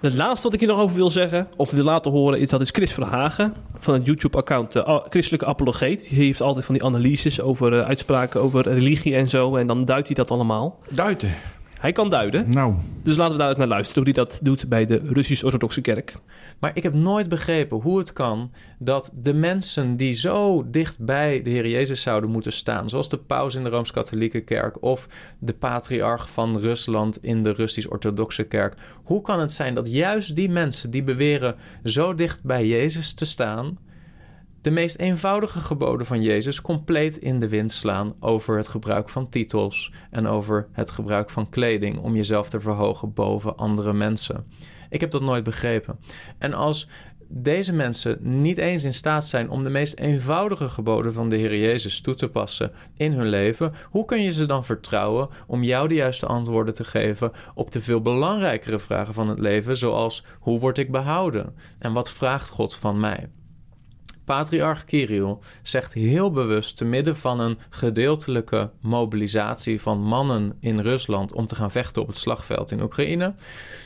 Het 0.00 0.14
laatste 0.14 0.42
wat 0.42 0.52
ik 0.52 0.60
hier 0.60 0.68
nog 0.68 0.80
over 0.80 0.96
wil 0.96 1.10
zeggen, 1.10 1.48
of 1.56 1.70
wil 1.70 1.84
laten 1.84 2.10
horen, 2.10 2.40
is 2.40 2.48
dat 2.48 2.60
is 2.60 2.70
Chris 2.70 2.92
Verhagen 2.92 3.54
van 3.78 3.94
het 3.94 4.06
YouTube-account 4.06 4.76
eh, 4.76 4.98
Christelijke 5.08 5.46
Apologeet. 5.46 6.08
Die 6.08 6.24
heeft 6.24 6.40
altijd 6.40 6.64
van 6.64 6.74
die 6.74 6.84
analyses 6.84 7.40
over 7.40 7.78
eh, 7.78 7.86
uitspraken 7.86 8.40
over 8.40 8.72
religie 8.72 9.16
en 9.16 9.28
zo. 9.28 9.56
En 9.56 9.66
dan 9.66 9.84
duidt 9.84 10.06
hij 10.06 10.16
dat 10.16 10.30
allemaal. 10.30 10.78
Duiten. 10.90 11.34
Hij 11.78 11.92
kan 11.92 12.10
duiden. 12.10 12.48
Nou, 12.48 12.74
Dus 13.02 13.16
laten 13.16 13.32
we 13.32 13.38
daar 13.38 13.48
eens 13.48 13.58
naar 13.58 13.66
luisteren 13.66 14.04
hoe 14.04 14.12
hij 14.12 14.24
dat 14.24 14.40
doet 14.42 14.68
bij 14.68 14.86
de 14.86 15.00
Russisch-Orthodoxe 15.04 15.80
Kerk. 15.80 16.14
Maar 16.58 16.70
ik 16.74 16.82
heb 16.82 16.94
nooit 16.94 17.28
begrepen 17.28 17.80
hoe 17.80 17.98
het 17.98 18.12
kan 18.12 18.52
dat 18.78 19.10
de 19.14 19.34
mensen 19.34 19.96
die 19.96 20.12
zo 20.12 20.70
dicht 20.70 20.98
bij 20.98 21.42
de 21.42 21.50
Heer 21.50 21.68
Jezus 21.68 22.02
zouden 22.02 22.30
moeten 22.30 22.52
staan, 22.52 22.88
zoals 22.88 23.08
de 23.08 23.16
paus 23.16 23.54
in 23.54 23.62
de 23.62 23.68
Rooms-Katholieke 23.68 24.40
Kerk 24.40 24.82
of 24.82 25.08
de 25.38 25.54
patriarch 25.54 26.30
van 26.30 26.58
Rusland 26.58 27.22
in 27.22 27.42
de 27.42 27.50
Russisch-Orthodoxe 27.52 28.44
Kerk, 28.44 28.74
hoe 29.02 29.22
kan 29.22 29.40
het 29.40 29.52
zijn 29.52 29.74
dat 29.74 29.92
juist 29.92 30.36
die 30.36 30.50
mensen 30.50 30.90
die 30.90 31.02
beweren 31.02 31.56
zo 31.84 32.14
dicht 32.14 32.42
bij 32.42 32.66
Jezus 32.66 33.12
te 33.12 33.24
staan, 33.24 33.78
de 34.60 34.70
meest 34.70 34.98
eenvoudige 34.98 35.58
geboden 35.58 36.06
van 36.06 36.22
Jezus 36.22 36.60
compleet 36.60 37.16
in 37.16 37.40
de 37.40 37.48
wind 37.48 37.72
slaan 37.72 38.14
over 38.20 38.56
het 38.56 38.68
gebruik 38.68 39.08
van 39.08 39.28
titels 39.28 39.92
en 40.10 40.26
over 40.26 40.68
het 40.72 40.90
gebruik 40.90 41.30
van 41.30 41.48
kleding 41.48 41.98
om 41.98 42.16
jezelf 42.16 42.48
te 42.48 42.60
verhogen 42.60 43.12
boven 43.12 43.56
andere 43.56 43.92
mensen. 43.92 44.46
Ik 44.90 45.00
heb 45.00 45.10
dat 45.10 45.22
nooit 45.22 45.44
begrepen. 45.44 45.98
En 46.38 46.54
als 46.54 46.88
deze 47.30 47.72
mensen 47.72 48.18
niet 48.20 48.58
eens 48.58 48.84
in 48.84 48.94
staat 48.94 49.26
zijn 49.26 49.50
om 49.50 49.64
de 49.64 49.70
meest 49.70 49.98
eenvoudige 49.98 50.68
geboden 50.68 51.12
van 51.12 51.28
de 51.28 51.36
Heer 51.36 51.58
Jezus 51.58 52.00
toe 52.00 52.14
te 52.14 52.28
passen 52.28 52.72
in 52.96 53.12
hun 53.12 53.28
leven, 53.28 53.72
hoe 53.90 54.04
kun 54.04 54.22
je 54.22 54.32
ze 54.32 54.46
dan 54.46 54.64
vertrouwen 54.64 55.28
om 55.46 55.62
jou 55.62 55.88
de 55.88 55.94
juiste 55.94 56.26
antwoorden 56.26 56.74
te 56.74 56.84
geven 56.84 57.32
op 57.54 57.70
de 57.70 57.82
veel 57.82 58.00
belangrijkere 58.00 58.78
vragen 58.78 59.14
van 59.14 59.28
het 59.28 59.38
leven, 59.38 59.76
zoals 59.76 60.24
hoe 60.38 60.60
word 60.60 60.78
ik 60.78 60.90
behouden 60.90 61.54
en 61.78 61.92
wat 61.92 62.10
vraagt 62.10 62.48
God 62.48 62.74
van 62.74 63.00
mij? 63.00 63.28
Patriarch 64.28 64.84
Kirill 64.84 65.36
zegt 65.62 65.94
heel 65.94 66.30
bewust 66.30 66.76
te 66.76 66.84
midden 66.84 67.16
van 67.16 67.40
een 67.40 67.58
gedeeltelijke 67.70 68.70
mobilisatie 68.80 69.80
van 69.80 70.02
mannen 70.02 70.56
in 70.60 70.80
Rusland 70.80 71.32
om 71.32 71.46
te 71.46 71.54
gaan 71.54 71.70
vechten 71.70 72.02
op 72.02 72.08
het 72.08 72.16
slagveld 72.16 72.70
in 72.70 72.82
Oekraïne, 72.82 73.34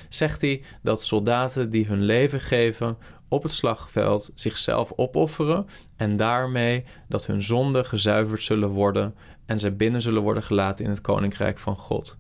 zegt 0.08 0.40
hij 0.40 0.62
dat 0.82 1.02
soldaten 1.02 1.70
die 1.70 1.86
hun 1.86 2.02
leven 2.02 2.40
geven 2.40 2.98
op 3.28 3.42
het 3.42 3.52
slagveld 3.52 4.30
zichzelf 4.34 4.92
opofferen 4.96 5.66
en 5.96 6.16
daarmee 6.16 6.84
dat 7.08 7.26
hun 7.26 7.42
zonden 7.42 7.84
gezuiverd 7.84 8.42
zullen 8.42 8.68
worden 8.68 9.14
en 9.46 9.58
zij 9.58 9.76
binnen 9.76 10.02
zullen 10.02 10.22
worden 10.22 10.42
gelaten 10.42 10.84
in 10.84 10.90
het 10.90 11.00
koninkrijk 11.00 11.58
van 11.58 11.76
God. 11.76 12.16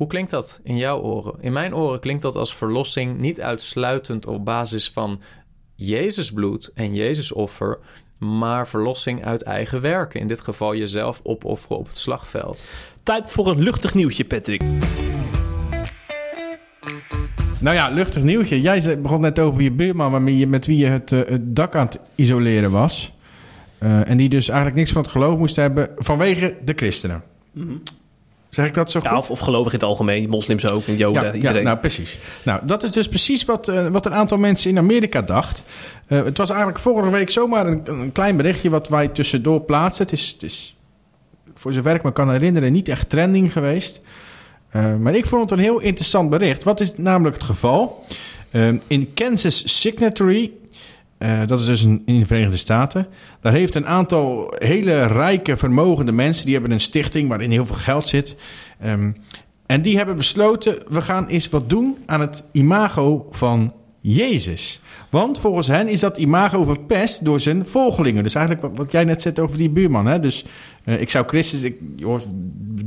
Hoe 0.00 0.08
klinkt 0.08 0.30
dat 0.30 0.60
in 0.62 0.76
jouw 0.76 1.00
oren? 1.00 1.34
In 1.40 1.52
mijn 1.52 1.74
oren 1.74 2.00
klinkt 2.00 2.22
dat 2.22 2.36
als 2.36 2.56
verlossing 2.56 3.18
niet 3.18 3.40
uitsluitend 3.40 4.26
op 4.26 4.44
basis 4.44 4.90
van 4.90 5.20
Jezus 5.82 6.32
bloed 6.32 6.70
en 6.74 6.94
Jezus 6.94 7.32
offer, 7.32 7.78
maar 8.18 8.68
verlossing 8.68 9.24
uit 9.24 9.42
eigen 9.42 9.80
werken. 9.80 10.20
In 10.20 10.28
dit 10.28 10.40
geval 10.40 10.76
jezelf 10.76 11.20
opofferen 11.22 11.78
op 11.78 11.86
het 11.86 11.98
slagveld. 11.98 12.64
Tijd 13.02 13.30
voor 13.30 13.48
een 13.48 13.62
luchtig 13.62 13.94
nieuwtje, 13.94 14.24
Patrick. 14.24 14.62
nou 17.60 17.76
ja, 17.76 17.88
luchtig 17.88 18.22
nieuwtje. 18.22 18.60
Jij 18.60 19.00
begon 19.00 19.20
net 19.20 19.38
over 19.38 19.62
je 19.62 19.72
buurman 19.72 20.10
waarmee 20.10 20.38
je, 20.38 20.46
met 20.46 20.66
wie 20.66 20.78
je 20.78 20.86
het, 20.86 21.12
eh, 21.12 21.20
het 21.26 21.56
dak 21.56 21.74
aan 21.74 21.86
het 21.86 21.98
isoleren 22.14 22.70
was. 22.70 23.12
Eh, 23.78 24.08
en 24.08 24.16
die 24.16 24.28
dus 24.28 24.48
eigenlijk 24.48 24.78
niks 24.78 24.92
van 24.92 25.02
het 25.02 25.10
geloof 25.10 25.38
moest 25.38 25.56
hebben 25.56 25.90
vanwege 25.96 26.56
de 26.64 26.72
christenen. 26.76 27.22
Zeg 28.50 28.66
ik 28.66 28.74
dat 28.74 28.90
zo 28.90 29.00
goed? 29.00 29.08
Ja, 29.10 29.18
of, 29.18 29.30
of 29.30 29.38
gelovig 29.38 29.72
in 29.72 29.78
het 29.78 29.88
algemeen, 29.88 30.28
moslims 30.28 30.70
ook, 30.70 30.86
en 30.86 30.96
joden, 30.96 31.22
Ja, 31.22 31.28
ja, 31.28 31.34
iedereen. 31.34 31.64
nou 31.64 31.78
precies. 31.78 32.18
Nou, 32.44 32.60
dat 32.64 32.82
is 32.82 32.90
dus 32.90 33.08
precies 33.08 33.44
wat, 33.44 33.68
eh, 33.68 33.86
wat 33.86 34.06
een 34.06 34.14
aantal 34.14 34.38
mensen 34.38 34.70
in 34.70 34.78
Amerika 34.78 35.22
dacht. 35.22 35.62
Eh, 36.06 36.24
het 36.24 36.38
was 36.38 36.48
eigenlijk 36.48 36.78
vorige 36.78 37.10
week 37.10 37.30
zomaar 37.30 37.66
een, 37.66 37.82
een 37.84 38.12
klein 38.12 38.36
berichtje 38.36 38.70
wat 38.70 38.88
wij 38.88 39.08
tussendoor 39.08 39.60
plaatsen. 39.60 40.04
Het 40.04 40.12
is, 40.12 40.30
het 40.32 40.42
is 40.42 40.76
voor 41.54 41.72
zover 41.72 41.94
ik 41.94 42.02
me 42.02 42.12
kan 42.12 42.30
herinneren, 42.30 42.72
niet 42.72 42.88
echt 42.88 43.10
trending 43.10 43.52
geweest. 43.52 44.00
Uh, 44.76 44.96
maar 44.96 45.14
ik 45.14 45.26
vond 45.26 45.42
het 45.50 45.58
een 45.58 45.64
heel 45.64 45.80
interessant 45.80 46.30
bericht. 46.30 46.64
Wat 46.64 46.80
is 46.80 46.96
namelijk 46.96 47.36
het 47.36 47.44
geval? 47.44 48.04
In 48.86 49.14
Kansas 49.14 49.80
Signatory, 49.80 50.52
uh, 51.22 51.46
dat 51.46 51.60
is 51.60 51.66
dus 51.66 51.82
in 51.84 52.02
de 52.04 52.26
Verenigde 52.26 52.56
Staten, 52.56 53.06
daar 53.40 53.52
heeft 53.52 53.74
een 53.74 53.86
aantal 53.86 54.54
hele 54.58 55.06
rijke, 55.06 55.56
vermogende 55.56 56.12
mensen, 56.12 56.44
die 56.44 56.54
hebben 56.54 56.72
een 56.72 56.80
stichting 56.80 57.28
waarin 57.28 57.50
heel 57.50 57.66
veel 57.66 57.76
geld 57.76 58.08
zit. 58.08 58.36
Um, 58.86 59.16
en 59.66 59.82
die 59.82 59.96
hebben 59.96 60.16
besloten, 60.16 60.78
we 60.88 61.00
gaan 61.00 61.26
eens 61.26 61.48
wat 61.48 61.68
doen 61.68 61.96
aan 62.06 62.20
het 62.20 62.42
imago 62.52 63.26
van 63.30 63.74
Jezus. 64.00 64.80
Want 65.10 65.38
volgens 65.38 65.66
hen 65.66 65.88
is 65.88 66.00
dat 66.00 66.18
imago 66.18 66.64
verpest 66.64 67.24
door 67.24 67.40
zijn 67.40 67.66
volgelingen. 67.66 68.22
Dus 68.22 68.34
eigenlijk 68.34 68.66
wat, 68.66 68.76
wat 68.76 68.92
jij 68.92 69.04
net 69.04 69.22
zegt 69.22 69.38
over 69.38 69.58
die 69.58 69.70
buurman. 69.70 70.06
Hè? 70.06 70.20
Dus 70.20 70.44
uh, 70.84 71.00
ik 71.00 71.10
zou 71.10 71.26
Christus, 71.26 71.60
ik, 71.60 71.76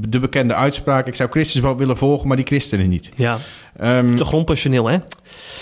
de 0.09 0.20
bekende 0.20 0.53
uitspraak, 0.53 1.07
ik 1.07 1.16
zou 1.16 1.30
Christus 1.30 1.61
wel 1.61 1.78
willen 1.78 1.97
volgen, 1.97 2.28
maar 2.28 2.38
die 2.38 2.45
christenen 2.45 2.89
niet. 2.89 3.09
Ja, 3.16 3.38
um, 3.82 4.16
te 4.16 4.26
grondpassioneel 4.26 4.88
hè? 4.88 4.97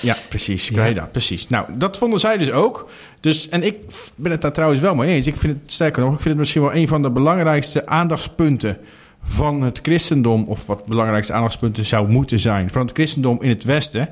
Ja, 0.01 0.17
precies. 0.29 0.71
Krijg 0.71 0.89
je 0.89 0.99
dat? 0.99 1.11
Precies. 1.11 1.47
Nou, 1.47 1.65
dat 1.77 1.97
vonden 1.97 2.19
zij 2.19 2.37
dus 2.37 2.51
ook. 2.51 2.89
Dus, 3.19 3.49
en 3.49 3.63
ik 3.63 3.77
ben 4.15 4.31
het 4.31 4.41
daar 4.41 4.53
trouwens 4.53 4.81
wel 4.81 4.95
mee 4.95 5.15
eens. 5.15 5.27
Ik 5.27 5.37
vind 5.37 5.53
het, 5.53 5.71
sterker 5.71 6.01
nog, 6.01 6.13
ik 6.13 6.19
vind 6.19 6.29
het 6.29 6.37
misschien 6.37 6.61
wel 6.61 6.73
een 6.73 6.87
van 6.87 7.01
de 7.01 7.11
belangrijkste 7.11 7.85
aandachtspunten 7.85 8.77
van 9.23 9.61
het 9.61 9.79
christendom, 9.81 10.43
of 10.47 10.65
wat 10.65 10.85
belangrijkste 10.85 11.33
aandachtspunten 11.33 11.85
zou 11.85 12.09
moeten 12.09 12.39
zijn, 12.39 12.69
van 12.69 12.81
het 12.81 12.91
christendom 12.91 13.37
in 13.41 13.49
het 13.49 13.63
Westen. 13.63 14.09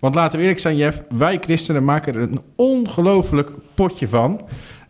Want 0.00 0.14
laten 0.14 0.36
we 0.36 0.42
eerlijk 0.42 0.60
zijn, 0.60 0.76
Jeff, 0.76 1.02
wij 1.08 1.38
christenen 1.40 1.84
maken 1.84 2.14
er 2.14 2.20
een 2.20 2.40
ongelooflijk 2.56 3.50
potje 3.74 4.08
van. 4.08 4.40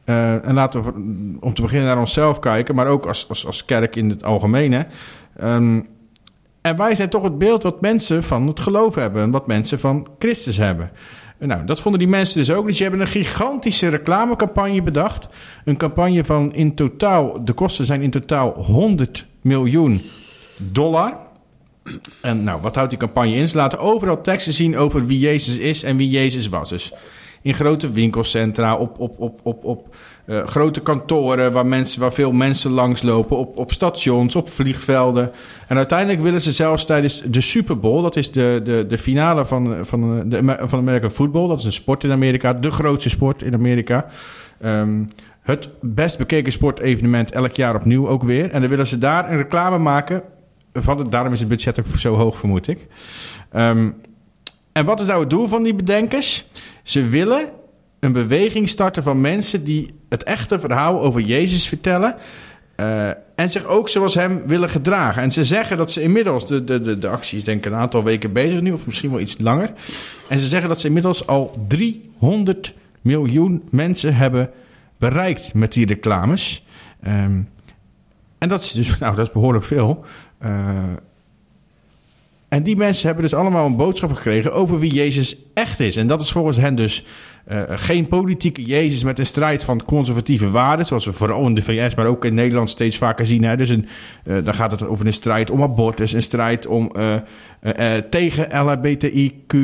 Uh, 0.04 0.46
en 0.46 0.54
laten 0.54 0.82
we 0.82 0.92
om 1.40 1.54
te 1.54 1.62
beginnen 1.62 1.86
naar 1.86 1.98
onszelf 1.98 2.38
kijken, 2.38 2.74
maar 2.74 2.86
ook 2.86 3.06
als, 3.06 3.46
als, 3.46 3.64
kerk 3.64 3.96
in 3.96 4.08
het 4.08 4.24
algemeen. 4.24 4.86
Um, 5.42 5.86
en 6.60 6.76
wij 6.76 6.94
zijn 6.94 7.08
toch 7.08 7.22
het 7.22 7.38
beeld 7.38 7.62
wat 7.62 7.80
mensen 7.80 8.22
van 8.22 8.46
het 8.46 8.60
geloof 8.60 8.94
hebben 8.94 9.22
en 9.22 9.30
wat 9.30 9.46
mensen 9.46 9.80
van 9.80 10.06
Christus 10.18 10.56
hebben. 10.56 10.90
Nou, 11.38 11.64
dat 11.64 11.80
vonden 11.80 12.00
die 12.00 12.08
mensen 12.08 12.38
dus 12.38 12.50
ook. 12.52 12.66
Dus 12.66 12.74
die 12.74 12.86
hebben 12.86 13.00
een 13.00 13.12
gigantische 13.12 13.88
reclamecampagne 13.88 14.82
bedacht. 14.82 15.28
Een 15.64 15.76
campagne 15.76 16.24
van 16.24 16.54
in 16.54 16.74
totaal, 16.74 17.44
de 17.44 17.52
kosten 17.52 17.84
zijn 17.84 18.02
in 18.02 18.10
totaal 18.10 18.52
100 18.52 19.26
miljoen 19.40 20.02
dollar. 20.56 21.16
En 22.22 22.44
nou, 22.44 22.60
wat 22.60 22.74
houdt 22.74 22.90
die 22.90 22.98
campagne 22.98 23.34
in? 23.34 23.48
Ze 23.48 23.56
laten 23.56 23.78
overal 23.78 24.20
teksten 24.20 24.52
zien 24.52 24.76
over 24.76 25.06
wie 25.06 25.18
Jezus 25.18 25.58
is 25.58 25.82
en 25.82 25.96
wie 25.96 26.10
Jezus 26.10 26.48
was. 26.48 26.68
Dus 26.68 26.92
in 27.42 27.54
grote 27.54 27.90
winkelcentra, 27.90 28.76
op, 28.76 28.98
op, 28.98 29.18
op, 29.18 29.40
op, 29.42 29.64
op 29.64 29.96
uh, 30.26 30.46
grote 30.46 30.80
kantoren 30.80 31.52
waar, 31.52 31.66
mensen, 31.66 32.00
waar 32.00 32.12
veel 32.12 32.32
mensen 32.32 32.70
langslopen, 32.70 33.36
op, 33.36 33.56
op 33.56 33.72
stations, 33.72 34.36
op 34.36 34.48
vliegvelden. 34.48 35.30
En 35.68 35.76
uiteindelijk 35.76 36.20
willen 36.20 36.40
ze 36.40 36.52
zelfs 36.52 36.86
tijdens 36.86 37.22
de 37.26 37.40
Super 37.40 37.78
Bowl, 37.78 38.02
dat 38.02 38.16
is 38.16 38.32
de, 38.32 38.60
de, 38.64 38.84
de 38.88 38.98
finale 38.98 39.46
van, 39.46 39.86
van, 39.86 40.28
de, 40.28 40.56
van 40.60 40.78
American 40.78 41.10
Football, 41.10 41.48
dat 41.48 41.58
is 41.58 41.64
een 41.64 41.72
sport 41.72 42.04
in 42.04 42.12
Amerika, 42.12 42.52
de 42.52 42.70
grootste 42.70 43.08
sport 43.08 43.42
in 43.42 43.54
Amerika. 43.54 44.06
Um, 44.64 45.08
het 45.40 45.68
best 45.80 46.18
bekeken 46.18 46.52
sportevenement 46.52 47.32
elk 47.32 47.54
jaar 47.54 47.74
opnieuw 47.74 48.08
ook 48.08 48.22
weer. 48.22 48.50
En 48.50 48.60
dan 48.60 48.70
willen 48.70 48.86
ze 48.86 48.98
daar 48.98 49.30
een 49.30 49.36
reclame 49.36 49.78
maken. 49.78 50.22
Van 50.72 50.98
het, 50.98 51.12
daarom 51.12 51.32
is 51.32 51.40
het 51.40 51.48
budget 51.48 51.78
ook 51.78 51.86
zo 51.86 52.14
hoog, 52.14 52.38
vermoed 52.38 52.68
ik. 52.68 52.86
Um, 53.56 53.96
en 54.72 54.84
wat 54.84 55.00
is 55.00 55.06
nou 55.06 55.20
het 55.20 55.30
doel 55.30 55.48
van 55.48 55.62
die 55.62 55.74
bedenkers? 55.74 56.44
Ze 56.82 57.08
willen 57.08 57.50
een 58.00 58.12
beweging 58.12 58.68
starten 58.68 59.02
van 59.02 59.20
mensen 59.20 59.64
die 59.64 59.94
het 60.08 60.22
echte 60.22 60.60
verhaal 60.60 61.00
over 61.00 61.20
Jezus 61.20 61.68
vertellen. 61.68 62.16
Uh, 62.76 63.08
en 63.34 63.50
zich 63.50 63.64
ook 63.64 63.88
zoals 63.88 64.14
hem 64.14 64.46
willen 64.46 64.68
gedragen. 64.68 65.22
En 65.22 65.32
ze 65.32 65.44
zeggen 65.44 65.76
dat 65.76 65.92
ze 65.92 66.02
inmiddels, 66.02 66.46
de, 66.46 66.64
de, 66.64 66.80
de, 66.80 66.98
de 66.98 67.08
actie 67.08 67.38
is 67.38 67.44
denk 67.44 67.66
ik 67.66 67.72
een 67.72 67.78
aantal 67.78 68.04
weken 68.04 68.32
bezig 68.32 68.60
nu, 68.60 68.72
of 68.72 68.86
misschien 68.86 69.10
wel 69.10 69.20
iets 69.20 69.36
langer. 69.38 69.72
En 70.28 70.38
ze 70.38 70.46
zeggen 70.46 70.68
dat 70.68 70.80
ze 70.80 70.86
inmiddels 70.86 71.26
al 71.26 71.50
300 71.68 72.74
miljoen 73.00 73.62
mensen 73.70 74.14
hebben 74.14 74.50
bereikt 74.98 75.54
met 75.54 75.72
die 75.72 75.86
reclames. 75.86 76.64
Um, 77.06 77.48
en 78.38 78.48
dat 78.48 78.60
is 78.60 78.72
dus, 78.72 78.98
nou, 78.98 79.16
dat 79.16 79.26
is 79.26 79.32
behoorlijk 79.32 79.64
veel. 79.64 80.04
Uh, 80.44 80.48
en 82.48 82.62
die 82.62 82.76
mensen 82.76 83.06
hebben 83.06 83.24
dus 83.24 83.34
allemaal 83.34 83.66
een 83.66 83.76
boodschap 83.76 84.12
gekregen 84.12 84.52
over 84.52 84.78
wie 84.78 84.92
Jezus 84.92 85.36
echt 85.54 85.80
is. 85.80 85.96
En 85.96 86.06
dat 86.06 86.20
is 86.20 86.32
volgens 86.32 86.56
hen 86.56 86.74
dus 86.74 87.04
uh, 87.50 87.62
geen 87.68 88.08
politieke 88.08 88.64
Jezus 88.64 89.04
met 89.04 89.18
een 89.18 89.26
strijd 89.26 89.64
van 89.64 89.84
conservatieve 89.84 90.50
waarden, 90.50 90.86
zoals 90.86 91.04
we 91.04 91.12
vooral 91.12 91.46
in 91.46 91.54
de 91.54 91.62
VS, 91.62 91.94
maar 91.94 92.06
ook 92.06 92.24
in 92.24 92.34
Nederland 92.34 92.70
steeds 92.70 92.96
vaker 92.96 93.26
zien. 93.26 93.44
Hè. 93.44 93.56
Dus 93.56 93.68
een, 93.68 93.86
uh, 94.24 94.44
dan 94.44 94.54
gaat 94.54 94.70
het 94.70 94.86
over 94.86 95.06
een 95.06 95.12
strijd 95.12 95.50
om 95.50 95.62
abortus, 95.62 96.12
een 96.12 96.22
strijd 96.22 96.66
om 96.66 96.92
tegen 98.10 98.48
LHBTIQ+, 98.50 99.54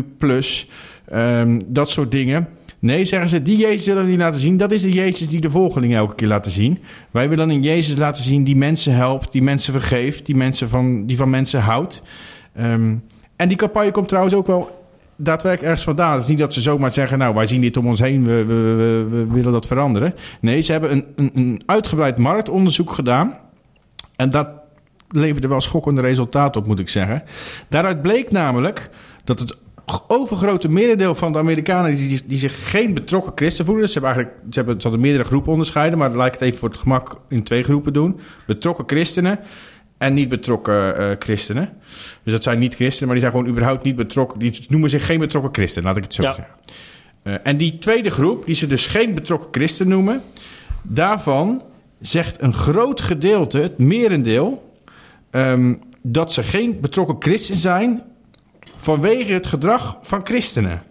um, 1.12 1.61
dat 1.66 1.91
soort 1.91 2.11
dingen. 2.11 2.49
Nee, 2.87 3.05
zeggen 3.05 3.28
ze, 3.28 3.43
die 3.43 3.57
Jezus 3.57 3.87
willen 3.87 4.05
we 4.05 4.11
niet 4.11 4.18
laten 4.18 4.41
zien. 4.41 4.57
Dat 4.57 4.72
is 4.72 4.82
de 4.82 4.93
Jezus 4.93 5.28
die 5.28 5.41
de 5.41 5.51
volgelingen 5.51 5.99
elke 5.99 6.14
keer 6.14 6.28
laten 6.28 6.53
zien. 6.53 6.78
Wij 7.11 7.28
willen 7.28 7.51
een 7.51 7.62
Jezus 7.62 7.97
laten 7.97 8.22
zien 8.22 8.45
die 8.45 8.57
mensen 8.57 8.95
helpt, 8.95 9.32
die 9.32 9.43
mensen 9.43 9.72
vergeeft, 9.72 10.26
die, 10.26 10.37
mensen 10.37 10.68
van, 10.68 11.07
die 11.07 11.16
van 11.16 11.30
mensen 11.30 11.61
houdt. 11.61 12.03
Um, 12.61 13.05
en 13.37 13.49
die 13.49 13.57
campagne 13.57 13.91
komt 13.91 14.09
trouwens 14.09 14.34
ook 14.34 14.47
wel 14.47 14.89
daadwerkelijk 15.16 15.62
ergens 15.62 15.84
vandaan. 15.84 16.12
Het 16.12 16.22
is 16.22 16.28
niet 16.28 16.39
dat 16.39 16.55
ze 16.55 16.61
zomaar 16.61 16.91
zeggen, 16.91 17.18
nou, 17.18 17.34
wij 17.34 17.47
zien 17.47 17.61
dit 17.61 17.76
om 17.76 17.87
ons 17.87 18.01
heen, 18.01 18.24
we, 18.24 18.45
we, 18.45 18.55
we, 18.55 19.07
we 19.11 19.26
willen 19.32 19.53
dat 19.53 19.66
veranderen. 19.66 20.14
Nee, 20.41 20.61
ze 20.61 20.72
hebben 20.72 20.93
een, 20.93 21.05
een, 21.16 21.30
een, 21.34 21.62
uitgebreid 21.66 22.18
marktonderzoek 22.18 22.91
gedaan. 22.91 23.39
En 24.16 24.30
dat 24.30 24.49
leverde 25.09 25.49
wel 25.49 25.61
schokkende 25.61 26.01
resultaten 26.01 26.61
op, 26.61 26.66
moet 26.66 26.78
ik 26.78 26.89
zeggen. 26.89 27.22
Daaruit 27.68 28.03
bleek 28.03 28.30
namelijk 28.30 28.91
dat 29.24 29.41
het 29.41 29.57
overgrote 30.09 30.68
merendeel 30.68 31.14
van 31.14 31.32
de 31.32 31.39
Amerikanen 31.39 31.95
die, 31.95 32.22
die 32.26 32.39
zich 32.39 32.70
geen 32.70 32.95
betrokken 32.95 33.32
christen 33.34 33.64
voelen. 33.64 33.89
Ze 33.89 33.93
hebben 33.93 34.11
eigenlijk 34.12 34.45
ze 34.51 34.59
hebben, 34.59 34.76
ze 34.76 34.82
hadden 34.82 35.01
meerdere 35.01 35.24
groepen 35.24 35.53
onderscheiden, 35.53 35.99
maar 35.99 36.11
laat 36.11 36.26
ik 36.26 36.32
het 36.32 36.43
even 36.43 36.59
voor 36.59 36.68
het 36.68 36.78
gemak 36.78 37.20
in 37.28 37.43
twee 37.43 37.62
groepen 37.62 37.93
doen. 37.93 38.20
Betrokken 38.47 38.84
christenen 38.87 39.39
en 39.99 40.14
niet 40.14 40.28
betrokken 40.28 41.01
uh, 41.01 41.11
christenen. 41.18 41.68
Dus 42.22 42.32
dat 42.32 42.43
zijn 42.43 42.59
niet 42.59 42.74
christenen, 42.74 43.09
maar 43.09 43.16
die 43.16 43.28
zijn 43.28 43.37
gewoon 43.37 43.53
überhaupt 43.53 43.82
niet 43.82 43.97
betrokken. 43.97 44.39
Die 44.39 44.64
noemen 44.68 44.91
zich 44.91 45.07
geen 45.07 45.18
betrokken 45.18 45.55
christen, 45.55 45.82
laat 45.82 45.97
ik 45.97 46.03
het 46.03 46.14
zo 46.14 46.22
ja. 46.22 46.32
zeggen. 46.32 46.55
Uh, 47.22 47.34
en 47.43 47.57
die 47.57 47.78
tweede 47.78 48.11
groep, 48.11 48.47
die 48.47 48.55
ze 48.55 48.66
dus 48.66 48.87
geen 48.87 49.14
betrokken 49.14 49.49
christen 49.51 49.89
noemen, 49.89 50.22
daarvan 50.82 51.62
zegt 52.01 52.43
een 52.43 52.53
groot 52.53 53.01
gedeelte, 53.01 53.59
het 53.59 53.78
merendeel, 53.78 54.72
um, 55.30 55.82
dat 56.03 56.32
ze 56.32 56.43
geen 56.43 56.78
betrokken 56.80 57.16
christen 57.18 57.57
zijn 57.57 58.03
vanwege 58.77 59.33
het 59.33 59.47
gedrag 59.47 59.99
van 60.03 60.20
christenen. 60.24 60.83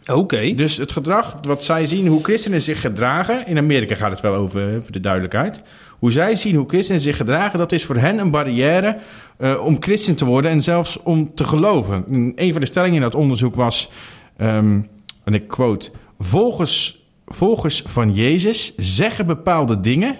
Oké. 0.00 0.12
Okay. 0.12 0.54
Dus 0.54 0.76
het 0.76 0.92
gedrag 0.92 1.36
wat 1.42 1.64
zij 1.64 1.86
zien, 1.86 2.06
hoe 2.06 2.22
christenen 2.22 2.62
zich 2.62 2.80
gedragen. 2.80 3.46
In 3.46 3.58
Amerika 3.58 3.94
gaat 3.94 4.10
het 4.10 4.20
wel 4.20 4.34
over, 4.34 4.82
voor 4.82 4.92
de 4.92 5.00
duidelijkheid. 5.00 5.62
Hoe 5.98 6.12
zij 6.12 6.34
zien 6.34 6.56
hoe 6.56 6.68
christenen 6.68 7.00
zich 7.00 7.16
gedragen, 7.16 7.58
dat 7.58 7.72
is 7.72 7.84
voor 7.84 7.96
hen 7.96 8.18
een 8.18 8.30
barrière 8.30 8.98
uh, 9.38 9.64
om 9.64 9.76
christen 9.80 10.16
te 10.16 10.24
worden 10.24 10.50
en 10.50 10.62
zelfs 10.62 11.02
om 11.02 11.34
te 11.34 11.44
geloven. 11.44 12.04
Een 12.34 12.52
van 12.52 12.60
de 12.60 12.66
stellingen 12.66 12.96
in 12.96 13.02
dat 13.02 13.14
onderzoek 13.14 13.54
was, 13.54 13.90
um, 14.38 14.88
en 15.24 15.34
ik 15.34 15.48
quote, 15.48 15.90
volgens, 16.18 17.04
volgens 17.26 17.82
van 17.86 18.14
Jezus 18.14 18.74
zeggen 18.76 19.26
bepaalde 19.26 19.80
dingen, 19.80 20.18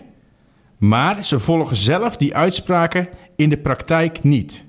maar 0.78 1.24
ze 1.24 1.38
volgen 1.38 1.76
zelf 1.76 2.16
die 2.16 2.36
uitspraken 2.36 3.08
in 3.36 3.48
de 3.48 3.58
praktijk 3.58 4.22
niet. 4.22 4.64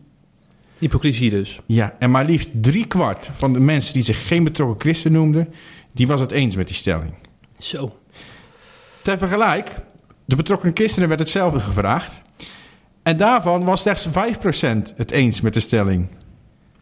Hypocrisie 0.82 1.30
dus. 1.30 1.60
Ja, 1.66 1.96
en 2.00 2.12
maar 2.12 2.26
liefst 2.26 2.50
drie 2.54 2.86
kwart 2.86 3.30
van 3.34 3.54
de 3.54 3.60
mensen 3.60 3.94
die 3.94 4.04
zich 4.04 4.28
geen 4.28 4.44
betrokken 4.44 4.80
christen 4.80 5.12
noemden, 5.12 5.54
die 5.92 6.08
was 6.08 6.22
het 6.22 6.32
eens 6.32 6.56
met 6.56 6.68
die 6.68 6.76
stelling. 6.76 7.14
Zo. 7.60 7.98
Ter 9.02 9.18
vergelijk, 9.18 9.72
de 10.26 10.36
betrokken 10.36 10.72
christenen 10.74 11.08
werd 11.08 11.20
hetzelfde 11.20 11.60
gevraagd. 11.60 12.22
En 13.04 13.18
daarvan 13.18 13.64
was 13.64 13.82
slechts 13.82 14.08
5% 14.08 14.12
het 14.96 15.12
eens 15.12 15.42
met 15.42 15.54
de 15.54 15.60
stelling. 15.60 16.08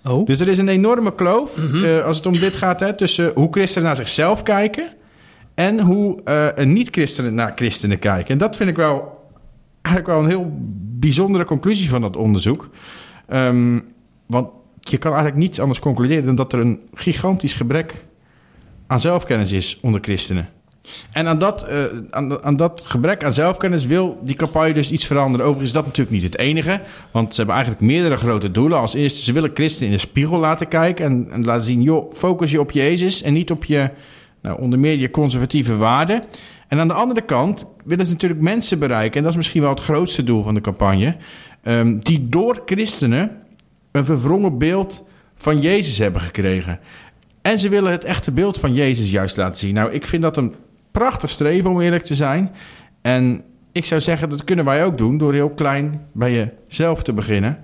Oh. 0.04 0.26
Dus 0.26 0.40
er 0.40 0.48
is 0.48 0.58
een 0.58 0.68
enorme 0.68 1.16
kloof 1.16 1.58
mm 1.58 1.68
-hmm. 1.68 1.84
uh, 1.84 2.06
als 2.06 2.18
het 2.18 2.26
om 2.26 2.40
dit 2.40 2.56
gaat, 2.56 2.80
hè, 2.80 2.96
tussen 2.96 3.32
hoe 3.36 3.48
christenen 3.52 3.88
naar 3.88 3.96
zichzelf 3.96 4.44
kijken 4.44 4.94
en 5.54 5.80
hoe 5.80 6.20
uh, 6.26 6.66
niet-christenen 6.66 7.34
naar 7.34 7.52
christenen 7.56 8.00
kijken. 8.00 8.32
En 8.32 8.38
dat 8.38 8.58
vind 8.58 8.70
ik 8.70 8.76
wel 8.76 9.18
eigenlijk 9.82 10.16
wel 10.16 10.24
een 10.24 10.30
heel 10.30 10.52
bijzondere 11.00 11.46
conclusie 11.46 11.90
van 11.90 12.02
dat 12.02 12.18
onderzoek. 12.18 12.70
Um, 13.34 13.94
want 14.26 14.50
je 14.80 14.98
kan 14.98 15.12
eigenlijk 15.12 15.42
niets 15.42 15.60
anders 15.60 15.80
concluderen 15.80 16.26
dan 16.26 16.36
dat 16.36 16.54
er 16.54 16.60
een 16.60 16.80
gigantisch 16.94 17.54
gebrek 17.54 17.94
aan 18.88 19.00
zelfkennis 19.00 19.52
is 19.52 19.78
onder 19.82 20.02
christenen. 20.02 20.50
En 21.12 21.28
aan 21.28 21.40
dat, 21.40 21.68
uh, 21.70 21.84
aan, 22.10 22.44
aan, 22.44 22.56
dat 22.56 22.84
gebrek 22.88 23.24
aan 23.24 23.34
zelfkennis 23.34 23.86
wil 23.86 24.20
die 24.24 24.36
campagne 24.36 24.74
dus 24.74 24.92
iets 24.92 25.06
veranderen. 25.06 25.46
Overigens 25.46 25.70
is 25.70 25.76
dat 25.76 25.86
natuurlijk 25.86 26.16
niet 26.16 26.24
het 26.24 26.38
enige. 26.38 26.82
Want 27.12 27.30
ze 27.30 27.38
hebben 27.38 27.56
eigenlijk 27.56 27.86
meerdere 27.86 28.18
grote 28.18 28.52
doelen. 28.52 28.80
Als 28.80 28.94
eerste, 28.94 29.24
ze 29.24 29.34
willen 29.34 29.52
christenen 29.54 29.90
in 29.90 29.96
de 29.96 30.02
spiegel 30.02 30.40
laten 30.40 30.68
kijken. 30.68 31.06
En, 31.06 31.28
en 31.32 31.46
laten 31.46 31.64
zien, 31.64 31.82
joh, 31.82 32.14
focus 32.14 32.52
je 32.52 32.60
op 32.60 32.72
Jezus 32.72 33.22
en 33.22 33.34
niet 33.34 33.52
op 33.52 33.64
je, 33.64 33.90
nou, 34.42 34.62
onder 34.62 34.80
meer 34.80 34.98
je 34.98 35.12
conservatieve 35.12 35.78
waarden. 35.78 36.24
En 36.70 36.80
aan 36.80 36.88
de 36.88 36.94
andere 36.94 37.22
kant 37.22 37.66
willen 37.84 38.06
ze 38.06 38.12
natuurlijk 38.12 38.42
mensen 38.42 38.80
bereiken, 38.80 39.18
en 39.18 39.22
dat 39.22 39.32
is 39.32 39.38
misschien 39.38 39.62
wel 39.62 39.70
het 39.70 39.80
grootste 39.80 40.24
doel 40.24 40.44
van 40.44 40.54
de 40.54 40.62
campagne, 40.62 41.16
ehm, 41.64 41.98
die 42.00 42.30
door 42.30 42.62
christenen 42.66 43.32
een 43.92 44.06
verwrongen 44.06 44.58
beeld 44.58 45.06
van 45.36 45.60
Jezus 45.60 45.98
hebben 45.98 46.22
gekregen. 46.22 46.80
En 47.42 47.60
ze 47.60 47.70
willen 47.70 47.92
het 47.92 48.04
echte 48.04 48.32
beeld 48.32 48.58
van 48.58 48.74
Jezus 48.74 49.12
juist 49.12 49.38
laten 49.38 49.58
zien. 49.58 49.74
Nou, 49.74 49.92
ik 49.92 50.06
vind 50.06 50.22
dat 50.22 50.38
een 50.38 50.56
prachtig 50.92 51.30
streven 51.30 51.70
om 51.70 51.82
eerlijk 51.82 52.04
te 52.04 52.16
zijn. 52.16 52.52
En 53.02 53.44
ik 53.72 53.86
zou 53.86 54.02
zeggen, 54.02 54.30
dat 54.30 54.44
kunnen 54.44 54.66
wij 54.66 54.86
ook 54.86 54.98
doen 54.98 55.18
door 55.18 55.34
heel 55.34 55.50
klein 55.50 56.06
bij 56.12 56.54
jezelf 56.68 57.04
te 57.04 57.14
beginnen. 57.14 57.60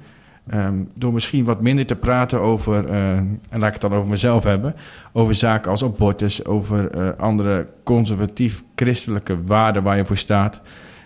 Ehm, 0.50 0.76
door 0.94 1.14
misschien 1.14 1.46
wat 1.46 1.62
minder 1.62 1.86
te 1.86 1.96
praten 1.96 2.40
over, 2.40 2.86
eh, 2.86 3.18
en 3.18 3.40
laat 3.50 3.68
ik 3.68 3.74
het 3.74 3.82
dan 3.82 3.94
over 3.94 4.10
mezelf 4.10 4.44
hebben, 4.44 4.76
over 5.12 5.36
zaken 5.36 5.72
als 5.72 5.84
abortus, 5.84 6.46
over 6.46 6.92
eh, 6.92 7.10
andere 7.18 7.68
conservatief-christelijke 7.84 9.44
waarden 9.44 9.84
waar 9.84 9.98
je 9.98 10.06
voor 10.06 10.18
staat. 10.18 10.62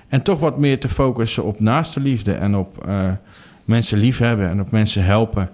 En 0.08 0.22
toch 0.22 0.40
wat 0.40 0.58
meer 0.58 0.80
te 0.80 0.90
focussen 0.90 1.44
op 1.44 1.60
naaste 1.60 2.00
liefde 2.00 2.34
en 2.34 2.56
op 2.56 2.86
uh, 2.88 3.12
mensen 3.66 3.98
liefhebben 3.98 4.50
en 4.50 4.62
op 4.62 4.72
mensen 4.72 5.04
helpen. 5.04 5.50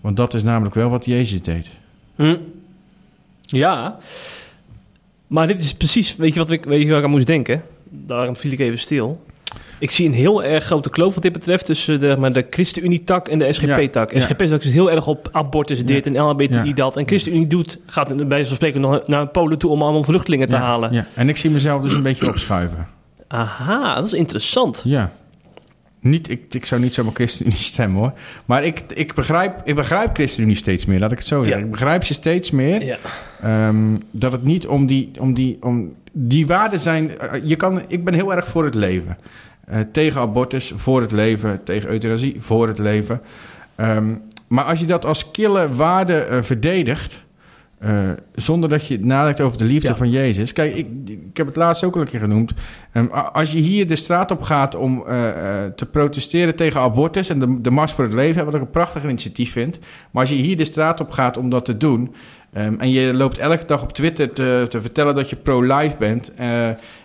Want 0.00 0.16
dat 0.16 0.34
is 0.34 0.42
namelijk 0.42 0.74
wel 0.74 0.90
wat 0.90 1.04
Jezus 1.04 1.42
deed. 1.42 1.70
Hm. 2.14 2.36
Ja, 3.40 3.98
maar 5.26 5.46
dit 5.46 5.58
is 5.58 5.74
precies, 5.74 6.16
weet 6.16 6.32
je 6.32 6.38
wat 6.38 6.50
ik, 6.50 6.64
weet 6.64 6.82
je 6.82 6.88
waar 6.88 6.98
ik 6.98 7.04
aan 7.04 7.10
moest 7.10 7.26
denken? 7.26 7.62
Daarom 7.88 8.36
viel 8.36 8.52
ik 8.52 8.58
even 8.58 8.78
stil. 8.78 9.24
Ik 9.80 9.90
zie 9.90 10.06
een 10.06 10.14
heel 10.14 10.44
erg 10.44 10.64
grote 10.64 10.90
kloof 10.90 11.14
wat 11.14 11.22
dit 11.22 11.32
betreft 11.32 11.66
tussen 11.66 12.00
de, 12.00 12.16
maar 12.18 12.32
de 12.32 12.46
ChristenUnie-tak 12.50 13.28
en 13.28 13.38
de 13.38 13.52
SGP-tak. 13.52 14.12
Ja, 14.12 14.20
SGP-tak 14.20 14.62
is 14.62 14.72
heel 14.72 14.90
erg 14.90 15.06
op 15.06 15.28
abortus 15.32 15.84
dit 15.84 16.06
en 16.06 16.16
LHBTI 16.22 16.72
dat. 16.74 16.96
En 16.96 17.06
ChristenUnie 17.08 17.46
doet, 17.46 17.78
gaat 17.86 18.28
bij 18.28 18.44
zo'n 18.44 18.54
spreken 18.54 18.80
nog 18.80 19.06
naar 19.06 19.26
Polen 19.28 19.58
toe 19.58 19.70
om 19.70 19.82
allemaal 19.82 20.04
vluchtelingen 20.04 20.48
te 20.48 20.56
halen. 20.56 20.92
Ja. 20.92 21.06
En 21.14 21.28
ik 21.28 21.36
zie 21.36 21.50
mezelf 21.50 21.82
dus 21.82 21.92
een 21.92 22.02
beetje 22.02 22.28
opschuiven. 22.28 22.86
Aha, 23.28 23.94
dat 23.94 24.06
is 24.06 24.12
interessant. 24.12 24.80
Ja. 24.84 25.12
Niet, 26.00 26.30
ik, 26.30 26.40
ik 26.54 26.64
zou 26.64 26.80
niet 26.80 26.94
zomaar 26.94 27.12
ChristenUnie 27.14 27.58
stemmen 27.74 28.00
hoor. 28.00 28.12
Maar 28.44 28.64
ik, 28.64 28.82
ik, 28.94 29.14
begrijp, 29.14 29.60
ik 29.64 29.74
begrijp 29.74 30.10
ChristenUnie 30.14 30.56
steeds 30.56 30.84
meer, 30.84 30.98
laat 30.98 31.12
ik 31.12 31.18
het 31.18 31.26
zo 31.26 31.40
zeggen. 31.40 31.58
Ja. 31.58 31.64
Ik 31.64 31.70
begrijp 31.70 32.04
ze 32.04 32.14
steeds 32.14 32.50
meer. 32.50 32.84
Ja. 32.84 32.96
Ehm, 33.42 33.96
dat 34.10 34.32
het 34.32 34.42
niet 34.44 34.66
om 34.66 34.86
die, 34.86 35.10
om 35.18 35.34
die, 35.34 35.56
om 35.60 35.94
die 36.12 36.46
waarden 36.46 36.80
zijn. 36.80 37.18
eh, 37.18 37.40
je 37.44 37.56
kan, 37.56 37.82
ik 37.88 38.04
ben 38.04 38.14
heel 38.14 38.34
erg 38.34 38.48
voor 38.48 38.64
het 38.64 38.74
leven. 38.74 39.16
Eh, 39.70 39.80
tegen 39.92 40.20
abortus, 40.20 40.72
voor 40.76 41.00
het 41.00 41.12
leven. 41.12 41.64
Tegen 41.64 41.90
euthanasie, 41.90 42.36
voor 42.38 42.68
het 42.68 42.78
leven. 42.78 43.20
Ehm, 43.74 44.14
maar 44.48 44.64
als 44.64 44.80
je 44.80 44.86
dat 44.86 45.04
als 45.04 45.30
kille 45.30 45.74
waarde 45.74 46.14
eh, 46.18 46.42
verdedigt. 46.42 47.28
eh, 47.78 47.90
zonder 48.34 48.68
dat 48.68 48.86
je 48.86 48.98
nadenkt 48.98 49.40
over 49.40 49.58
de 49.58 49.64
liefde 49.64 49.88
Ja. 49.88 49.96
van 49.96 50.10
Jezus. 50.10 50.52
Kijk, 50.52 50.74
ik, 50.74 50.86
ik 51.06 51.36
heb 51.36 51.46
het 51.46 51.56
laatst 51.56 51.84
ook 51.84 51.94
al 51.94 52.00
een 52.00 52.06
keer 52.08 52.20
genoemd. 52.20 52.52
A- 52.96 53.06
als 53.32 53.52
je 53.52 53.58
hier 53.58 53.86
de 53.86 53.96
straat 53.96 54.30
op 54.30 54.42
gaat 54.42 54.74
om 54.74 55.04
te 55.76 55.86
protesteren 55.92 56.56
tegen 56.56 56.80
abortus 56.80 57.28
en 57.28 57.38
de, 57.40 57.60
de 57.60 57.70
Mars 57.70 57.92
voor 57.92 58.04
het 58.04 58.12
Leven, 58.12 58.44
wat 58.44 58.54
ik 58.54 58.60
een 58.60 58.70
prachtig 58.70 59.04
initiatief 59.04 59.52
vind. 59.52 59.78
Maar 60.10 60.22
als 60.22 60.30
je 60.30 60.36
hier 60.36 60.56
de 60.56 60.64
straat 60.64 61.00
op 61.00 61.10
gaat 61.10 61.36
om 61.36 61.50
dat 61.50 61.64
te 61.64 61.76
doen. 61.76 62.14
ehm, 62.52 62.74
en 62.78 62.90
je 62.90 63.14
loopt 63.14 63.38
elke 63.38 63.66
dag 63.66 63.82
op 63.82 63.92
Twitter 63.92 64.32
te, 64.32 64.66
te 64.68 64.80
vertellen 64.80 65.14
dat 65.14 65.30
je 65.30 65.36
pro-life 65.36 65.96
bent. 65.98 66.32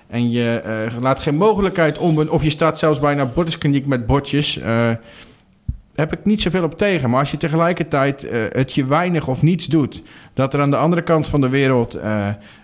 En 0.07 0.31
je 0.31 0.59
eh, 0.59 1.01
laat 1.01 1.19
geen 1.19 1.35
mogelijkheid 1.35 1.97
om, 1.97 2.19
of 2.19 2.43
je 2.43 2.49
staat 2.49 2.79
zelfs 2.79 2.99
bij 2.99 3.11
een 3.11 3.19
abortuskliniek 3.19 3.85
met 3.85 4.05
bordjes. 4.05 4.57
eh, 4.59 4.91
heb 5.95 6.13
ik 6.13 6.25
niet 6.25 6.41
zoveel 6.41 6.63
op 6.63 6.77
tegen. 6.77 7.09
Maar 7.09 7.19
als 7.19 7.31
je 7.31 7.37
tegelijkertijd 7.37 8.23
eh, 8.23 8.39
het 8.49 8.73
je 8.73 8.85
weinig 8.85 9.27
of 9.27 9.41
niets 9.41 9.65
doet, 9.65 10.03
dat 10.33 10.53
er 10.53 10.61
aan 10.61 10.69
de 10.69 10.75
andere 10.77 11.01
kant 11.01 11.27
van 11.27 11.41
de 11.41 11.49
wereld 11.49 11.99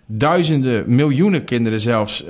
duizenden, 0.05 0.83
miljoenen 0.87 1.43
kinderen 1.43 1.79
zelfs 1.79 2.25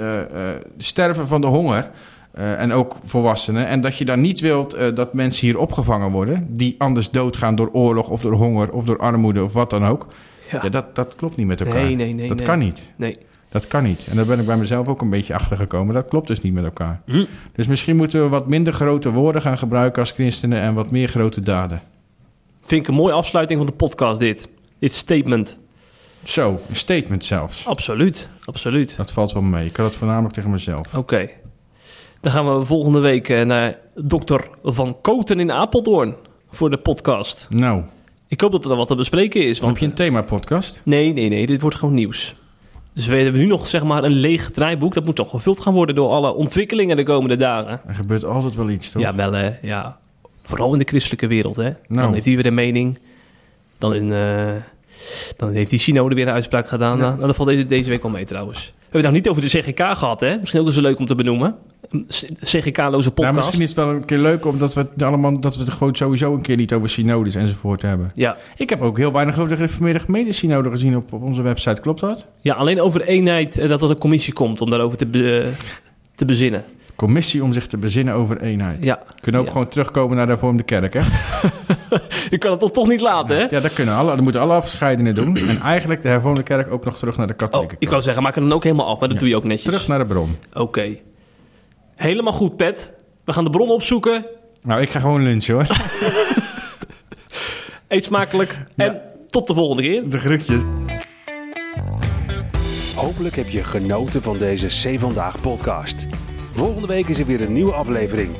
sterven 0.77 1.27
van 1.27 1.41
de 1.41 1.47
honger. 1.47 1.89
en 2.33 2.71
ook 2.71 2.95
volwassenen. 3.03 3.67
En 3.67 3.81
dat 3.81 3.97
je 3.97 4.05
dan 4.05 4.21
niet 4.21 4.39
wilt 4.39 4.95
dat 4.95 5.13
mensen 5.13 5.47
hier 5.47 5.59
opgevangen 5.59 6.11
worden. 6.11 6.47
die 6.49 6.75
anders 6.77 7.09
doodgaan 7.09 7.55
door 7.55 7.69
oorlog 7.71 8.09
of 8.09 8.21
door 8.21 8.33
honger 8.33 8.71
of 8.71 8.83
door 8.83 8.97
armoede 8.97 9.43
of 9.43 9.53
wat 9.53 9.69
dan 9.69 9.85
ook. 9.85 10.07
Ja. 10.51 10.59
Ja, 10.63 10.69
dat, 10.69 10.95
dat 10.95 11.15
klopt 11.15 11.35
niet 11.35 11.47
met 11.47 11.61
elkaar. 11.61 11.83
Nee, 11.83 11.95
nee, 11.95 12.13
nee. 12.13 12.27
dat 12.27 12.37
nee. 12.37 12.45
kan 12.45 12.59
niet. 12.59 12.81
Nee. 12.95 13.17
Dat 13.51 13.67
kan 13.67 13.83
niet. 13.83 14.07
En 14.09 14.15
daar 14.15 14.25
ben 14.25 14.39
ik 14.39 14.45
bij 14.45 14.57
mezelf 14.57 14.87
ook 14.87 15.01
een 15.01 15.09
beetje 15.09 15.33
achter 15.33 15.57
gekomen. 15.57 15.93
Dat 15.93 16.07
klopt 16.07 16.27
dus 16.27 16.41
niet 16.41 16.53
met 16.53 16.63
elkaar. 16.63 17.01
Hm. 17.05 17.25
Dus 17.55 17.67
misschien 17.67 17.95
moeten 17.95 18.21
we 18.23 18.29
wat 18.29 18.47
minder 18.47 18.73
grote 18.73 19.11
woorden 19.11 19.41
gaan 19.41 19.57
gebruiken 19.57 20.01
als 20.01 20.11
christenen 20.11 20.61
en 20.61 20.73
wat 20.73 20.91
meer 20.91 21.07
grote 21.07 21.41
daden. 21.41 21.81
Vind 22.65 22.81
ik 22.81 22.87
een 22.87 22.93
mooie 22.93 23.13
afsluiting 23.13 23.59
van 23.59 23.67
de 23.69 23.75
podcast 23.75 24.19
dit. 24.19 24.47
Dit 24.79 24.93
statement. 24.93 25.57
Zo, 26.23 26.59
een 26.69 26.75
statement 26.75 27.25
zelfs. 27.25 27.65
Absoluut, 27.67 28.29
absoluut. 28.43 28.97
Dat 28.97 29.11
valt 29.11 29.31
wel 29.33 29.41
mee. 29.41 29.65
Ik 29.65 29.73
kan 29.73 29.85
het 29.85 29.95
voornamelijk 29.95 30.33
tegen 30.33 30.51
mezelf. 30.51 30.95
Oké. 30.97 31.29
Dan 32.21 32.31
gaan 32.31 32.57
we 32.57 32.65
volgende 32.65 32.99
week 32.99 33.29
eh, 33.29 33.45
naar 33.45 33.77
dokter 33.95 34.49
Van 34.63 34.97
Koten 35.01 35.39
in 35.39 35.51
Apeldoorn 35.51 36.15
voor 36.49 36.69
de 36.69 36.77
podcast. 36.77 37.47
Nou, 37.49 37.81
Ik 38.27 38.41
hoop 38.41 38.51
dat 38.51 38.63
er 38.63 38.69
dan 38.69 38.77
wat 38.77 38.87
te 38.87 38.95
bespreken 38.95 39.41
is. 39.47 39.59
dan 39.59 39.69
heb 39.69 39.79
Want, 39.79 39.79
je 39.79 39.85
een 39.85 39.93
themapodcast. 40.09 40.81
nee, 40.85 41.13
nee, 41.13 41.29
nee, 41.29 41.45
dit 41.45 41.61
wordt 41.61 41.75
gewoon 41.77 41.93
nieuws. 41.93 42.35
Dus 42.93 43.07
we 43.07 43.15
hebben 43.15 43.41
nu 43.41 43.47
nog 43.47 43.67
zeg 43.67 43.83
maar 43.83 44.03
een 44.03 44.11
leeg 44.11 44.51
draaiboek. 44.51 44.93
Dat 44.93 45.05
moet 45.05 45.15
toch 45.15 45.29
gevuld 45.29 45.59
gaan 45.59 45.73
worden 45.73 45.95
door 45.95 46.09
alle 46.09 46.33
ontwikkelingen 46.33 46.95
de 46.95 47.03
komende 47.03 47.37
dagen. 47.37 47.81
Er 47.87 47.93
gebeurt 47.95 48.25
altijd 48.25 48.55
wel 48.55 48.69
iets, 48.69 48.91
toch? 48.91 49.01
Ja, 49.01 49.15
wel 49.15 49.31
hè. 49.31 49.49
Ja. 49.61 49.97
Vooral 50.41 50.73
in 50.73 50.79
de 50.79 50.85
christelijke 50.85 51.27
wereld 51.27 51.55
hè. 51.55 51.63
Dan 51.63 51.75
Nou. 51.87 52.13
heeft 52.13 52.25
hij 52.25 52.35
weer 52.35 52.45
een 52.45 52.53
mening. 52.53 52.99
Dan, 53.77 53.95
in, 53.95 54.11
eh, 54.13 54.53
dan 55.37 55.51
heeft 55.51 55.69
die 55.69 55.79
synode 55.79 56.15
weer 56.15 56.27
een 56.27 56.33
uitspraak 56.33 56.67
gedaan. 56.67 56.97
Nou, 56.97 57.19
dat 57.19 57.35
valt 57.35 57.49
deze, 57.49 57.65
deze 57.65 57.89
week 57.89 58.03
al 58.03 58.09
mee 58.09 58.25
trouwens. 58.25 58.73
We 58.91 58.97
hebben 58.97 59.13
het 59.13 59.25
nou 59.25 59.35
niet 59.35 59.49
over 59.51 59.63
de 59.63 59.71
CGK 59.71 59.97
gehad 59.97 60.19
hè. 60.19 60.37
Misschien 60.39 60.59
ook 60.61 60.67
eens 60.67 60.75
leuk 60.75 60.99
om 60.99 61.05
te 61.05 61.15
benoemen. 61.15 61.55
CGK-loze 62.39 63.07
Ja, 63.07 63.13
podcast. 63.13 63.35
misschien 63.35 63.61
is 63.61 63.67
het 63.67 63.77
wel 63.77 63.89
een 63.89 64.05
keer 64.05 64.17
leuk 64.17 64.45
omdat 64.45 64.73
we 64.73 64.79
het 64.93 65.03
allemaal 65.03 65.39
dat 65.39 65.55
we 65.55 65.63
het 65.63 65.73
gewoon 65.73 65.95
sowieso 65.95 66.33
een 66.33 66.41
keer 66.41 66.55
niet 66.55 66.73
over 66.73 66.89
synodes 66.89 67.35
enzovoort 67.35 67.81
hebben. 67.81 68.07
Ja. 68.15 68.37
Ik 68.57 68.69
heb 68.69 68.81
ook 68.81 68.97
heel 68.97 69.11
weinig 69.11 69.35
over 69.37 69.49
de 69.49 69.55
gereformeerde 69.55 69.99
gemeentesynode 69.99 70.69
gezien 70.69 70.95
op, 70.95 71.13
op 71.13 71.23
onze 71.23 71.41
website. 71.41 71.81
Klopt 71.81 71.99
dat? 71.99 72.27
ja, 72.41 72.53
alleen 72.53 72.81
over 72.81 72.99
de 72.99 73.07
eenheid 73.07 73.57
eh, 73.57 73.69
dat 73.69 73.81
er 73.81 73.89
een 73.89 73.97
commissie 73.97 74.33
komt 74.33 74.61
om 74.61 74.69
daarover 74.69 74.97
te, 74.97 75.05
be- 75.05 75.51
te 76.15 76.25
bezinnen. 76.25 76.63
Commissie 76.95 77.43
om 77.43 77.53
zich 77.53 77.67
te 77.67 77.77
bezinnen 77.77 78.13
over 78.13 78.41
eenheid. 78.41 78.83
Ja. 78.83 78.99
Kunnen 79.21 79.41
ook 79.41 79.47
Ja. 79.47 79.53
gewoon 79.53 79.67
terugkomen 79.67 80.15
naar 80.17 80.25
de 80.25 80.31
hervormde 80.31 80.63
kerk, 80.63 80.93
hè? 80.93 81.01
Je 82.29 82.37
kan 82.37 82.51
het 82.51 82.59
toch, 82.59 82.71
toch 82.71 82.87
niet 82.87 83.01
laten 83.01 83.35
hè. 83.37 83.45
Ja, 83.49 83.59
dat 83.59 83.73
kunnen 83.73 83.95
alle. 83.95 84.09
Dat 84.15 84.21
moeten 84.21 84.41
alle 84.41 84.53
afscheidenen 84.53 85.15
doen. 85.15 85.37
En 85.37 85.61
eigenlijk 85.61 86.01
de 86.01 86.07
hervormde 86.07 86.43
kerk 86.43 86.71
ook 86.71 86.85
nog 86.85 86.97
terug 86.97 87.17
naar 87.17 87.27
de 87.27 87.33
Oh, 87.33 87.39
katholieke 87.39 87.73
ik 87.73 87.79
kerk. 87.79 87.91
wou 87.91 88.03
zeggen, 88.03 88.23
maak 88.23 88.35
het 88.35 88.43
dan 88.43 88.53
ook 88.53 88.63
helemaal 88.63 88.85
af, 88.87 88.99
maar 88.99 89.07
dat 89.07 89.17
Ja. 89.17 89.19
doe 89.23 89.29
je 89.29 89.35
ook 89.35 89.43
netjes. 89.43 89.63
Terug 89.63 89.87
naar 89.87 89.99
de 89.99 90.05
bron. 90.05 90.37
Oké. 90.53 90.95
Helemaal 91.95 92.33
goed, 92.33 92.57
Pet. 92.57 92.93
We 93.25 93.33
gaan 93.33 93.43
de 93.43 93.49
bron 93.49 93.69
opzoeken. 93.69 94.25
Nou, 94.63 94.81
ik 94.81 94.89
ga 94.89 94.99
gewoon 94.99 95.23
lunchen, 95.23 95.53
hoor. 95.53 95.67
Eet 97.87 98.03
smakelijk. 98.03 98.59
En 98.75 99.01
tot 99.29 99.47
de 99.47 99.53
volgende 99.53 99.81
keer. 99.83 100.09
De 100.09 100.19
groetjes. 100.19 100.61
Hopelijk 102.95 103.35
heb 103.35 103.47
je 103.49 103.63
genoten 103.63 104.21
van 104.21 104.37
deze 104.37 104.67
C 104.67 104.99
Vandaag 104.99 105.39
podcast. 105.41 106.07
Volgende 106.53 106.87
week 106.87 107.07
is 107.07 107.19
er 107.19 107.25
weer 107.25 107.41
een 107.41 107.53
nieuwe 107.53 107.71
aflevering. 107.71 108.35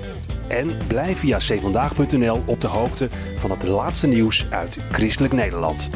En 0.47 0.78
blijf 0.88 1.20
via 1.20 1.38
cvandaag.nl 1.38 2.43
op 2.45 2.62
de 2.62 2.68
hoogte 2.68 3.07
van 3.39 3.49
het 3.49 3.64
laatste 3.64 4.07
nieuws 4.07 4.45
uit 4.49 4.78
Christelijk 4.91 5.34
Nederland. 5.34 5.89